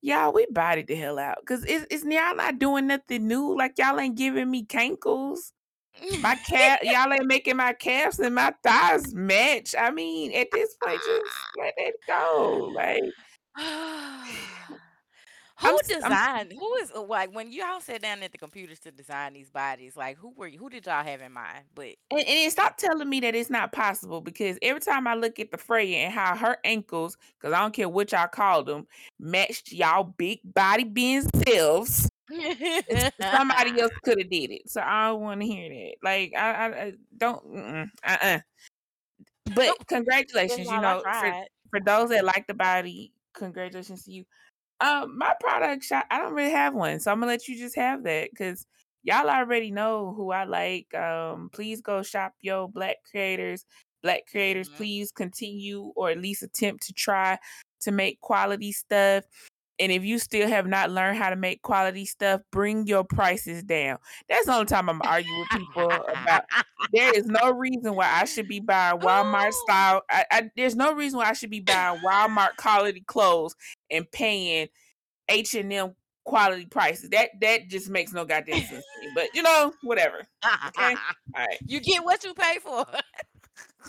[0.00, 3.56] y'all, we bodied the hell out because it's, it's y'all not doing nothing new.
[3.56, 5.52] Like y'all ain't giving me cankles.
[6.20, 9.74] My calf, y'all ain't making my calves and my thighs match.
[9.78, 12.72] I mean, at this point, just let it go.
[12.74, 13.02] Like
[15.60, 16.52] Who I'm s- I'm- designed?
[16.52, 19.96] Who is uh, like when y'all sat down at the computers to design these bodies?
[19.96, 20.58] Like who were you?
[20.58, 21.64] Who did y'all have in mind?
[21.74, 25.14] But And, and then stop telling me that it's not possible because every time I
[25.14, 28.64] look at the Freya and how her ankles, because I don't care what y'all call
[28.64, 28.86] them,
[29.18, 32.08] matched y'all big body being selves.
[33.20, 34.68] somebody else could have did it.
[34.68, 35.94] So I don't want to hear that.
[36.02, 37.90] Like I, I, I don't.
[38.04, 38.38] Uh-uh.
[39.54, 44.24] But congratulations, you know, for, for those that like the body, congratulations to you.
[44.80, 47.76] Um, my product shot, I don't really have one, so I'm gonna let you just
[47.76, 48.66] have that because
[49.02, 50.92] y'all already know who I like.
[50.94, 53.64] Um, please go shop your black creators.
[54.02, 57.38] Black creators, please continue or at least attempt to try
[57.80, 59.24] to make quality stuff.
[59.78, 63.62] And if you still have not learned how to make quality stuff, bring your prices
[63.62, 63.98] down.
[64.28, 66.44] That's the only time I'm arguing with people about.
[66.92, 69.64] There is no reason why I should be buying Walmart oh.
[69.64, 70.02] style.
[70.08, 73.56] I, I, there's no reason why I should be buying Walmart quality clothes
[73.90, 74.68] and paying
[75.28, 75.94] H and M
[76.26, 77.08] quality prices.
[77.10, 79.12] That that just makes no goddamn sense to me.
[79.14, 80.18] But you know, whatever.
[80.18, 80.26] Okay,
[80.78, 80.94] all
[81.34, 81.58] right.
[81.66, 82.84] You get what you pay for.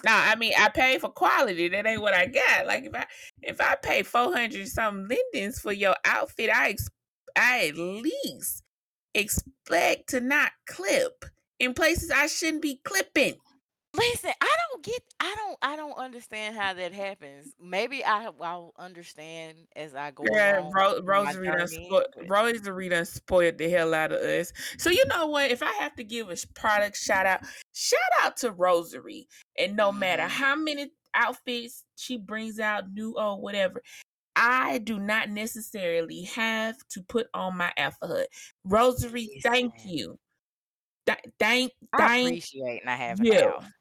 [0.06, 1.70] No, I mean I pay for quality.
[1.70, 2.68] That ain't what I got.
[2.68, 3.06] Like if I
[3.44, 6.90] if I pay four hundred something lindens for your outfit, I ex-
[7.38, 8.64] I at least
[9.14, 11.26] expect to not clip
[11.60, 13.36] in places I shouldn't be clipping.
[13.98, 15.02] Listen, I don't get.
[15.20, 15.58] I don't.
[15.62, 17.54] I don't understand how that happens.
[17.60, 18.30] Maybe I.
[18.42, 20.70] I'll understand as I go Yeah.
[20.74, 24.54] Ro- Rosary done, spo- Rosary done spoiled the hell out of us.
[24.78, 25.50] So you know what?
[25.52, 27.42] If I have to give a product shout out,
[27.74, 29.28] shout out to Rosary.
[29.58, 30.44] And no matter Mm-hmm.
[30.44, 33.82] how many outfits she brings out, new or whatever,
[34.36, 38.28] I do not necessarily have to put on my alphabet.
[38.64, 40.20] Rosary, thank you.
[41.08, 43.34] Th- thank, I thank appreciate not having you.
[43.34, 43.72] outfit.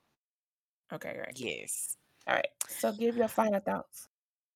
[0.93, 1.39] Okay, right.
[1.39, 1.97] Yes.
[2.27, 2.49] All right.
[2.69, 4.09] So give your final thoughts.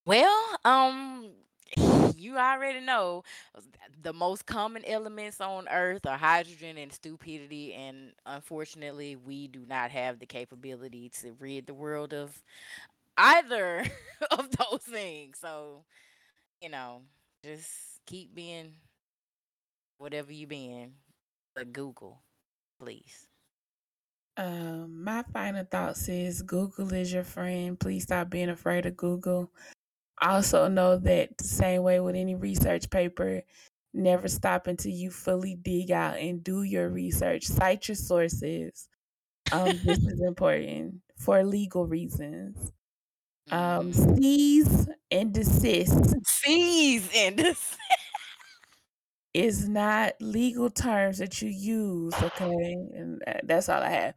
[0.04, 1.30] Well, um,
[2.16, 3.22] you already know
[3.54, 3.60] uh,
[4.02, 9.90] the most common elements on Earth are hydrogen and stupidity, and unfortunately, we do not
[9.90, 12.42] have the capability to rid the world of
[13.16, 13.84] either
[14.30, 15.38] of those things.
[15.40, 15.84] So,
[16.60, 17.02] you know,
[17.44, 17.68] just
[18.06, 18.74] keep being
[19.98, 20.94] whatever you being,
[21.54, 22.22] but Google,
[22.78, 23.26] please.
[24.40, 27.78] Um, my final thoughts is Google is your friend.
[27.78, 29.52] Please stop being afraid of Google.
[30.22, 33.42] Also know that the same way with any research paper,
[33.92, 37.44] never stop until you fully dig out and do your research.
[37.44, 38.88] Cite your sources.
[39.52, 42.72] Um, this is important for legal reasons.
[43.50, 46.14] Um, cease and desist.
[46.26, 47.76] Cease and desist.
[49.32, 52.76] Is not legal terms that you use, okay?
[52.96, 54.14] And uh, that's all I have.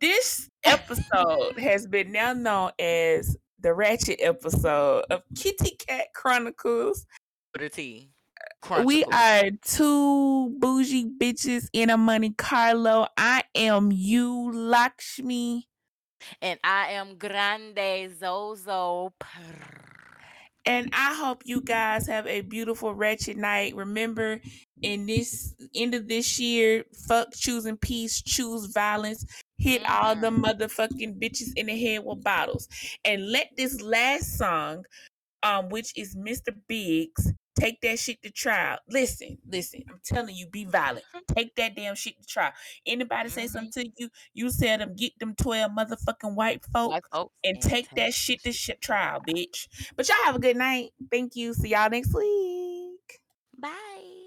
[0.00, 7.06] This episode has been now known as the Ratchet episode of Kitty Kat Chronicles.
[7.52, 8.10] Put a T.
[8.84, 13.06] We are two bougie bitches in a Monte Carlo.
[13.16, 15.68] I am you, Lakshmi.
[16.42, 19.12] And I am Grande Zozo.
[20.68, 23.74] And I hope you guys have a beautiful wretched night.
[23.74, 24.38] Remember,
[24.82, 29.24] in this end of this year, fuck choosing peace, choose violence.
[29.56, 32.68] Hit all the motherfucking bitches in the head with bottles.
[33.02, 34.84] And let this last song,
[35.42, 36.54] um, which is Mr.
[36.68, 38.78] Biggs, take that shit to trial.
[38.88, 41.04] Listen, listen, I'm telling you, be violent.
[41.14, 41.34] Mm-hmm.
[41.34, 42.52] Take that damn shit to trial.
[42.86, 43.52] Anybody say mm-hmm.
[43.52, 47.90] something to you, you tell them get them 12 motherfucking white folk oh, and take
[47.96, 49.68] that shit to shit trial, bitch.
[49.96, 50.90] But y'all have a good night.
[51.10, 51.54] Thank you.
[51.54, 53.20] See y'all next week.
[53.58, 54.17] Bye.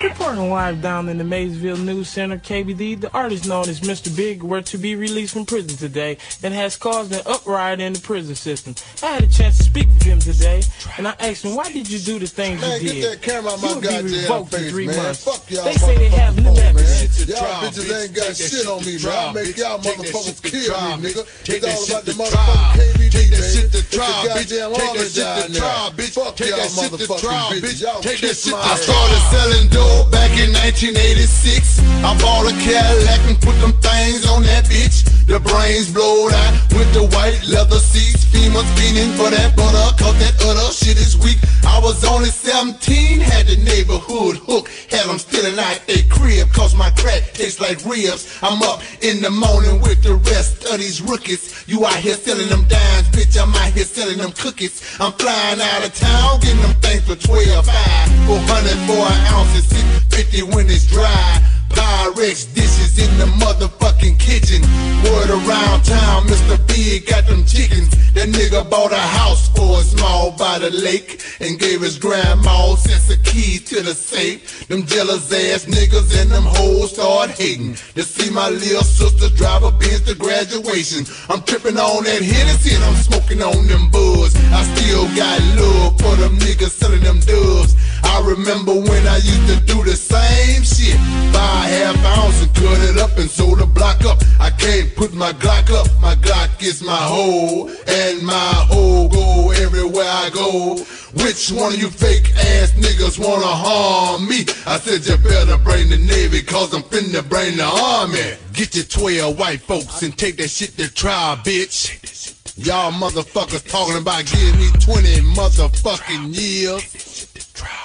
[0.00, 4.16] Reporting live down in the Maysville News Center, KBD, the artist known as Mr.
[4.16, 7.98] Big were to be released from prison today and has caused an uproar in the
[7.98, 8.76] prison system.
[9.02, 10.62] I had a chance to speak with him today,
[10.98, 13.04] and I asked him, why did you do the things Man, you get did?
[13.10, 14.96] that camera out my you would be goddamn revoked in face, three man.
[15.02, 15.24] months.
[15.24, 17.18] Fuck y'all they say they have motherfuckers, limits.
[17.18, 17.28] man.
[17.34, 19.18] Y'all bitches ain't got shit on me, man.
[19.18, 21.26] I make y'all motherfuckers kill me, nigga.
[21.42, 24.46] It's all about the motherfucking KBD, Take that shit to trial, bitch.
[24.46, 26.14] Take that shit to trial, bitch.
[26.14, 27.82] Fuck y'all that shit to motherfucking bitch.
[27.82, 28.78] Y'all Take that kiss shit my to ass.
[28.78, 31.80] I started selling dope back in 1986.
[32.04, 35.07] I bought a Cadillac and put them things on that bitch.
[35.28, 38.24] The brains blowed out with the white leather seats.
[38.24, 41.36] Females fiending for that butter, cause that other shit is weak.
[41.68, 44.72] I was only 17, had the neighborhood hook.
[44.88, 48.40] Had them stealing out they crib, cause my crack tastes like ribs.
[48.40, 51.62] I'm up in the morning with the rest of these rookies.
[51.68, 53.36] You out here selling them dimes, bitch.
[53.36, 54.80] I'm out here selling them cookies.
[54.98, 59.52] I'm flying out of town, getting them things for 12 5 400 for an ounce
[59.60, 59.68] and
[60.08, 61.57] 650 when it's dry.
[61.70, 64.62] Pyrex dishes in the motherfucking kitchen.
[65.04, 66.56] Word around town, Mr.
[66.66, 67.88] Big got them chickens.
[68.14, 72.74] That nigga bought a house for a small by the lake and gave his grandma
[72.74, 74.66] sense of keys to the safe.
[74.68, 77.74] Them jealous ass niggas and them hoes start hating.
[77.94, 81.06] To see my little sister drive a Benz to graduation.
[81.28, 84.34] I'm tripping on that Hennessy and I'm smoking on them buzz.
[84.50, 87.76] I still got love for them niggas selling them doves.
[88.04, 90.96] I remember when I used to do the same shit.
[91.32, 94.18] Buy a half ounce and cut it up and sold the block up.
[94.40, 95.86] I can't put my Glock up.
[96.00, 100.76] My Glock is my hoe, and my hoe go everywhere I go.
[101.24, 104.46] Which one of you fake ass niggas wanna harm me?
[104.66, 108.36] I said you better bring the Navy, cause I'm finna bring the Army.
[108.52, 112.34] Get your 12 white folks and take that shit to trial, bitch.
[112.58, 117.27] Y'all motherfuckers talking about giving me 20 motherfucking years.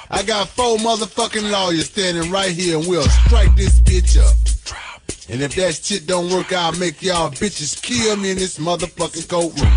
[0.09, 4.35] I got four motherfucking lawyers standing right here and we'll strike this bitch up.
[5.29, 9.29] And if that shit don't work, I'll make y'all bitches kill me in this motherfucking
[9.29, 9.71] courtroom.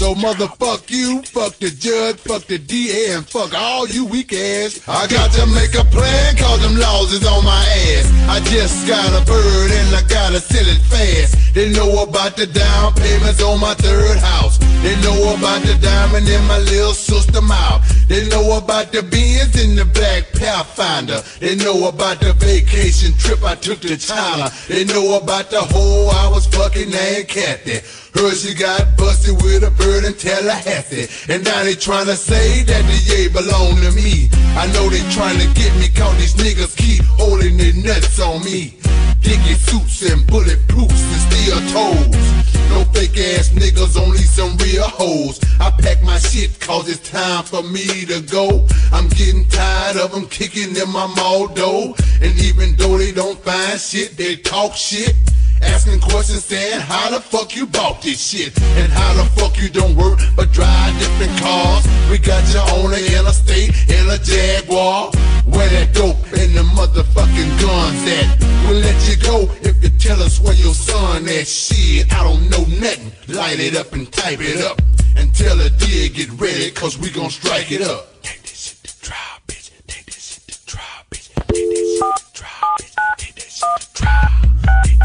[0.00, 4.80] So motherfuck you, fuck the judge, fuck the DA, and fuck all you weak ass.
[4.88, 8.08] I got to make a plan, cause them laws is on my ass.
[8.28, 11.54] I just got a bird and I gotta sell it fast.
[11.54, 14.58] They know about the down payments on my third house.
[14.82, 17.84] They know about the diamond in my little sister mouth.
[18.08, 21.20] They know about the Benz and the Black Pathfinder.
[21.38, 24.50] They know about the vacation trip I took to China.
[24.68, 27.84] They know about the whole I was fucking Aunt Kathy.
[28.18, 31.06] Heard she got busted with a bird in Tallahassee.
[31.30, 34.30] And now they tryna say that the yay belong to me.
[34.56, 38.80] I know they tryna get me, cause these niggas keep holding their nuts on me.
[39.20, 42.50] Dicky suits and bulletproofs and steel toes.
[42.70, 45.40] No fake ass niggas, only some real hoes.
[45.60, 48.66] I pack my shit cause it's time for me to go.
[48.92, 51.94] I'm getting tired of them kicking in my mall door.
[52.22, 55.14] And even though they don't find shit, they talk shit.
[55.62, 58.58] Asking questions saying how the fuck you bought this shit?
[58.76, 61.86] And how the fuck you don't work but drive different cars?
[62.10, 65.12] We got you on the interstate in a Jaguar.
[65.46, 68.40] Where that dope and the motherfucking guns at?
[68.68, 71.46] We'll let you go if you tell us where your son at.
[71.46, 73.12] Shit, I don't know nothing.
[73.34, 74.80] Light it up and type it up.
[75.16, 78.22] And tell the dear get ready cause we gon' strike it up.
[78.22, 79.40] Take this shit to trial,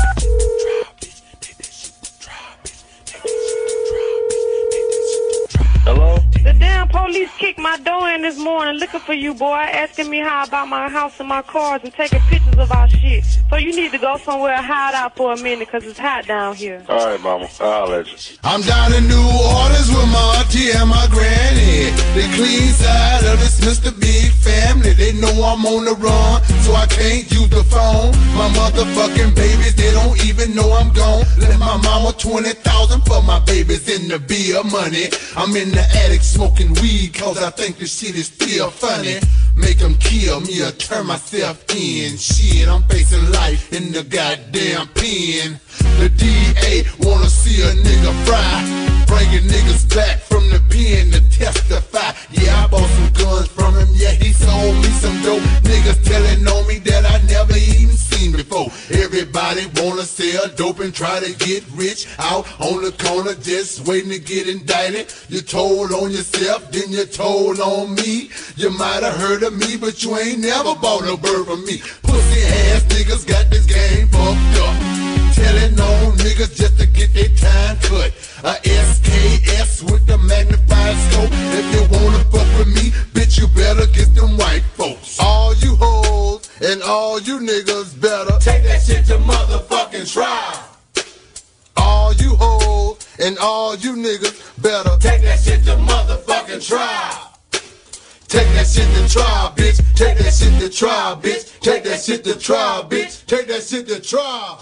[0.05, 0.54] thank you
[6.45, 10.19] The damn police kicked my door in this morning looking for you, boy, asking me
[10.19, 13.25] how about my house and my cars and taking pictures of our shit.
[13.49, 16.27] So you need to go somewhere and hide out for a minute because it's hot
[16.27, 16.85] down here.
[16.87, 17.49] All right, mama.
[17.59, 18.37] I'll let you.
[18.43, 21.89] I'm down in New Orleans with my auntie and my granny.
[22.13, 23.89] The clean side of this Mr.
[23.99, 24.93] Big family.
[24.93, 28.11] They know I'm on the run, so I can't use the phone.
[28.37, 31.25] My motherfucking babies, they don't even know I'm gone.
[31.39, 35.09] Let my mama 20,000 for my babies in the beer money.
[35.35, 39.19] I'm in the attic smoking weed cause I think this shit is still funny.
[39.55, 42.17] Make them kill me or turn myself in.
[42.17, 45.59] Shit, I'm facing life in the goddamn pen.
[45.99, 48.84] The DA wanna see a nigga fry.
[49.07, 52.11] Bringing niggas back from the pen to testify.
[52.31, 53.87] Yeah, I bought some guns from him.
[53.93, 55.43] Yeah, he sold me some dope.
[55.63, 58.67] Niggas telling on me that I never even seen before.
[58.89, 64.11] Everybody wanna sell dope and try to get rich out on the corner, just waiting
[64.11, 65.13] to get indicted.
[65.29, 68.29] You told on yourself, then you told on me.
[68.55, 71.81] You might have heard of me, but you ain't never bought a bird from me.
[72.03, 75.04] Pussy ass niggas got this game fucked up.
[75.35, 78.11] Telling on niggas just to get their time cut.
[78.43, 81.29] A SKS with the magnified scope.
[81.59, 85.19] If you wanna fuck with me, bitch, you better get them white folks.
[85.19, 90.69] All you hoes and all you niggas better take that shit to motherfucking trial.
[91.75, 97.33] All you hoes and all you niggas better take that shit to motherfucking trial.
[98.29, 99.95] Take that shit to trial, bitch.
[99.95, 101.59] Take that shit to trial, bitch.
[101.59, 103.25] Take that shit to trial, bitch.
[103.25, 104.61] Take that shit to trial.